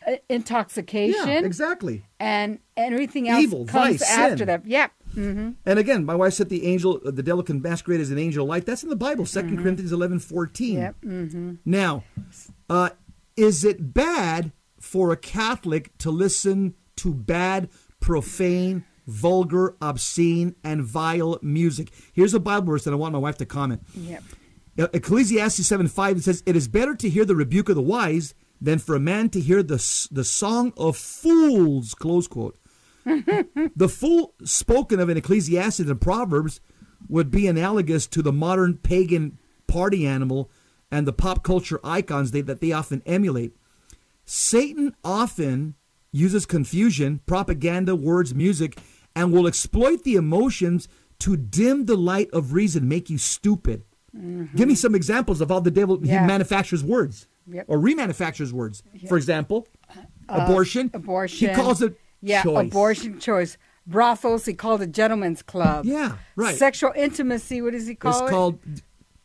uh, 0.07 0.13
intoxication. 0.29 1.29
yeah, 1.29 1.41
exactly. 1.41 2.05
and 2.19 2.59
everything 2.77 3.29
else 3.29 3.43
Evil, 3.43 3.67
comes 3.67 3.99
vice, 3.99 4.11
after 4.11 4.39
sin. 4.39 4.47
that. 4.47 4.67
Yeah. 4.67 4.89
hmm 5.13 5.51
And 5.67 5.79
again, 5.79 6.05
my 6.05 6.15
wife 6.15 6.33
said 6.35 6.49
the 6.49 6.67
angel, 6.67 7.01
uh, 7.05 7.11
the 7.11 7.23
devil 7.23 7.43
can 7.43 7.61
masquerade 7.61 8.01
as 8.01 8.11
an 8.11 8.19
angel 8.19 8.45
of 8.45 8.49
light. 8.49 8.65
That's 8.67 8.83
in 8.83 8.89
the 8.89 8.97
Bible, 8.97 9.25
2nd 9.25 9.63
Corinthians 9.63 9.93
eleven 9.93 10.19
fourteen. 10.19 10.79
Yep. 10.79 10.97
hmm 11.03 11.55
Now, 11.65 12.05
uh, 12.71 12.91
is 13.37 13.65
it 13.65 13.93
bad 13.93 14.53
for 14.81 15.13
a 15.13 15.17
Catholic 15.17 15.97
to 15.99 16.11
listen 16.11 16.75
to 16.97 17.13
bad, 17.13 17.69
profane, 18.01 18.85
vulgar, 19.07 19.77
obscene, 19.81 20.55
and 20.65 20.83
vile 20.83 21.39
music? 21.43 21.91
Here's 22.13 22.35
a 22.35 22.41
Bible 22.41 22.73
verse 22.73 22.85
that 22.85 22.93
I 22.93 22.97
want 22.97 23.13
my 23.13 23.19
wife 23.19 23.39
to 23.39 23.47
comment. 23.47 23.83
Yep. 23.95 24.23
Ecclesiastes 24.77 25.67
7 25.67 25.87
5 25.89 26.17
it 26.17 26.25
says, 26.25 26.43
It 26.47 26.57
is 26.57 26.69
better 26.69 26.95
to 26.97 27.09
hear 27.09 27.25
the 27.25 27.37
rebuke 27.37 27.69
of 27.69 27.77
the 27.77 27.83
wise 27.83 28.35
than 28.61 28.79
for 28.79 28.95
a 28.95 29.01
man 29.01 29.29
to 29.31 29.41
hear 29.41 29.63
the, 29.63 30.09
the 30.11 30.25
song 30.25 30.73
of 30.77 30.97
fools. 30.97 31.95
Close 31.95 32.27
quote. 32.27 32.59
the 33.05 33.89
fool 33.89 34.35
spoken 34.45 34.99
of 34.99 35.11
in 35.11 35.17
Ecclesiastes 35.17 35.81
and 35.81 36.01
Proverbs 36.01 36.61
would 37.09 37.31
be 37.31 37.47
analogous 37.47 38.07
to 38.07 38.23
the 38.23 38.33
modern 38.33 38.79
pagan 38.79 39.39
party 39.67 40.07
animal 40.07 40.51
and 40.91 41.07
the 41.07 41.13
pop 41.13 41.43
culture 41.43 41.81
icons 41.85 42.31
they, 42.31 42.41
that 42.41 42.61
they 42.61 42.73
often 42.73 43.03
emulate. 43.05 43.55
Satan 44.25 44.95
often 45.05 45.75
uses 46.13 46.47
confusion, 46.47 47.21
propaganda, 47.27 47.95
words, 47.95 48.35
music, 48.35 48.79
and 49.17 49.33
will 49.33 49.47
exploit 49.47 50.03
the 50.05 50.15
emotions 50.17 50.89
to 51.21 51.37
dim 51.37 51.87
the 51.87 51.97
light 51.97 52.29
of 52.33 52.53
reason, 52.53 52.89
make 52.89 53.09
you 53.09 53.19
stupid. 53.19 53.85
Mm-hmm. 54.17 54.57
Give 54.57 54.69
me 54.69 54.75
some 54.75 54.95
examples 54.95 55.41
of 55.41 55.49
how 55.49 55.61
the 55.61 55.71
devil 55.71 55.99
he 56.01 56.09
Yeah. 56.09 56.27
manufactures 56.27 56.83
words 56.85 57.27
Yep. 57.47 57.67
or 57.69 57.79
remanufactures 57.79 58.53
words. 58.53 58.83
For 59.09 59.17
example, 59.17 59.67
abortion. 60.29 60.91
Abortion. 60.95 61.49
He 61.49 61.55
calls 61.55 61.83
it 61.83 61.99
yeah, 62.21 62.43
choice. 62.43 62.67
abortion 62.69 63.19
choice. 63.19 63.57
Brothels, 63.87 64.47
he 64.47 64.55
called 64.55 64.81
it 64.83 64.93
gentlemen's 64.93 65.43
club. 65.43 65.85
Yeah, 65.85 66.17
right. 66.37 66.57
Sexual 66.57 66.93
intimacy, 66.97 67.61
what 67.61 67.73
does 67.73 67.87
he 67.87 67.95
call 67.95 68.13
It's 68.13 68.21
it? 68.23 68.31
called 68.31 68.59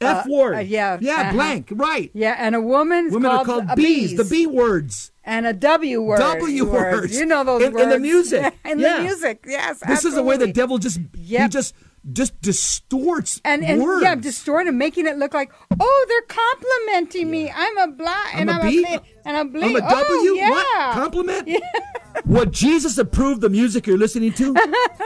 F 0.02 0.26
Uh, 0.26 0.30
word. 0.30 0.56
uh, 0.56 0.60
yeah, 0.60 0.98
Yeah, 1.02 1.14
uh-huh. 1.22 1.32
blank. 1.34 1.68
Right. 1.72 2.10
yeah, 2.14 2.36
and 2.40 2.56
a 2.56 2.62
woman's 2.62 3.12
Women 3.14 3.32
called, 3.32 3.42
are 3.42 3.46
called 3.46 3.66
a 3.70 3.76
bees, 3.76 4.16
the 4.16 4.24
B 4.24 4.48
words. 4.48 5.12
and 5.26 5.46
a 5.46 5.54
W 5.54 6.02
word. 6.02 6.20
W 6.20 6.66
word. 6.72 6.94
words. 7.02 7.18
You 7.20 7.26
know 7.26 7.44
those 7.44 7.64
In- 7.64 7.78
in 7.80 7.90
the 7.90 8.00
music. 8.00 8.54
in 8.66 8.80
Yeah. 8.80 8.98
the 8.98 9.04
music, 9.04 9.44
yes. 9.48 9.80
This 9.86 10.06
is 10.06 10.16
the 10.16 10.24
way 10.24 10.38
the 10.38 10.48
devil 10.52 10.78
just 10.78 11.00
he 11.18 11.38
just 11.50 11.76
just 12.14 12.40
distorts 12.42 13.42
and 13.44 13.62
and 13.64 13.82
words. 13.84 14.04
yeah, 14.04 14.16
distorting, 14.16 14.78
making 14.78 15.06
it 15.06 15.18
look 15.18 15.34
like, 15.34 15.52
oh, 15.82 16.06
they're 16.08 16.38
complimenting 16.38 17.30
me. 17.30 17.52
I'm 17.54 17.78
a 17.78 17.88
black 17.92 18.36
and 18.36 18.50
I'm 18.50 18.62
I'm 18.62 18.68
a 18.68 18.70
B. 18.72 18.86
a 18.88 19.02
and 19.28 19.36
I'm 19.38 19.54
I'm 19.56 19.76
a 19.76 19.82
W. 19.82 19.86
Oh, 20.08 20.34
yeah. 20.36 20.50
What 20.50 20.94
compliment? 20.94 21.50
Would 22.26 22.54
Jesus 22.54 22.98
approve 22.98 23.42
the 23.42 23.50
music 23.50 23.86
you're 23.86 23.98
listening 23.98 24.32
to? 24.34 24.56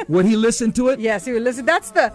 Would 0.08 0.26
he 0.26 0.36
listen 0.38 0.72
to 0.74 0.90
it? 0.90 1.00
Yes, 1.00 1.26
he 1.26 1.34
would 1.34 1.42
listen. 1.44 1.66
That's 1.66 1.90
the 1.92 2.14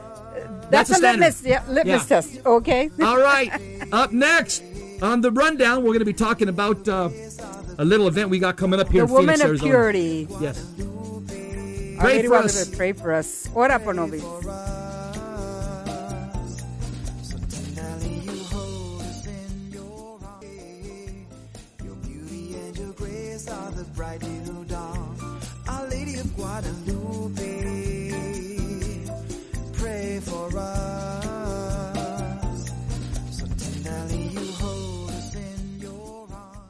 That's 0.71 0.89
that's, 0.91 1.01
the 1.01 1.07
a 1.07 1.12
litmus 1.12 1.37
standard. 1.39 1.66
yeah, 1.69 1.73
litmus 1.73 2.03
Yeah. 2.03 2.16
test. 2.21 2.47
Okay. 2.47 2.91
All 3.03 3.19
right. 3.19 3.53
Up 3.93 4.12
next 4.12 4.62
on 5.03 5.21
the 5.21 5.31
rundown, 5.31 5.79
we're 5.83 5.89
going 5.91 6.01
to 6.01 6.05
be 6.05 6.12
talking 6.12 6.49
about 6.49 6.87
uh, 6.89 7.09
a 7.79 7.85
little 7.85 8.09
event 8.09 8.31
we 8.31 8.39
got 8.39 8.57
coming 8.57 8.81
up 8.81 8.89
here 8.91 9.03
the 9.07 9.09
in 9.09 9.12
woman 9.12 9.27
Phoenix, 9.37 9.41
of 9.45 9.49
Arizona. 9.51 9.71
purity. 9.71 10.29
Yes. 10.41 10.64
Pray 12.01 12.27
for 12.27 12.35
us. 12.37 12.69
Pray 12.77 12.93
for 12.93 13.12
us. 13.12 13.49
Ora 13.55 13.79
por 13.79 13.95
nobis. 13.95 14.23
Tenderly 23.89 24.38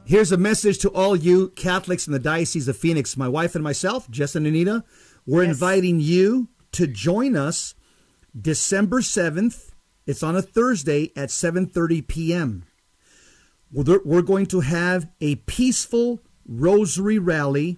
Here's 0.09 0.31
a 0.31 0.37
message 0.37 0.79
to 0.79 0.89
all 0.89 1.15
you 1.15 1.49
Catholics 1.49 2.07
in 2.07 2.13
the 2.13 2.17
Diocese 2.17 2.67
of 2.67 2.75
Phoenix. 2.75 3.15
My 3.15 3.27
wife 3.27 3.53
and 3.53 3.63
myself, 3.63 4.09
Jess 4.09 4.35
and 4.35 4.47
Anita, 4.47 4.83
we're 5.27 5.43
Yes. 5.43 5.51
inviting 5.51 5.99
you 5.99 6.47
to 6.71 6.87
join 6.87 7.35
us 7.35 7.75
December 8.35 9.01
7th. 9.01 9.69
It's 10.07 10.23
on 10.23 10.35
a 10.35 10.41
Thursday 10.41 11.11
at 11.15 11.29
7:30 11.29 12.01
p.m. 12.01 12.63
We're 13.71 14.01
we're 14.03 14.23
going 14.23 14.47
to 14.47 14.61
have 14.61 15.09
a 15.21 15.35
peaceful 15.35 16.21
rosary 16.43 17.19
rally. 17.19 17.77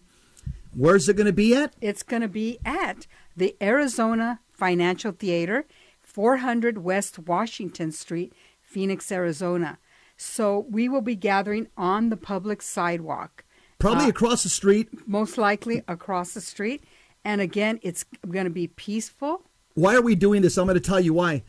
Where's 0.73 1.09
it 1.09 1.17
going 1.17 1.25
to 1.25 1.34
be 1.34 1.53
at? 1.53 1.73
It's 1.82 2.01
going 2.01 2.21
to 2.21 2.29
be 2.29 2.59
at 2.63 3.07
the 3.36 3.57
Arizona 3.61 4.39
Financial 4.53 5.11
Theater, 5.11 5.65
400 6.01 6.77
West 6.77 7.19
Washington 7.19 7.91
Street, 7.91 8.32
Phoenix, 8.61 9.11
Arizona. 9.11 9.79
So 10.24 10.67
we 10.69 10.88
will 10.88 11.01
be 11.01 11.15
gathering 11.15 11.65
on 11.76 12.09
the 12.09 12.15
public 12.15 12.61
sidewalk, 12.61 13.43
Probably 13.80 14.05
Uh, 14.05 14.09
across 14.09 14.43
the 14.43 14.49
street. 14.49 15.07
most 15.07 15.36
likely 15.36 15.82
across 15.88 16.36
the 16.36 16.41
street. 16.41 16.84
And 17.26 17.41
again, 17.41 17.80
it's 17.82 18.05
going 18.30 18.43
to 18.43 18.51
be 18.51 18.67
peaceful. 18.67 19.41
Why 19.74 19.95
are 19.95 20.01
we 20.01 20.13
doing 20.13 20.43
this? 20.43 20.59
I'm 20.59 20.67
going 20.67 20.76
to 20.76 20.80
tell 20.80 20.99
you 20.99 21.15
why. 21.15 21.41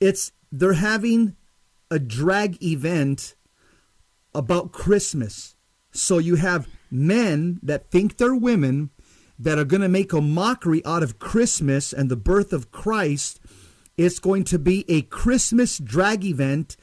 It's 0.00 0.32
they're 0.50 0.72
having 0.72 1.36
a 1.92 2.00
drag 2.00 2.60
event 2.60 3.36
about 4.34 4.72
Christmas. 4.72 5.54
So 5.92 6.18
you 6.18 6.34
have 6.34 6.66
men 6.90 7.60
that 7.62 7.88
think 7.92 8.16
they're 8.16 8.34
women 8.34 8.90
that 9.38 9.60
are 9.60 9.64
going 9.64 9.82
to 9.82 9.88
make 9.88 10.12
a 10.12 10.20
mockery 10.20 10.84
out 10.84 11.04
of 11.04 11.20
Christmas 11.20 11.92
and 11.92 12.10
the 12.10 12.16
birth 12.16 12.52
of 12.52 12.72
Christ. 12.72 13.38
It's 13.96 14.18
going 14.18 14.42
to 14.44 14.58
be 14.58 14.84
a 14.88 15.02
Christmas 15.02 15.78
drag 15.78 16.24
event 16.24 16.76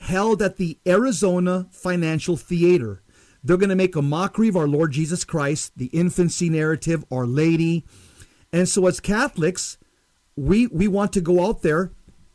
held 0.00 0.42
at 0.42 0.56
the 0.56 0.78
Arizona 0.86 1.66
Financial 1.70 2.36
Theater. 2.36 3.02
They're 3.42 3.56
going 3.56 3.70
to 3.70 3.76
make 3.76 3.96
a 3.96 4.02
mockery 4.02 4.48
of 4.48 4.56
our 4.56 4.68
Lord 4.68 4.92
Jesus 4.92 5.24
Christ, 5.24 5.72
the 5.76 5.86
infancy 5.86 6.50
narrative, 6.50 7.04
Our 7.10 7.26
Lady. 7.26 7.84
And 8.52 8.68
so 8.68 8.86
as 8.86 9.00
Catholics, 9.00 9.78
we 10.36 10.66
we 10.66 10.88
want 10.88 11.12
to 11.14 11.20
go 11.20 11.46
out 11.46 11.62
there 11.62 11.92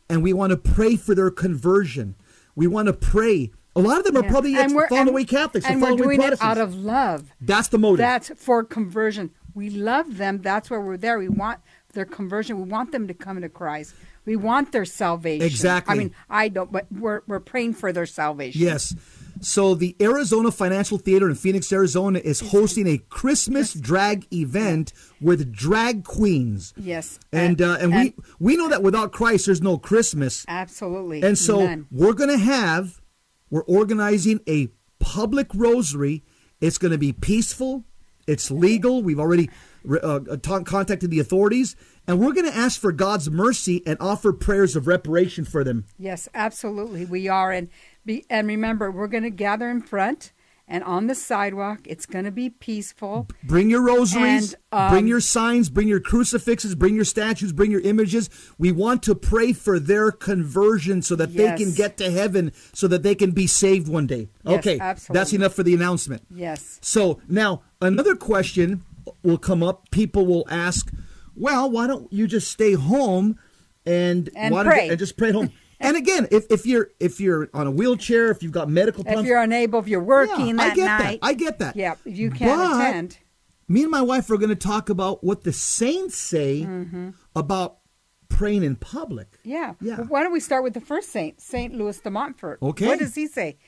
and 0.08 0.22
we 0.22 0.32
want 0.32 0.50
to 0.50 0.56
pray 0.56 0.96
for 0.96 1.14
their 1.14 1.30
conversion. 1.30 2.14
We 2.54 2.66
want 2.66 2.86
to 2.86 2.92
pray. 2.92 3.50
A 3.74 3.80
lot 3.80 3.98
of 3.98 4.04
them 4.04 4.16
are 4.16 4.24
Yeah. 4.24 4.30
probably 4.30 4.54
fallen 4.88 5.08
away 5.08 5.24
Catholics. 5.24 5.66
And 5.66 5.82
we're 5.82 5.96
doing 5.96 6.22
it 6.22 6.40
out 6.40 6.58
of 6.58 6.74
love. 6.74 7.32
That's 7.40 7.68
the 7.68 7.78
motive. 7.78 7.98
That's 7.98 8.30
for 8.36 8.64
conversion. 8.64 9.30
We 9.54 9.70
love 9.70 10.16
them. 10.16 10.40
That's 10.42 10.70
why 10.70 10.78
we're 10.78 10.96
there. 10.96 11.18
We 11.18 11.28
want 11.28 11.60
their 11.92 12.04
conversion. 12.04 12.56
We 12.56 12.64
want 12.68 12.92
them 12.92 13.06
to 13.08 13.14
come 13.14 13.40
to 13.40 13.48
Christ. 13.48 13.94
We 14.26 14.36
want 14.36 14.72
their 14.72 14.84
salvation. 14.84 15.46
Exactly. 15.46 15.94
I 15.94 15.98
mean, 15.98 16.14
I 16.28 16.48
don't, 16.48 16.70
but 16.70 16.86
we're 16.90 17.22
we're 17.26 17.40
praying 17.40 17.74
for 17.74 17.92
their 17.92 18.06
salvation. 18.06 18.60
Yes. 18.60 18.94
So 19.40 19.74
the 19.74 19.94
Arizona 20.00 20.50
Financial 20.50 20.98
Theater 20.98 21.28
in 21.28 21.34
Phoenix, 21.34 21.70
Arizona 21.72 22.20
is 22.24 22.40
hosting 22.40 22.86
a 22.86 22.98
Christmas 22.98 23.74
drag 23.74 24.26
event 24.32 24.92
with 25.20 25.52
drag 25.52 26.04
queens. 26.04 26.72
Yes. 26.76 27.18
And 27.32 27.60
uh, 27.60 27.76
and, 27.80 27.94
we 27.94 28.14
we 28.38 28.56
know 28.56 28.68
that 28.68 28.82
without 28.82 29.12
Christ 29.12 29.46
there's 29.46 29.62
no 29.62 29.78
Christmas. 29.78 30.44
absolutely. 30.48 31.22
And 31.22 31.38
so 31.38 31.64
None. 31.64 31.86
we're 31.90 32.14
going 32.14 32.30
to 32.30 32.38
have 32.38 33.00
we're 33.50 33.64
organizing 33.64 34.40
a 34.48 34.68
public 34.98 35.48
rosary. 35.54 36.24
It's 36.60 36.78
going 36.78 36.92
to 36.92 36.98
be 36.98 37.12
peaceful. 37.12 37.84
It's 38.26 38.50
legal. 38.50 39.02
We've 39.02 39.20
already 39.20 39.50
uh, 40.02 40.20
ta- 40.42 40.62
contacted 40.62 41.10
the 41.10 41.20
authorities 41.20 41.76
and 42.06 42.20
we're 42.20 42.32
going 42.32 42.46
to 42.46 42.56
ask 42.56 42.80
for 42.80 42.92
God's 42.92 43.30
mercy 43.30 43.82
and 43.86 43.96
offer 44.00 44.32
prayers 44.32 44.76
of 44.76 44.86
reparation 44.86 45.44
for 45.44 45.64
them. 45.64 45.84
Yes, 45.98 46.28
absolutely, 46.34 47.04
we 47.04 47.28
are. 47.28 47.50
And 47.50 47.68
be, 48.04 48.24
and 48.30 48.46
remember, 48.46 48.90
we're 48.90 49.08
going 49.08 49.24
to 49.24 49.30
gather 49.30 49.68
in 49.68 49.82
front 49.82 50.32
and 50.68 50.82
on 50.84 51.06
the 51.06 51.14
sidewalk. 51.14 51.80
It's 51.84 52.06
going 52.06 52.24
to 52.24 52.30
be 52.30 52.50
peaceful. 52.50 53.28
Bring 53.44 53.70
your 53.70 53.82
rosaries, 53.82 54.54
And, 54.72 54.80
um, 54.80 54.90
bring 54.92 55.06
your 55.06 55.20
signs, 55.20 55.68
bring 55.68 55.86
your 55.88 56.00
crucifixes, 56.00 56.74
bring 56.74 56.94
your 56.96 57.04
statues, 57.04 57.52
bring 57.52 57.70
your 57.70 57.80
images. 57.82 58.28
We 58.58 58.72
want 58.72 59.02
to 59.04 59.14
pray 59.14 59.52
for 59.52 59.78
their 59.78 60.10
conversion 60.10 61.02
so 61.02 61.14
that 61.16 61.30
Yes. 61.30 61.58
they 61.58 61.64
can 61.64 61.74
get 61.74 61.96
to 61.98 62.10
heaven, 62.10 62.52
so 62.72 62.88
that 62.88 63.02
they 63.02 63.14
can 63.14 63.30
be 63.30 63.46
saved 63.46 63.88
one 63.88 64.06
day. 64.06 64.28
Yes, 64.44 64.58
okay, 64.58 64.78
that's 65.10 65.32
enough 65.32 65.54
for 65.54 65.62
the 65.62 65.74
announcement. 65.74 66.22
Yes. 66.34 66.78
So 66.82 67.20
now 67.28 67.62
another 67.80 68.16
question 68.16 68.82
will 69.22 69.38
come 69.38 69.62
up. 69.62 69.90
People 69.90 70.26
will 70.26 70.46
ask, 70.50 70.90
"Well, 71.36 71.70
why 71.70 71.86
don't 71.86 72.12
you 72.12 72.26
just 72.26 72.50
stay 72.50 72.72
home 72.72 73.38
and 73.84 74.30
And 74.34 74.52
why 74.52 74.64
don't- 74.64 74.90
and 74.90 74.98
just 74.98 75.16
pray 75.16 75.28
at 75.28 75.34
home?" 75.36 75.50
and 75.80 75.96
again, 75.96 76.28
if, 76.30 76.46
if 76.50 76.66
you're 76.66 76.88
if 77.00 77.20
you're 77.20 77.48
on 77.52 77.66
a 77.66 77.70
wheelchair, 77.70 78.30
if 78.30 78.42
you've 78.42 78.52
got 78.52 78.68
medical 78.68 79.04
problems, 79.04 79.24
If 79.24 79.28
you're 79.28 79.40
unable, 79.40 79.78
if 79.80 79.88
you're 79.88 80.02
working 80.02 80.48
yeah, 80.48 80.54
that 80.56 80.72
I 80.72 80.74
get 80.74 80.84
night, 80.86 81.20
that. 81.20 81.26
I 81.26 81.32
get 81.34 81.58
that. 81.58 81.76
yeah, 81.76 81.94
you 82.04 82.30
can't 82.30 82.58
But 82.58 82.78
attend. 82.80 83.18
Me 83.68 83.82
and 83.82 83.90
my 83.90 84.02
wife 84.02 84.30
are 84.30 84.36
going 84.38 84.50
to 84.50 84.54
talk 84.54 84.88
about 84.88 85.24
what 85.24 85.42
the 85.42 85.52
saints 85.52 86.16
say 86.16 86.66
about 87.34 87.78
praying 88.28 88.62
in 88.62 88.76
public. 88.76 89.32
Mm-hmm. 89.40 89.50
Yeah. 89.50 89.74
Yeah. 89.80 89.96
Well, 89.98 90.06
why 90.06 90.22
don't 90.22 90.32
we 90.32 90.40
start 90.40 90.62
with 90.62 90.74
the 90.74 90.80
first 90.80 91.10
saint, 91.10 91.40
Saint 91.40 91.74
Louis 91.74 91.98
de 91.98 92.10
Montfort? 92.10 92.58
Okay. 92.62 92.86
What 92.86 92.98
does 93.00 93.14
he 93.14 93.26
say? 93.26 93.58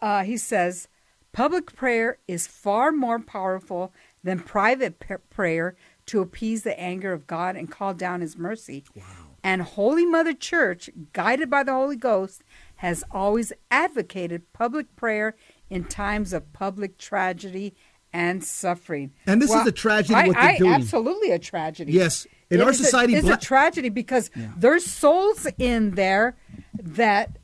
Uh, 0.00 0.22
he 0.22 0.36
says, 0.36 0.88
public 1.32 1.74
prayer 1.74 2.18
is 2.26 2.46
far 2.46 2.90
more 2.92 3.18
powerful 3.18 3.92
than 4.22 4.38
private 4.40 4.98
p- 5.00 5.14
prayer 5.30 5.76
to 6.06 6.20
appease 6.20 6.62
the 6.62 6.78
anger 6.80 7.12
of 7.12 7.26
God 7.26 7.56
and 7.56 7.70
call 7.70 7.92
down 7.92 8.20
His 8.20 8.38
mercy. 8.38 8.84
Wow. 8.94 9.02
And 9.44 9.60
Holy 9.62 10.06
Mother 10.06 10.32
Church, 10.32 10.88
guided 11.12 11.50
by 11.50 11.62
the 11.62 11.72
Holy 11.72 11.96
Ghost, 11.96 12.42
has 12.76 13.04
always 13.10 13.52
advocated 13.70 14.50
public 14.54 14.96
prayer 14.96 15.36
in 15.68 15.84
times 15.84 16.32
of 16.32 16.50
public 16.54 16.96
tragedy 16.98 17.74
and 18.12 18.42
suffering. 18.42 19.12
And 19.26 19.42
this 19.42 19.52
is 19.52 19.66
a 19.66 19.72
tragedy 19.72 20.14
I, 20.14 20.26
what 20.28 20.34
they're 20.36 20.42
I- 20.42 20.58
doing. 20.58 20.72
Absolutely 20.72 21.30
a 21.30 21.38
tragedy. 21.38 21.92
Yes. 21.92 22.26
In 22.50 22.60
It 22.60 22.64
our 22.64 22.70
is 22.70 22.78
society, 22.78 23.14
it's 23.14 23.26
bla- 23.26 23.34
a 23.34 23.38
tragedy 23.38 23.88
because 23.90 24.30
there's 24.56 24.84
souls 24.86 25.46
in 25.58 25.92
there 25.92 26.36
that 26.82 27.38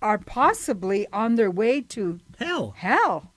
are 0.00 0.18
possibly 0.18 1.06
on 1.12 1.34
their 1.34 1.50
way 1.50 1.80
to 1.80 2.18
Hell. 2.38 2.74
hell, 2.76 3.32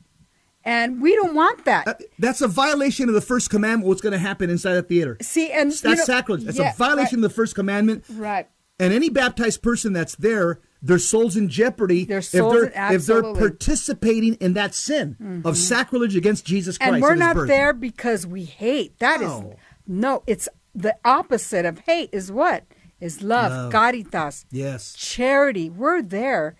and 0.69 1.01
we 1.01 1.15
don't 1.15 1.33
want 1.35 1.65
that. 1.65 1.87
Uh, 1.87 1.93
That's 2.19 2.41
a 2.41 2.47
violation 2.47 3.09
of 3.09 3.15
the 3.15 3.21
first 3.21 3.49
commandment. 3.49 3.87
What's 3.87 4.01
going 4.01 4.13
to 4.13 4.19
happen 4.19 4.49
inside 4.49 4.75
the 4.75 4.83
theater? 4.83 5.17
See, 5.21 5.51
and 5.51 5.71
That's 5.71 5.83
you 5.83 5.95
know- 5.95 6.03
sacrilege. 6.03 6.43
That's 6.43 6.57
yeah, 6.57 6.73
a 6.73 6.75
violation 6.75 7.17
of 7.19 7.23
the 7.23 7.29
first 7.35 7.55
commandment. 7.55 8.03
Right. 8.09 8.19
right. 8.19 8.49
And 8.81 8.93
any 8.93 9.09
baptized 9.09 9.61
person 9.61 9.91
that's 9.91 10.15
there, 10.15 10.61
their 10.81 10.99
soul's 10.99 11.35
in 11.35 11.49
jeopardy 11.49 12.05
Their 12.05 12.19
if 12.19 12.25
soul's 12.25 12.53
they're 12.53 12.93
if 12.93 13.05
they're. 13.05 13.21
Mm-hmm. 13.23 13.37
participating 13.37 14.35
in 14.35 14.53
that 14.53 14.73
sin 14.73 15.41
of 15.43 15.57
sacrilege 15.57 16.15
against 16.15 16.45
Jesus 16.45 16.77
Christ. 16.77 16.93
And 16.93 17.01
we're 17.01 17.11
and 17.11 17.19
not 17.19 17.35
birth. 17.35 17.49
there 17.49 17.73
because 17.73 18.25
we 18.25 18.45
hate. 18.45 18.97
That 18.99 19.19
is 19.21 19.27
No. 19.27 19.55
no. 19.85 20.23
It's 20.27 20.47
the 20.73 20.95
opposite 21.03 21.65
of 21.65 21.79
hate. 21.79 22.09
Is 22.13 22.31
what 22.31 22.63
is 23.01 23.21
love, 23.21 23.51
Love. 23.51 23.71
caritas. 23.73 24.45
Yes. 24.49 24.93
charity. 24.95 25.69
We're 25.69 26.01
there 26.01 26.55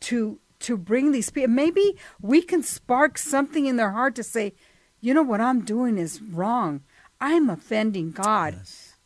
to 0.00 0.40
to 0.62 0.76
bring 0.76 1.12
these 1.12 1.30
people. 1.30 1.50
Maybe 1.50 1.96
we 2.20 2.42
can 2.42 2.62
spark 2.62 3.18
something 3.18 3.66
in 3.66 3.76
their 3.76 3.92
heart 3.92 4.14
to 4.16 4.22
say, 4.22 4.54
you 5.00 5.14
know 5.14 5.22
what 5.22 5.40
I'm 5.40 5.64
doing 5.64 5.98
is 5.98 6.22
wrong. 6.22 6.82
I'm 7.20 7.50
offending 7.50 8.10
God. 8.12 8.60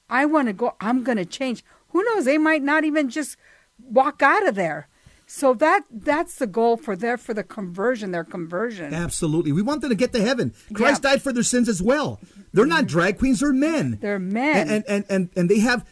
I 0.09 0.25
want 0.27 0.49
to 0.49 0.53
go. 0.53 0.77
I'm 0.81 1.03
going 1.03 1.19
to 1.19 1.25
change. 1.25 1.65
Who 1.89 2.03
knows? 2.05 2.25
They 2.25 2.39
might 2.39 2.63
not 2.63 2.85
even 2.85 3.09
just 3.09 3.37
walk 3.79 4.23
out 4.23 4.47
of 4.47 4.55
there. 4.55 4.89
So 5.27 5.55
that 5.55 5.83
that's 5.91 6.37
the 6.37 6.47
goal 6.47 6.77
for 6.77 6.95
their 6.95 7.17
for 7.17 7.35
the 7.35 7.43
conversion, 7.43 8.13
their 8.13 8.25
conversion. 8.25 8.95
Absolutely. 8.95 9.51
We 9.51 9.61
want 9.61 9.81
them 9.81 9.91
to 9.91 9.97
get 9.97 10.13
to 10.13 10.23
heaven. 10.23 10.55
Christ 10.73 11.03
Yeah. 11.03 11.11
died 11.11 11.23
for 11.23 11.33
their 11.33 11.43
sins 11.43 11.69
as 11.69 11.83
well. 11.83 12.21
They're 12.53 12.65
not 12.65 12.85
mm-hmm. 12.85 12.87
drag 12.87 13.19
queens, 13.19 13.41
they're 13.41 13.53
men. 13.53 13.99
They're 14.01 14.21
men. 14.21 14.69
And 14.69 14.85
and, 14.87 15.05
and, 15.09 15.31
and 15.35 15.51
they 15.51 15.59
have 15.59 15.85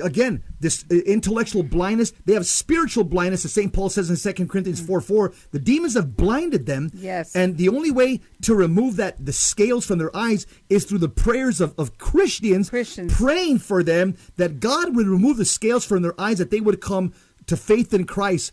again 0.00 0.42
this 0.60 0.84
uh, 0.90 0.94
intellectual 0.94 1.62
blindness. 1.62 2.12
They 2.24 2.34
have 2.34 2.46
spiritual 2.46 3.04
blindness, 3.04 3.44
as 3.44 3.52
St. 3.52 3.72
Paul 3.72 3.88
says 3.88 4.08
in 4.10 4.34
2 4.34 4.46
Corinthians 4.46 4.80
4 4.80 5.00
4. 5.00 5.32
The 5.50 5.58
demons 5.58 5.94
have 5.94 6.16
blinded 6.16 6.66
them. 6.66 6.90
Yes. 6.94 7.34
And 7.34 7.56
the 7.56 7.68
only 7.68 7.90
way 7.90 8.20
to 8.42 8.54
remove 8.54 8.96
that 8.96 9.24
the 9.24 9.32
scales 9.32 9.84
from 9.86 9.98
their 9.98 10.14
eyes 10.16 10.46
is 10.68 10.84
through 10.84 10.98
the 10.98 11.08
prayers 11.08 11.60
of, 11.60 11.74
of 11.78 11.98
Christians, 11.98 12.70
Christians. 12.70 13.12
praying 13.14 13.58
for 13.58 13.82
them 13.82 14.16
that 14.36 14.60
God 14.60 14.94
would 14.96 15.06
remove 15.06 15.36
the 15.36 15.44
scales 15.44 15.84
from 15.84 16.02
their 16.02 16.18
eyes, 16.20 16.38
that 16.38 16.50
they 16.50 16.60
would 16.60 16.80
come 16.80 17.12
to 17.46 17.56
faith 17.56 17.92
in 17.92 18.04
Christ. 18.04 18.52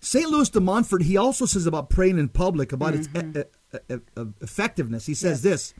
St. 0.00 0.28
Louis 0.30 0.48
de 0.48 0.60
Montfort, 0.60 1.02
he 1.02 1.16
also 1.18 1.44
says 1.44 1.66
about 1.66 1.90
praying 1.90 2.18
in 2.18 2.30
public, 2.30 2.72
about 2.72 2.94
its 2.94 3.06
e- 3.14 3.38
e- 3.38 3.94
e- 3.94 4.22
effectiveness. 4.40 5.04
He 5.04 5.12
says 5.14 5.42
this 5.42 5.74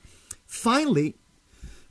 Finally, 0.47 1.17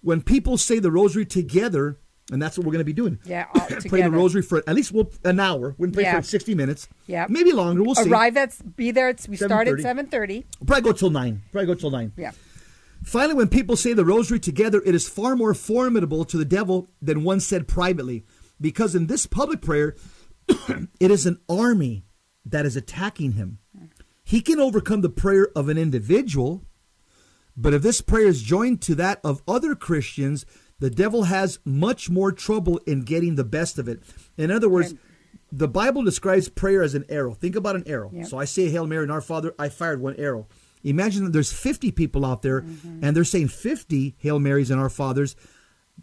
when 0.01 0.22
people 0.22 0.57
say 0.57 0.80
the 0.80 0.91
rosary 0.91 1.26
together, 1.26 1.97
and 2.32 2.41
that's 2.41 2.57
what 2.57 2.65
we're 2.65 2.71
going 2.73 2.80
to 2.82 2.86
be 2.86 2.93
doing. 2.93 3.19
Yeah, 3.25 3.45
all 3.55 3.67
Pray 3.88 4.01
the 4.01 4.11
rosary 4.11 4.41
for 4.41 4.63
at 4.67 4.75
least 4.75 4.91
we'll, 4.91 5.11
an 5.23 5.39
hour. 5.39 5.75
We're 5.77 5.88
going 5.88 5.91
to 5.91 5.95
pray 5.97 6.03
Yeah. 6.03 6.21
for 6.21 6.27
60 6.27 6.55
minutes. 6.55 6.88
Yeah. 7.07 7.25
Maybe 7.30 7.51
longer. 7.51 7.84
We'll 7.84 7.95
see. 7.95 8.09
Arrive 8.09 8.38
at 8.38 8.75
be 8.75 8.91
there. 8.91 9.09
At, 9.09 9.25
we 9.30 9.36
start 9.38 9.67
at 9.67 9.75
7:30. 9.75 9.82
seven 9.82 10.07
thirty. 10.07 10.45
Probably 10.65 10.82
go 10.84 10.91
till 10.91 11.09
9. 11.09 11.41
Probably 11.51 11.65
go 11.67 11.75
till 11.75 11.91
9. 11.91 12.13
Yeah. 12.17 12.32
Finally, 13.03 13.36
when 13.36 13.47
people 13.47 13.75
say 13.77 13.93
the 13.93 14.03
rosary 14.05 14.39
together, 14.39 14.82
it 14.86 14.93
is 14.93 15.07
far 15.07 15.36
more 15.36 15.53
formidable 15.53 16.25
to 16.25 16.38
the 16.38 16.45
devil 16.45 16.89
than 17.01 17.23
one 17.23 17.39
said 17.39 17.67
privately. 17.67 18.25
Because 18.59 18.93
in 18.93 19.07
this 19.07 19.25
public 19.25 19.61
prayer, 19.61 19.95
it 20.99 21.09
is 21.11 21.25
an 21.25 21.39
army 21.47 22.03
that 22.45 22.65
is 22.65 22.75
attacking 22.75 23.34
him. 23.34 23.59
He 24.23 24.41
can 24.41 24.59
overcome 24.59 25.01
the 25.01 25.09
prayer 25.09 25.47
of 25.55 25.69
an 25.69 25.77
individual, 25.77 26.63
but 27.57 27.73
if 27.73 27.82
this 27.82 28.01
prayer 28.01 28.27
is 28.27 28.43
joined 28.43 28.82
to 28.84 28.95
that 28.95 29.19
of 29.23 29.41
other 29.47 29.75
Christians, 29.75 30.45
the 30.80 30.89
devil 30.89 31.23
has 31.23 31.59
much 31.65 32.09
more 32.09 32.32
trouble 32.32 32.80
in 32.86 33.01
getting 33.01 33.36
the 33.36 33.43
best 33.43 33.77
of 33.77 33.88
it. 33.88 34.01
In 34.38 34.51
other 34.51 34.69
words, 34.69 34.95
the 35.51 35.67
Bible 35.67 36.03
describes 36.03 36.49
prayer 36.49 36.82
as 36.82 36.95
an 36.95 37.05
arrow. 37.09 37.34
Think 37.34 37.55
about 37.55 37.75
an 37.75 37.84
arrow. 37.88 38.11
Yep. 38.13 38.27
So 38.27 38.38
I 38.38 38.45
say 38.45 38.69
Hail 38.69 38.88
Mary 38.88 39.03
and 39.03 39.11
Our 39.11 39.21
Father, 39.21 39.53
I 39.57 39.69
fired 39.69 40.01
one 40.01 40.15
arrow. 40.17 40.47
Imagine 40.84 41.25
that 41.25 41.34
there's 41.34 41.51
50 41.51 41.91
people 41.91 42.25
out 42.25 42.41
there 42.41 42.61
mm-hmm. 42.61 43.03
and 43.03 43.15
they're 43.15 43.23
saying 43.25 43.49
50 43.49 44.15
Hail 44.19 44.39
Marys 44.39 44.71
and 44.71 44.80
Our 44.80 44.89
Fathers. 44.89 45.36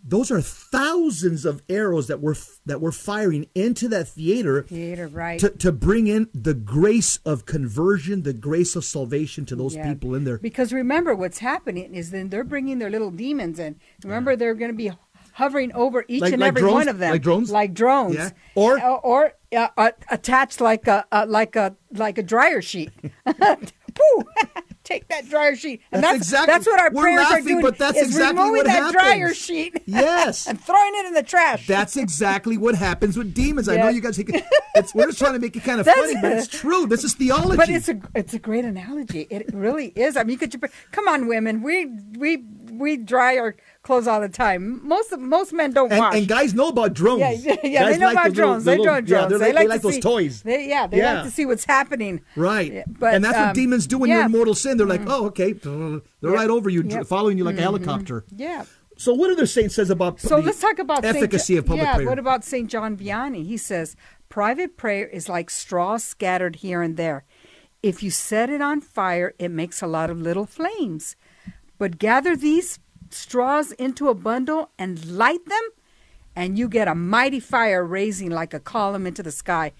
Those 0.04 0.30
are 0.30 0.40
thousands 0.40 1.44
of 1.44 1.62
arrows 1.68 2.06
that 2.08 2.20
we're 2.20 2.34
that 2.66 2.80
we're 2.80 2.92
firing 2.92 3.46
into 3.54 3.88
that 3.88 4.08
theater 4.08 4.62
Theater, 4.62 5.08
right. 5.08 5.38
to, 5.40 5.50
to 5.50 5.72
bring 5.72 6.06
in 6.06 6.28
the 6.34 6.54
grace 6.54 7.18
of 7.24 7.46
conversion, 7.46 8.22
the 8.22 8.32
grace 8.32 8.76
of 8.76 8.84
salvation 8.84 9.44
to 9.46 9.56
those 9.56 9.74
Yeah. 9.76 9.92
people 9.92 10.14
in 10.14 10.24
there. 10.24 10.38
Because 10.38 10.72
remember, 10.72 11.14
what's 11.14 11.38
happening 11.38 11.94
is 11.94 12.10
then 12.10 12.28
they're 12.30 12.44
bringing 12.44 12.78
their 12.78 12.90
little 12.90 13.10
demons 13.10 13.58
in. 13.58 13.76
Remember, 14.04 14.36
they're 14.36 14.54
going 14.54 14.70
to 14.70 14.76
be 14.76 14.90
hovering 15.34 15.72
over 15.74 16.04
each 16.08 16.22
Like- 16.22 16.32
and 16.32 16.40
like 16.40 16.48
every 16.48 16.62
drones? 16.62 16.74
one 16.74 16.88
of 16.88 16.98
them, 16.98 17.10
Like 17.12 17.22
drones? 17.22 17.50
like 17.50 17.74
drones, 17.74 18.14
Yeah. 18.16 18.30
Or- 18.54 18.80
or 18.82 19.00
or 19.06 19.32
uh, 19.56 19.68
uh, 19.76 19.90
attached 20.10 20.60
like 20.60 20.86
a 20.88 21.04
uh, 21.12 21.26
like 21.28 21.56
a 21.56 21.76
like 21.92 22.18
a 22.18 22.22
dryer 22.22 22.60
sheet. 22.62 22.90
Take 24.86 25.08
that 25.08 25.28
dryer 25.28 25.56
sheet, 25.56 25.82
and 25.90 26.00
That's 26.00 26.18
that's 26.18 26.28
exactly- 26.28 26.52
that's 26.54 26.66
what 26.66 26.78
our 26.80 26.90
we're 26.92 27.02
prayers 27.02 27.18
laughing, 27.18 27.44
are 27.44 27.48
doing. 27.48 27.60
but 27.62 27.76
that's 27.76 27.98
is 27.98 28.06
exactly 28.06 28.38
removing 28.38 28.56
what 28.58 28.66
that 28.66 28.72
happens. 28.72 28.92
dryer 28.92 29.34
sheet, 29.34 29.82
Yes. 29.86 30.46
and 30.46 30.60
throwing 30.60 30.92
it 30.94 31.06
in 31.06 31.12
the 31.14 31.24
trash. 31.24 31.66
That's 31.66 31.96
exactly 31.96 32.56
what 32.56 32.76
happens 32.76 33.16
with 33.18 33.34
demons. 33.34 33.68
I 33.68 33.78
know 33.78 33.88
you 33.88 34.00
guys 34.00 34.16
think 34.16 34.30
it's 34.76 34.94
we're 34.94 35.06
just 35.06 35.18
trying 35.18 35.32
to 35.32 35.40
make 35.40 35.56
it 35.56 35.64
kind 35.64 35.80
of 35.80 35.86
That's- 35.86 36.06
funny, 36.06 36.20
but 36.22 36.32
it's 36.32 36.46
true. 36.46 36.86
This 36.86 37.02
is 37.02 37.14
theology. 37.14 37.56
But 37.56 37.68
it's 37.68 37.88
a 37.88 38.00
it's 38.14 38.32
a 38.32 38.38
great 38.38 38.64
analogy. 38.64 39.26
It 39.28 39.52
really 39.52 39.88
is. 39.96 40.16
I 40.16 40.22
mean, 40.22 40.38
could 40.38 40.54
you 40.54 40.60
come 40.92 41.08
on, 41.08 41.26
women? 41.26 41.62
We 41.62 41.86
we 42.16 42.44
we 42.78 42.96
dry 42.96 43.36
our 43.38 43.56
clothes 43.82 44.06
all 44.06 44.20
the 44.20 44.28
time. 44.28 44.86
Most 44.86 45.16
most 45.18 45.52
men 45.52 45.72
don't 45.72 45.90
and, 45.90 46.00
wash. 46.00 46.14
and 46.16 46.26
guys 46.28 46.54
know 46.54 46.68
about 46.68 46.94
drones. 46.94 47.20
yeah, 47.20 47.30
yeah, 47.32 47.56
yeah, 47.64 47.90
they 47.90 47.98
know 47.98 48.06
like 48.06 48.14
about 48.14 48.28
the 48.28 48.34
drones. 48.34 48.64
the 48.64 48.70
they 48.70 48.76
little- 48.78 48.86
know 48.86 48.92
yeah, 48.94 49.00
drones. 49.00 49.28
they're 49.30 49.38
they 49.38 49.44
like, 49.46 49.54
like, 49.54 49.62
they 49.64 49.68
like 49.68 49.80
to 49.80 49.86
those 49.86 49.94
see, 49.94 50.00
toys. 50.00 50.42
They, 50.42 50.68
yeah, 50.68 50.86
they 50.86 50.98
Yeah. 50.98 51.14
like 51.14 51.24
to 51.24 51.30
see 51.30 51.46
what's 51.46 51.64
happening. 51.64 52.20
Right. 52.36 52.84
But, 52.86 53.14
and 53.14 53.24
that's 53.24 53.36
what 53.38 53.48
um, 53.48 53.54
demons 53.54 53.86
do 53.86 53.98
when 53.98 54.10
you're 54.10 54.24
in 54.24 54.30
mortal 54.32 54.54
sin. 54.54 54.76
They're 54.76 54.86
like, 54.86 55.02
oh, 55.06 55.26
okay. 55.26 55.52
They're 55.52 56.00
right 56.22 56.50
over 56.50 56.70
you, 56.70 56.82
Yep. 56.84 57.06
following 57.06 57.38
you 57.38 57.44
like 57.44 57.58
a 57.58 57.62
helicopter. 57.62 58.24
Yeah. 58.34 58.64
So 58.98 59.12
what 59.12 59.30
other 59.30 59.44
saint 59.46 59.72
says 59.72 59.90
about 59.90 60.20
So 60.20 60.36
the 60.40 60.46
let's 60.46 60.60
talk 60.60 60.78
about 60.78 61.04
efficacy 61.04 61.56
of 61.58 61.66
public 61.66 61.84
yeah, 61.84 61.94
prayer? 61.96 62.08
what 62.08 62.18
about 62.18 62.44
Saint 62.44 62.70
John 62.70 62.96
Vianney? 62.96 63.44
He 63.44 63.58
says 63.58 63.94
private 64.30 64.78
prayer 64.78 65.06
is 65.06 65.28
like 65.28 65.50
straw 65.50 65.98
scattered 65.98 66.56
here 66.56 66.80
and 66.80 66.96
there. 66.96 67.24
If 67.82 68.02
you 68.02 68.10
set 68.10 68.48
it 68.48 68.62
on 68.62 68.80
fire, 68.80 69.34
it 69.38 69.50
makes 69.50 69.82
a 69.82 69.86
lot 69.86 70.08
of 70.08 70.18
little 70.18 70.46
flames. 70.46 71.14
But 71.78 71.98
gather 71.98 72.36
these 72.36 72.78
straws 73.10 73.72
into 73.72 74.08
a 74.08 74.14
bundle 74.14 74.70
and 74.78 75.04
light 75.06 75.44
them, 75.46 75.62
and 76.34 76.58
you 76.58 76.68
get 76.68 76.88
a 76.88 76.94
mighty 76.94 77.40
fire 77.40 77.84
raising 77.84 78.30
like 78.30 78.54
a 78.54 78.60
column 78.60 79.06
into 79.06 79.22
the 79.22 79.32
sky. 79.32 79.72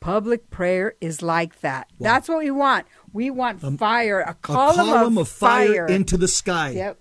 Public 0.00 0.48
prayer 0.50 0.94
is 1.00 1.22
like 1.22 1.60
that. 1.60 1.88
That's 1.98 2.28
what 2.28 2.38
we 2.38 2.50
want. 2.52 2.86
We 3.12 3.30
want 3.30 3.60
fire, 3.78 4.20
a 4.20 4.30
a 4.30 4.34
column, 4.34 4.76
column 4.86 5.18
of, 5.18 5.28
fire, 5.28 5.68
fire 5.68 5.86
into 5.86 6.16
the 6.16 6.28
sky. 6.28 6.70
Yep. 6.70 6.98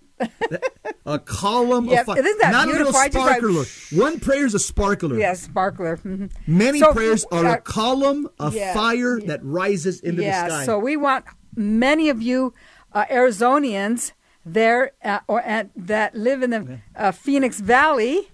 A 1.05 1.19
column 1.19 1.85
Yep, 1.85 1.99
of 1.99 2.05
fire. 2.07 2.19
isn't 2.25 2.41
that 2.41 2.51
Not 2.51 2.67
a 2.67 2.71
little 2.71 2.91
beautiful? 2.91 3.21
Like- 3.21 3.38
sparkler. 3.38 4.01
One 4.03 4.19
prayer 4.19 4.45
is 4.47 4.55
a 4.55 4.59
sparkler. 4.59 5.17
Yeah, 5.19 5.33
sparkler. 5.33 5.97
mhm. 5.97 6.31
Many 6.47 6.79
So, 6.79 6.91
prayers 6.91 7.23
are 7.31 7.45
uh, 7.45 7.53
a 7.53 7.57
column 7.57 8.27
of 8.39 8.55
yeah, 8.55 8.73
fire 8.73 9.19
yeah. 9.19 9.27
that 9.27 9.41
rises 9.43 9.99
into 9.99 10.23
yeah, 10.23 10.47
the 10.47 10.49
sky. 10.55 10.65
so 10.65 10.79
we 10.79 10.97
want 10.97 11.25
many 11.55 12.09
of 12.09 12.19
you 12.23 12.51
uh, 12.93 13.05
Arizonians 13.11 14.13
there 14.53 14.91
uh, 15.03 15.19
or 15.27 15.41
at, 15.41 15.69
that 15.75 16.15
live 16.15 16.43
in 16.43 16.49
the 16.51 16.79
uh, 16.95 17.11
Phoenix 17.11 17.59
Valley 17.59 18.29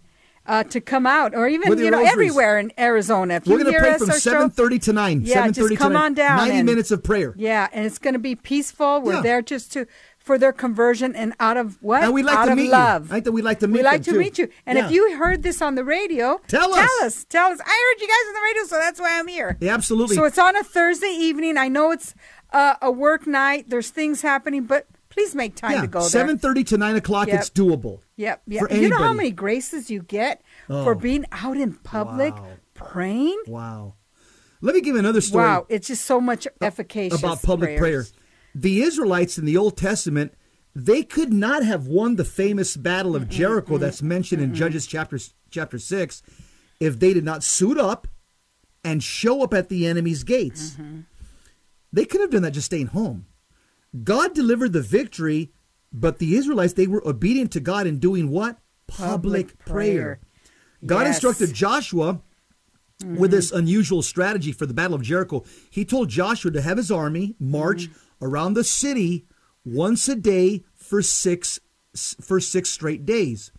uh, 0.46 0.64
to 0.66 0.82
come 0.82 1.06
out, 1.06 1.34
or 1.34 1.48
even 1.48 1.78
you 1.78 1.90
know 1.90 1.98
rosaries. 2.00 2.12
everywhere 2.12 2.60
in 2.60 2.72
Arizona. 2.78 3.36
If 3.36 3.48
We're 3.48 3.60
going 3.64 3.74
to 3.74 3.80
pray 3.80 3.98
from 3.98 4.10
7.30 4.10 4.82
to 4.84 4.94
9. 4.94 5.22
Yeah, 5.24 5.48
7:30 5.48 5.54
just 5.54 5.70
to 5.70 5.76
come 5.78 5.94
9. 5.94 6.02
on 6.04 6.14
down 6.14 6.38
90 6.38 6.56
and- 6.58 6.66
minutes 6.66 6.92
of 6.92 7.02
prayer. 7.04 7.34
Yeah, 7.38 7.68
and 7.72 7.86
it's 7.86 7.98
going 7.98 8.14
to 8.14 8.20
be 8.20 8.36
peaceful. 8.36 9.02
We're 9.02 9.16
Yeah. 9.16 9.22
there 9.22 9.42
just 9.42 9.72
to 9.74 9.88
for 10.18 10.38
their 10.38 10.54
conversion 10.54 11.16
and 11.18 11.34
out 11.42 11.58
of 11.58 11.78
what? 11.82 12.02
And 12.04 12.14
we'd 12.14 12.24
like 12.26 12.38
out 12.38 12.46
to 12.46 12.52
of 12.54 12.58
meet 12.58 12.70
love. 12.72 13.10
you. 13.12 13.18
I 13.18 13.20
think 13.20 13.36
we'd 13.36 13.44
like 13.44 13.60
to 13.60 13.68
meet 13.68 13.80
We 13.80 13.84
like 13.84 14.04
to 14.04 14.12
too. 14.12 14.20
meet 14.20 14.38
you. 14.38 14.48
And 14.66 14.78
Yeah. 14.78 14.86
if 14.86 14.92
you 14.92 15.18
heard 15.18 15.44
this 15.44 15.62
on 15.62 15.76
the 15.76 15.84
radio, 15.84 16.40
Tell 16.48 16.74
us. 16.74 16.78
tell 16.78 17.06
us. 17.08 17.16
us. 17.18 17.26
Tell 17.26 17.52
us. 17.52 17.60
I 17.60 17.64
heard 17.94 18.02
you 18.02 18.08
guys 18.08 18.28
on 18.30 18.34
the 18.34 18.40
radio, 18.42 18.64
so 18.64 18.76
that's 18.78 19.00
why 19.02 19.20
I'm 19.20 19.28
here. 19.28 19.58
Yeah, 19.60 19.74
absolutely. 19.74 20.16
So 20.16 20.24
it's 20.24 20.38
on 20.38 20.56
a 20.56 20.64
Thursday 20.64 21.08
evening. 21.08 21.58
I 21.58 21.68
know 21.68 21.92
it's 21.92 22.16
uh, 22.54 22.76
a 22.82 22.90
work 22.92 23.28
night. 23.28 23.66
There's 23.70 23.90
things 23.90 24.22
happening, 24.22 24.64
but 24.64 24.88
please 25.14 25.36
make 25.36 25.56
time 25.56 25.72
yeah, 25.74 25.82
to 25.82 25.88
go 25.88 26.08
there. 26.08 26.26
7.30 26.26 26.66
to 26.68 26.78
9 26.78 26.96
o'clock, 26.96 27.28
Yep. 27.28 27.40
it's 27.40 27.50
doable. 27.50 28.00
Yep. 28.18 28.42
yep. 28.48 28.72
You 28.72 28.90
know 28.90 28.98
how 28.98 29.14
many 29.14 29.32
graces 29.32 29.90
you 29.92 30.02
get 30.02 30.42
Oh. 30.70 30.84
for 30.84 30.96
being 30.96 31.26
out 31.32 31.58
in 31.58 31.74
public 31.74 32.34
Wow. 32.36 32.48
praying? 32.74 33.42
Wow. 33.48 33.96
Let 34.62 34.76
me 34.76 34.82
give 34.82 34.96
you 34.96 35.00
another 35.00 35.22
story. 35.22 35.44
Wow, 35.46 35.66
it's 35.70 35.88
just 35.88 36.06
so 36.06 36.20
much 36.22 36.48
efficacious 36.62 37.20
about 37.20 37.42
public 37.42 37.78
prayers. 37.78 38.12
prayer. 38.12 38.22
The 38.56 38.82
Israelites 38.82 39.38
in 39.38 39.46
the 39.46 39.58
Old 39.58 39.78
Testament, 39.78 40.34
they 40.76 41.04
could 41.04 41.34
not 41.34 41.64
have 41.64 41.86
won 41.86 42.16
the 42.16 42.26
famous 42.26 42.76
battle 42.78 43.16
of 43.16 43.30
Jericho 43.30 43.78
that's 43.78 44.02
mentioned 44.02 44.42
in 44.42 44.56
Judges 44.56 44.88
chapter 44.88 45.20
chapter 45.52 45.78
6 45.78 46.24
if 46.80 46.98
they 47.00 47.14
did 47.14 47.24
not 47.24 47.44
suit 47.44 47.78
up 47.78 48.08
and 48.84 49.04
show 49.04 49.44
up 49.44 49.54
at 49.54 49.70
the 49.70 49.86
enemy's 49.86 50.24
gates. 50.24 50.72
Mm-hmm. 50.72 51.02
They 51.92 52.06
could 52.06 52.22
have 52.22 52.32
done 52.32 52.42
that 52.42 52.52
just 52.52 52.66
staying 52.66 52.88
home. 52.88 53.28
God 54.02 54.34
delivered 54.34 54.74
the 54.74 54.82
victory, 54.82 55.52
but 55.92 56.20
the 56.20 56.36
Israelites 56.36 56.74
they 56.74 56.88
were 56.88 57.06
obedient 57.08 57.52
to 57.52 57.60
God 57.60 57.86
in 57.86 58.00
doing 58.00 58.30
what? 58.30 58.60
Public, 58.88 59.48
Public 59.48 59.60
prayer. 59.60 59.66
prayer. 59.66 60.20
God 60.86 61.02
Yes. 61.02 61.16
instructed 61.16 61.54
Joshua 61.54 62.22
with 63.00 63.18
mm-hmm. 63.18 63.26
this 63.26 63.52
unusual 63.52 64.02
strategy 64.02 64.52
for 64.52 64.66
the 64.66 64.74
Battle 64.74 64.96
of 64.96 65.02
Jericho. 65.02 65.44
He 65.70 65.86
told 65.86 66.10
Joshua 66.10 66.52
to 66.52 66.62
have 66.62 66.78
his 66.78 66.92
army 66.92 67.36
march 67.40 67.90
mm-hmm. 67.90 68.26
around 68.26 68.54
the 68.54 68.64
city 68.64 69.26
once 69.66 70.08
a 70.08 70.16
day 70.16 70.64
for 70.74 71.02
six 71.02 71.60
for 71.94 72.40
six 72.40 72.70
straight 72.70 73.06
days. 73.06 73.52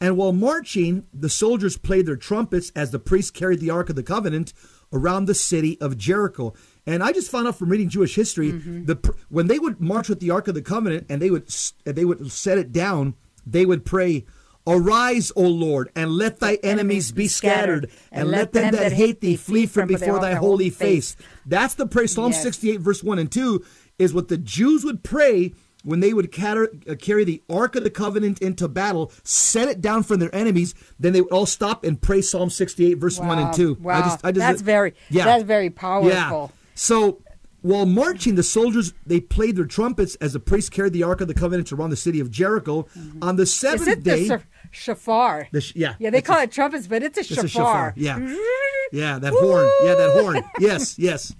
And 0.00 0.16
while 0.16 0.32
marching, 0.32 1.06
the 1.12 1.30
soldiers 1.30 1.76
played 1.76 2.06
their 2.06 2.16
trumpets 2.16 2.70
as 2.74 2.90
the 2.90 2.98
priests 2.98 3.30
carried 3.30 3.60
the 3.60 3.70
Ark 3.70 3.88
of 3.88 3.96
the 3.96 4.02
Covenant 4.02 4.52
around 4.92 5.24
the 5.24 5.34
city 5.34 5.80
of 5.80 5.96
Jericho. 5.96 6.54
And 6.86 7.02
I 7.02 7.12
just 7.12 7.30
found 7.30 7.48
out 7.48 7.58
from 7.58 7.68
reading 7.68 7.88
Jewish 7.88 8.14
history, 8.14 8.50
the 8.52 8.96
when 9.28 9.48
they 9.48 9.58
would 9.58 9.80
march 9.80 10.08
with 10.08 10.20
the 10.20 10.30
Ark 10.30 10.46
of 10.48 10.54
the 10.54 10.62
Covenant 10.62 11.06
and 11.08 11.20
they 11.20 11.30
would 11.30 11.48
they 11.84 12.04
would 12.04 12.30
set 12.30 12.58
it 12.58 12.70
down, 12.72 13.14
they 13.46 13.66
would 13.66 13.84
pray, 13.84 14.24
"Arise, 14.66 15.32
O 15.36 15.42
Lord, 15.42 15.90
and 15.96 16.12
let 16.12 16.38
thy 16.40 16.54
enemies 16.62 17.12
be 17.12 17.28
scattered, 17.28 17.90
and 18.12 18.30
let 18.30 18.52
them 18.52 18.72
that 18.72 18.92
hate 18.92 19.20
thee 19.20 19.36
flee 19.36 19.66
from 19.66 19.88
before 19.88 20.20
thy 20.20 20.34
holy 20.34 20.70
face." 20.70 21.16
That's 21.44 21.74
the 21.74 21.86
prayer. 21.86 22.06
Psalm 22.06 22.32
Yes. 22.32 22.42
68, 22.42 22.80
verse 22.80 23.02
1 23.02 23.18
and 23.18 23.30
2 23.30 23.64
is 23.98 24.12
what 24.14 24.28
the 24.28 24.38
Jews 24.38 24.84
would 24.84 25.02
pray 25.02 25.54
when 25.84 26.00
they 26.00 26.12
would 26.12 26.36
uh, 26.36 26.66
carry 26.98 27.22
the 27.24 27.40
Ark 27.48 27.76
of 27.76 27.84
the 27.84 27.90
Covenant 27.90 28.40
into 28.42 28.66
battle, 28.66 29.12
set 29.22 29.68
it 29.68 29.80
down 29.80 30.02
from 30.02 30.18
their 30.18 30.34
enemies, 30.34 30.74
then 30.98 31.12
they 31.12 31.20
would 31.20 31.32
all 31.32 31.46
stop 31.46 31.84
and 31.84 32.00
pray 32.00 32.20
Psalm 32.20 32.50
68, 32.50 32.94
verse 32.98 33.20
1 33.20 33.38
and 33.38 33.54
2. 33.54 33.74
Wow. 33.80 34.00
That's 34.40 34.62
very- 34.62 34.94
yeah. 35.10 35.24
that's 35.26 35.44
very 35.44 35.70
powerful. 35.70 36.10
Yeah. 36.10 36.48
So 36.76 37.22
while 37.62 37.86
marching, 37.86 38.36
the 38.36 38.44
soldiers, 38.44 38.92
they 39.04 39.18
played 39.20 39.56
their 39.56 39.64
trumpets 39.64 40.14
as 40.16 40.34
the 40.34 40.38
priests 40.40 40.70
carried 40.70 40.92
the 40.92 41.02
Ark 41.02 41.20
of 41.20 41.26
the 41.26 41.34
Covenant 41.34 41.72
around 41.72 41.90
the 41.90 41.96
city 41.96 42.20
of 42.20 42.30
Jericho. 42.30 42.82
Mm-hmm. 42.96 43.24
On 43.24 43.34
the 43.36 43.42
Is 43.42 43.52
seventh 43.52 43.88
it 43.88 44.02
day... 44.04 44.28
the 44.28 44.42
sh- 44.70 44.88
shafar? 44.90 45.50
The 45.50 45.60
sh- 45.60 45.72
yeah, 45.74 45.94
Yeah, 45.98 46.10
they 46.10 46.22
call 46.22 46.38
a- 46.38 46.42
it 46.44 46.52
trumpets, 46.52 46.86
but 46.86 47.02
it's 47.02 47.18
a 47.18 47.20
it's 47.22 47.30
shafar. 47.30 47.44
a 47.44 47.48
shofar, 47.48 47.94
yeah. 47.96 48.18
Yeah, 48.92 49.18
that 49.18 49.32
horn. 49.32 49.68
Yeah, 49.82 49.96
that 49.96 50.10
horn. 50.22 50.44
Yes, 50.60 50.96
yes. 50.96 51.34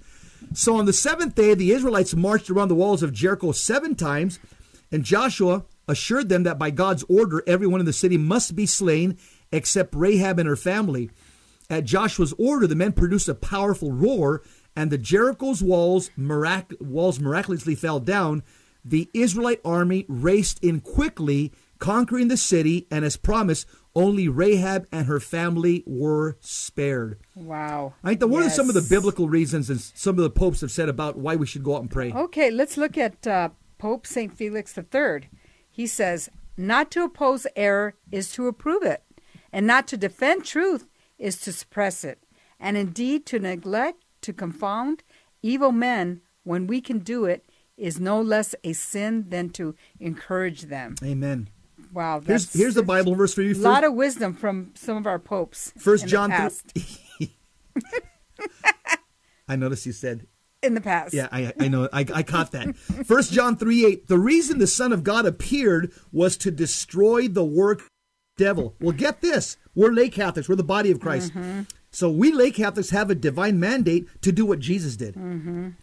So 0.53 0.76
on 0.78 0.87
the 0.87 0.93
seventh 0.93 1.37
day, 1.37 1.55
the 1.55 1.70
Israelites 1.70 2.12
marched 2.16 2.51
around 2.51 2.68
the 2.68 2.74
walls 2.74 3.05
of 3.05 3.12
Jericho 3.12 3.53
seven 3.53 3.95
times, 3.95 4.41
and 4.91 5.05
Joshua 5.05 5.64
assured 5.87 6.28
them 6.28 6.43
that 6.43 6.59
by 6.59 6.70
God's 6.70 7.05
order, 7.09 7.45
everyone 7.47 7.78
in 7.78 7.87
the 7.87 7.93
city 7.93 8.16
must 8.16 8.57
be 8.57 8.66
slain 8.66 9.16
except 9.53 9.95
Rahab 9.95 10.41
and 10.41 10.49
her 10.49 10.57
family. 10.57 11.09
At 11.70 11.84
Joshua's 11.84 12.34
order, 12.37 12.66
the 12.66 12.74
men 12.74 12.91
produced 12.93 13.28
a 13.28 13.34
powerful 13.34 13.93
roar, 13.93 14.43
and 14.77 14.93
the 14.93 14.99
Jericho's 14.99 15.62
walls, 15.62 16.11
mirac- 16.16 16.74
walls 16.79 17.18
miraculously 17.18 17.74
fell 17.74 17.99
down. 17.99 18.43
The 18.85 19.11
Israelite 19.14 19.61
army 19.64 20.05
raced 20.09 20.62
in 20.62 20.81
quickly, 20.81 21.53
conquering 21.79 22.29
the 22.29 22.37
city, 22.37 22.87
and 22.91 23.05
as 23.05 23.16
promised, 23.16 23.66
only 23.97 24.29
Rahab 24.29 24.87
and 24.93 25.07
her 25.07 25.18
family 25.18 25.83
were 25.87 26.37
spared. 26.41 27.18
Wow. 27.35 27.95
I 28.05 28.11
think 28.11 28.20
that 28.20 28.27
what 28.29 28.45
are 28.45 28.51
some 28.51 28.68
of 28.68 28.74
the 28.74 28.83
biblical 28.83 29.29
reasons 29.29 29.70
and 29.70 29.81
some 29.81 30.18
of 30.18 30.22
the 30.22 30.31
popes 30.31 30.61
have 30.61 30.70
said 30.70 30.91
about 30.91 31.16
why 31.16 31.35
we 31.35 31.47
should 31.47 31.64
go 31.64 31.77
out 31.77 31.81
and 31.81 31.91
pray? 31.91 32.12
Okay, 32.12 32.51
let's 32.51 32.77
look 32.77 32.99
at 32.99 33.27
uh, 33.27 33.49
Pope 33.79 34.07
St. 34.07 34.33
Felix 34.37 34.77
III. 34.77 35.31
He 35.70 35.87
says, 35.87 36.29
Not 36.59 36.91
to 36.93 37.05
oppose 37.05 37.47
error 37.57 37.95
is 38.12 38.31
to 38.33 38.47
approve 38.47 38.83
it, 38.83 39.03
and 39.51 39.66
not 39.66 39.89
to 39.89 39.97
defend 39.97 40.45
truth 40.45 40.87
is 41.18 41.41
to 41.41 41.53
suppress 41.53 42.05
it, 42.05 42.22
and 42.61 42.77
indeed 42.77 43.24
to 43.27 43.39
neglect, 43.39 44.05
to 44.22 44.32
confound 44.32 45.02
evil 45.42 45.72
men 45.72 46.20
when 46.44 46.66
we 46.66 46.80
can 46.80 46.98
do 46.98 47.24
it 47.24 47.44
is 47.76 48.00
no 48.00 48.20
less 48.20 48.54
a 48.64 48.72
sin 48.72 49.26
than 49.28 49.50
to 49.50 49.74
encourage 50.00 50.62
them. 50.62 50.94
Amen. 51.04 51.48
Wow. 51.92 52.20
Here's 52.20 52.52
here's 52.52 52.74
the 52.74 52.82
Bible 52.82 53.14
verse 53.14 53.34
for 53.34 53.42
you. 53.42 53.54
A 53.54 53.56
lot 53.56 53.84
of 53.84 53.94
wisdom 53.94 54.34
from 54.34 54.72
some 54.74 54.96
of 54.96 55.06
our 55.06 55.18
popes. 55.18 55.72
First 55.78 56.06
John 56.06 56.30
three- 56.30 56.36
past. 56.36 56.72
I 59.48 59.56
noticed 59.56 59.86
you 59.86 59.92
said 59.92 60.26
in 60.62 60.74
the 60.74 60.80
past. 60.80 61.14
Yeah, 61.14 61.28
I, 61.30 61.52
I 61.58 61.68
know. 61.68 61.88
I, 61.92 62.04
I 62.12 62.22
caught 62.22 62.52
that. 62.52 62.76
First 62.76 63.32
John 63.32 63.56
3 63.56 63.86
8. 63.86 64.08
The 64.08 64.18
reason 64.18 64.58
the 64.58 64.66
Son 64.66 64.92
of 64.92 65.04
God 65.04 65.26
appeared 65.26 65.92
was 66.12 66.36
to 66.38 66.50
destroy 66.50 67.28
the 67.28 67.44
work 67.44 67.82
devil. 68.36 68.74
Well, 68.80 68.92
get 68.92 69.20
this. 69.20 69.56
We're 69.74 69.92
lay 69.92 70.08
Catholics. 70.08 70.48
We're 70.48 70.56
the 70.56 70.64
body 70.64 70.90
of 70.90 71.00
Christ. 71.00 71.32
Mm-hmm. 71.32 71.62
So 71.97 72.11
we 72.11 72.30
lay 72.30 72.51
Catholics 72.51 72.90
have 72.90 73.09
a 73.09 73.14
divine 73.14 73.59
mandate 73.59 74.07
to 74.20 74.30
do 74.30 74.44
what 74.44 74.59
Jesus 74.59 74.97
did. 74.97 75.14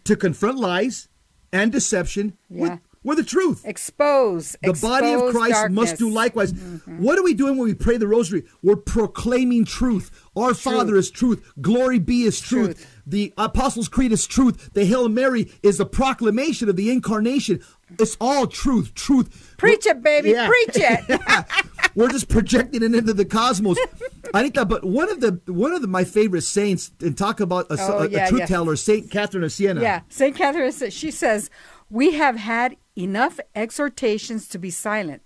To 0.04 0.14
confront 0.14 0.58
lies 0.60 1.08
and 1.52 1.72
deception 1.72 2.36
Mm-hmm. 2.52 2.56
Yeah. 2.56 2.62
with, 2.70 2.80
with 3.02 3.18
the 3.18 3.24
truth. 3.24 3.62
Expose. 3.66 4.54
The 4.62 4.74
body 4.74 5.08
of 5.12 5.22
expose 5.22 5.32
Christ 5.34 5.70
must 5.72 5.96
do 5.98 6.08
likewise. 6.08 6.52
Mm-hmm. 6.52 7.02
What 7.02 7.18
are 7.18 7.24
we 7.24 7.34
doing 7.34 7.56
when 7.58 7.66
we 7.66 7.74
pray 7.74 7.96
the 7.96 8.06
rosary? 8.06 8.44
We're 8.62 8.76
proclaiming 8.76 9.64
truth. 9.64 10.12
Our 10.36 10.54
Father 10.54 10.94
is 10.94 11.10
truth. 11.10 11.44
Glory 11.60 11.98
be 11.98 12.22
is 12.22 12.40
truth. 12.40 12.76
Truth. 12.76 13.00
The 13.06 13.34
Apostles' 13.36 13.88
Creed 13.88 14.12
is 14.12 14.24
truth. 14.24 14.70
The 14.72 14.84
Hail 14.84 15.08
Mary 15.08 15.50
is 15.64 15.80
a 15.80 15.84
proclamation 15.84 16.68
of 16.68 16.76
the 16.76 16.92
incarnation. 16.92 17.60
It's 17.98 18.16
all 18.20 18.46
truth. 18.46 18.94
Truth. 18.94 19.56
Preach 19.58 19.84
it, 19.84 20.00
baby. 20.02 20.30
Yeah. 20.30 20.46
Preach 20.46 20.76
it. 20.76 21.20
We're 21.94 22.08
just 22.10 22.28
projecting 22.28 22.82
it 22.82 22.94
into 22.94 23.12
the 23.12 23.24
cosmos. 23.24 23.78
I 24.32 24.42
think 24.42 24.54
that, 24.54 24.68
but 24.68 24.84
one 24.84 25.10
of 25.10 25.20
the 25.20 25.40
one 25.52 25.72
of 25.72 25.80
the, 25.82 25.88
my 25.88 26.04
favorite 26.04 26.42
saints, 26.42 26.90
and 27.00 27.16
talk 27.16 27.40
about 27.40 27.66
a, 27.70 27.76
Oh, 27.78 27.98
a- 28.02 28.06
a 28.06 28.28
truth 28.28 28.40
yeah. 28.40 28.46
teller, 28.46 28.76
Saint 28.76 29.10
Catherine 29.10 29.44
of 29.44 29.52
Siena. 29.52 29.80
Yeah, 29.80 30.00
St. 30.08 30.34
Catherine 30.36 30.72
says, 30.72 30.92
she 30.92 31.10
says, 31.10 31.50
We 31.90 32.14
have 32.14 32.36
had 32.36 32.76
enough 32.96 33.38
exhortations 33.54 34.48
to 34.48 34.58
be 34.58 34.70
silent. 34.70 35.22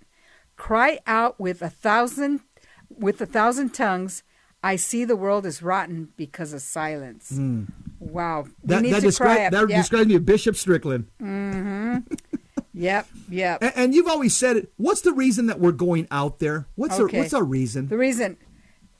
Cry 0.57 0.99
out 1.07 1.39
with 1.39 1.61
a 1.61 1.69
thousand 1.69 2.41
with 2.89 3.19
a 3.21 3.25
thousand 3.25 3.69
tongues. 3.73 4.23
I 4.61 4.75
see 4.75 5.05
the 5.05 5.15
world 5.15 5.45
is 5.45 5.63
rotten 5.63 6.09
because 6.17 6.51
of 6.51 6.61
silence. 6.61 7.29
Hmm. 7.29 7.63
Wow. 7.99 8.43
We 8.43 8.49
That, 8.67 8.83
that, 8.83 9.01
describe, 9.01 9.51
that 9.53 9.69
yeah. 9.69 9.77
describes 9.77 10.07
me, 10.07 10.17
Bishop 10.17 10.57
Strickland. 10.57 11.07
Mm-hmm. 11.21 12.13
Yep, 12.79 13.07
yep. 13.29 13.61
And, 13.61 13.73
and 13.75 13.93
you've 13.95 14.07
always 14.07 14.35
said 14.35 14.55
it. 14.57 14.71
What's 14.77 15.01
the 15.01 15.11
reason 15.11 15.47
that 15.47 15.59
we're 15.59 15.73
going 15.73 16.07
out 16.11 16.39
there? 16.39 16.65
What's 16.75 16.97
Okay. 16.99 17.17
our 17.17 17.23
what's 17.23 17.33
our 17.33 17.43
reason? 17.43 17.87
The 17.89 17.97
reason 17.97 18.37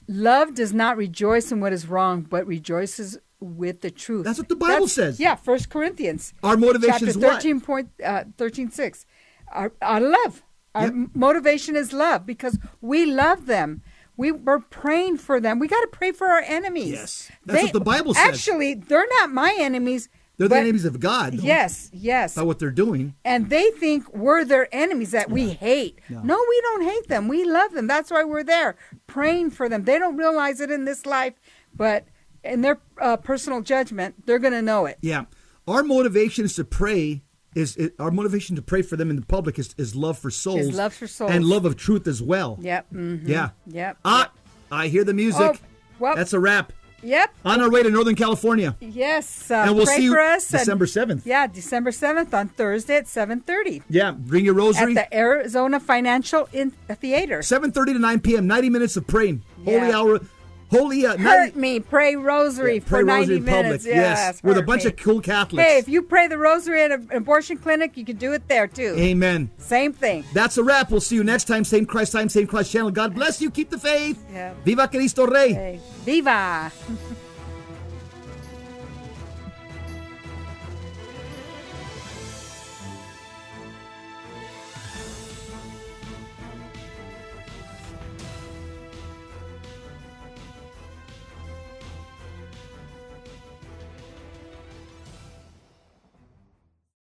love 0.08 0.54
does 0.54 0.74
not 0.74 0.98
rejoice 0.98 1.52
in 1.52 1.60
what 1.62 1.72
is 1.74 1.88
wrong, 1.88 2.22
but 2.22 2.46
rejoices 2.46 3.18
with 3.40 3.80
the 3.82 3.90
truth. 3.92 4.26
That's 4.26 4.38
what 4.38 4.50
the 4.50 4.56
Bible 4.58 4.88
That's- 4.88 4.94
says. 4.94 5.20
Yeah, 5.20 5.36
First 5.36 5.70
Corinthians. 5.70 6.34
Our 6.44 6.58
motivation 6.58 6.92
chapter 6.92 7.08
is 7.08 7.18
what? 7.18 7.34
thirteen 7.36 7.62
point 7.62 7.90
uh, 8.04 8.26
thirteen 8.38 8.70
six. 8.70 9.06
Our, 9.52 9.72
our 9.82 10.02
love. 10.02 10.44
Our 10.76 10.84
Yep. 10.88 10.94
motivation 11.16 11.76
is 11.76 11.94
love 11.94 12.26
because 12.26 12.60
we 12.82 13.06
love 13.06 13.46
them. 13.46 13.82
We 14.18 14.34
we're 14.34 14.60
praying 14.60 15.18
for 15.18 15.40
them. 15.40 15.58
We 15.58 15.68
got 15.70 15.80
to 15.82 15.88
pray 15.92 16.12
for 16.12 16.28
our 16.28 16.42
enemies. 16.42 16.92
Yes. 16.92 17.32
That's 17.46 17.64
what 17.64 17.74
the 17.74 17.80
Bible 17.80 18.14
says. 18.14 18.28
Actually, 18.28 18.74
they're 18.74 19.08
not 19.22 19.32
my 19.32 19.56
enemies. 19.58 20.10
They're 20.40 20.48
the 20.48 20.56
but- 20.56 20.62
enemies 20.62 20.86
of 20.86 21.00
God. 21.00 21.36
Yes, 21.36 21.92
yes. 21.94 22.34
By 22.34 22.42
what 22.42 22.58
they're 22.58 22.72
doing. 22.72 23.14
and 23.24 23.50
they 23.52 23.70
think 23.72 24.12
we're 24.16 24.44
their 24.46 24.68
enemies 24.74 25.12
that 25.12 25.30
we 25.30 25.50
hate. 25.50 26.00
No. 26.10 26.22
No. 26.24 26.44
we 26.50 26.62
don't 26.62 26.82
hate 26.84 27.08
them. 27.08 27.28
We 27.28 27.44
love 27.46 27.74
them. 27.74 27.86
That's 27.86 28.10
why 28.10 28.24
we're 28.24 28.44
there 28.44 28.76
praying 29.06 29.52
for 29.52 29.70
them. 29.70 29.84
They 29.84 30.00
don't 30.00 30.18
realize 30.18 30.60
it 30.62 30.72
in 30.72 30.86
this 30.86 31.06
life, 31.06 31.34
but 31.76 32.06
in 32.44 32.62
their 32.62 32.80
uh, 33.00 33.18
personal 33.18 33.62
judgment, 33.62 34.26
they're 34.26 34.40
going 34.40 34.54
to 34.54 34.62
know 34.64 34.86
it. 34.88 34.98
Yeah. 35.02 35.26
Our 35.68 35.84
motivation 35.84 36.46
is 36.46 36.56
to 36.56 36.64
pray. 36.64 37.22
Is, 37.56 37.76
is 37.78 37.92
our 38.00 38.12
motivation 38.12 38.56
to 38.56 38.62
pray 38.62 38.82
for 38.84 38.96
them 38.96 39.10
in 39.10 39.16
the 39.18 39.26
public 39.26 39.58
is, 39.60 39.74
is 39.78 39.96
love 39.96 40.18
for 40.20 40.30
souls, 40.30 40.72
love 40.74 40.94
for 40.94 41.08
souls. 41.08 41.32
and 41.32 41.44
love 41.44 41.66
of 41.66 41.76
truth 41.76 42.08
as 42.08 42.22
well. 42.22 42.58
Yep. 42.62 42.86
mhm, 42.94 43.28
Yeah. 43.28 43.50
Yep. 43.68 43.98
Ah, 44.06 44.32
I 44.72 44.88
hear 44.88 45.04
the 45.04 45.14
music. 45.16 45.42
Oh, 45.42 45.56
well- 46.00 46.16
That's 46.16 46.32
a 46.34 46.40
wrap. 46.40 46.72
Yep. 47.04 47.34
On 47.46 47.62
our 47.62 47.70
way 47.70 47.84
to 47.84 47.90
Northern 47.90 48.16
California, 48.16 48.76
Yes. 48.80 49.50
Uh, 49.52 49.56
and 49.68 49.76
we'll 49.76 49.86
see 49.86 50.04
you 50.04 50.14
for 50.14 50.20
us. 50.20 50.48
December 50.48 50.86
seventh. 50.88 51.26
yeah, 51.26 51.48
December 51.48 51.92
7th 51.92 52.34
on 52.34 52.50
Thursday 52.50 52.98
at 52.98 53.06
7.30 53.06 53.84
Yeah, 53.90 54.12
bring 54.12 54.46
your 54.46 54.54
rosary 54.54 54.98
at 54.98 55.10
the 55.12 55.18
Arizona 55.18 55.80
Financial 55.80 56.48
in- 56.54 56.72
Theater. 56.72 57.42
Seven 57.42 57.72
thirty 57.72 57.94
to 57.94 58.00
nine 58.00 58.20
p.m. 58.20 58.48
Ninety 58.48 58.70
minutes 58.70 58.98
of 58.98 59.08
praying. 59.08 59.44
Holy 59.64 59.78
Yeah. 59.78 59.98
hour. 59.98 60.20
Holy 60.70 61.06
uh, 61.06 61.18
Hurt 61.18 61.56
90, 61.56 61.60
me, 61.60 61.80
pray 61.80 62.16
rosary 62.16 62.76
Yeah, 62.76 62.80
for 62.82 62.90
pray 62.90 63.04
90 63.04 63.20
rosary 63.22 63.38
in 63.38 63.44
minutes. 63.44 63.84
public. 63.86 63.96
Yes, 63.96 64.18
Yes, 64.20 64.44
with 64.44 64.58
a 64.58 64.62
bunch 64.64 64.84
me. 64.84 64.92
of 64.92 64.98
cool 64.98 65.20
Catholics. 65.22 65.68
Hey, 65.68 65.78
if 65.80 65.88
you 65.90 66.02
pray 66.04 66.28
the 66.28 66.38
rosary 66.38 66.84
at 66.84 66.92
an 66.92 67.10
abortion 67.12 67.58
clinic, 67.58 67.98
you 67.98 68.06
can 68.06 68.18
do 68.18 68.34
it 68.34 68.48
there 68.48 68.68
too. 68.68 68.94
Amen. 68.98 69.50
Same 69.58 69.94
thing. 69.94 70.24
That's 70.34 70.58
a 70.58 70.64
wrap. 70.64 70.92
We'll 70.92 71.02
see 71.02 71.16
you 71.16 71.24
next 71.24 71.46
time. 71.46 71.64
Same 71.64 71.86
Christ 71.86 72.12
time, 72.12 72.30
same 72.30 72.46
Christ 72.48 72.72
channel. 72.72 72.92
God 72.92 73.16
bless 73.16 73.42
you. 73.42 73.50
Keep 73.50 73.72
the 73.72 73.80
faith. 73.80 74.24
Yeah. 74.32 74.54
Viva 74.64 74.88
Cristo 74.88 75.26
Rey. 75.26 75.54
Hey, 75.54 75.80
viva! 76.06 76.72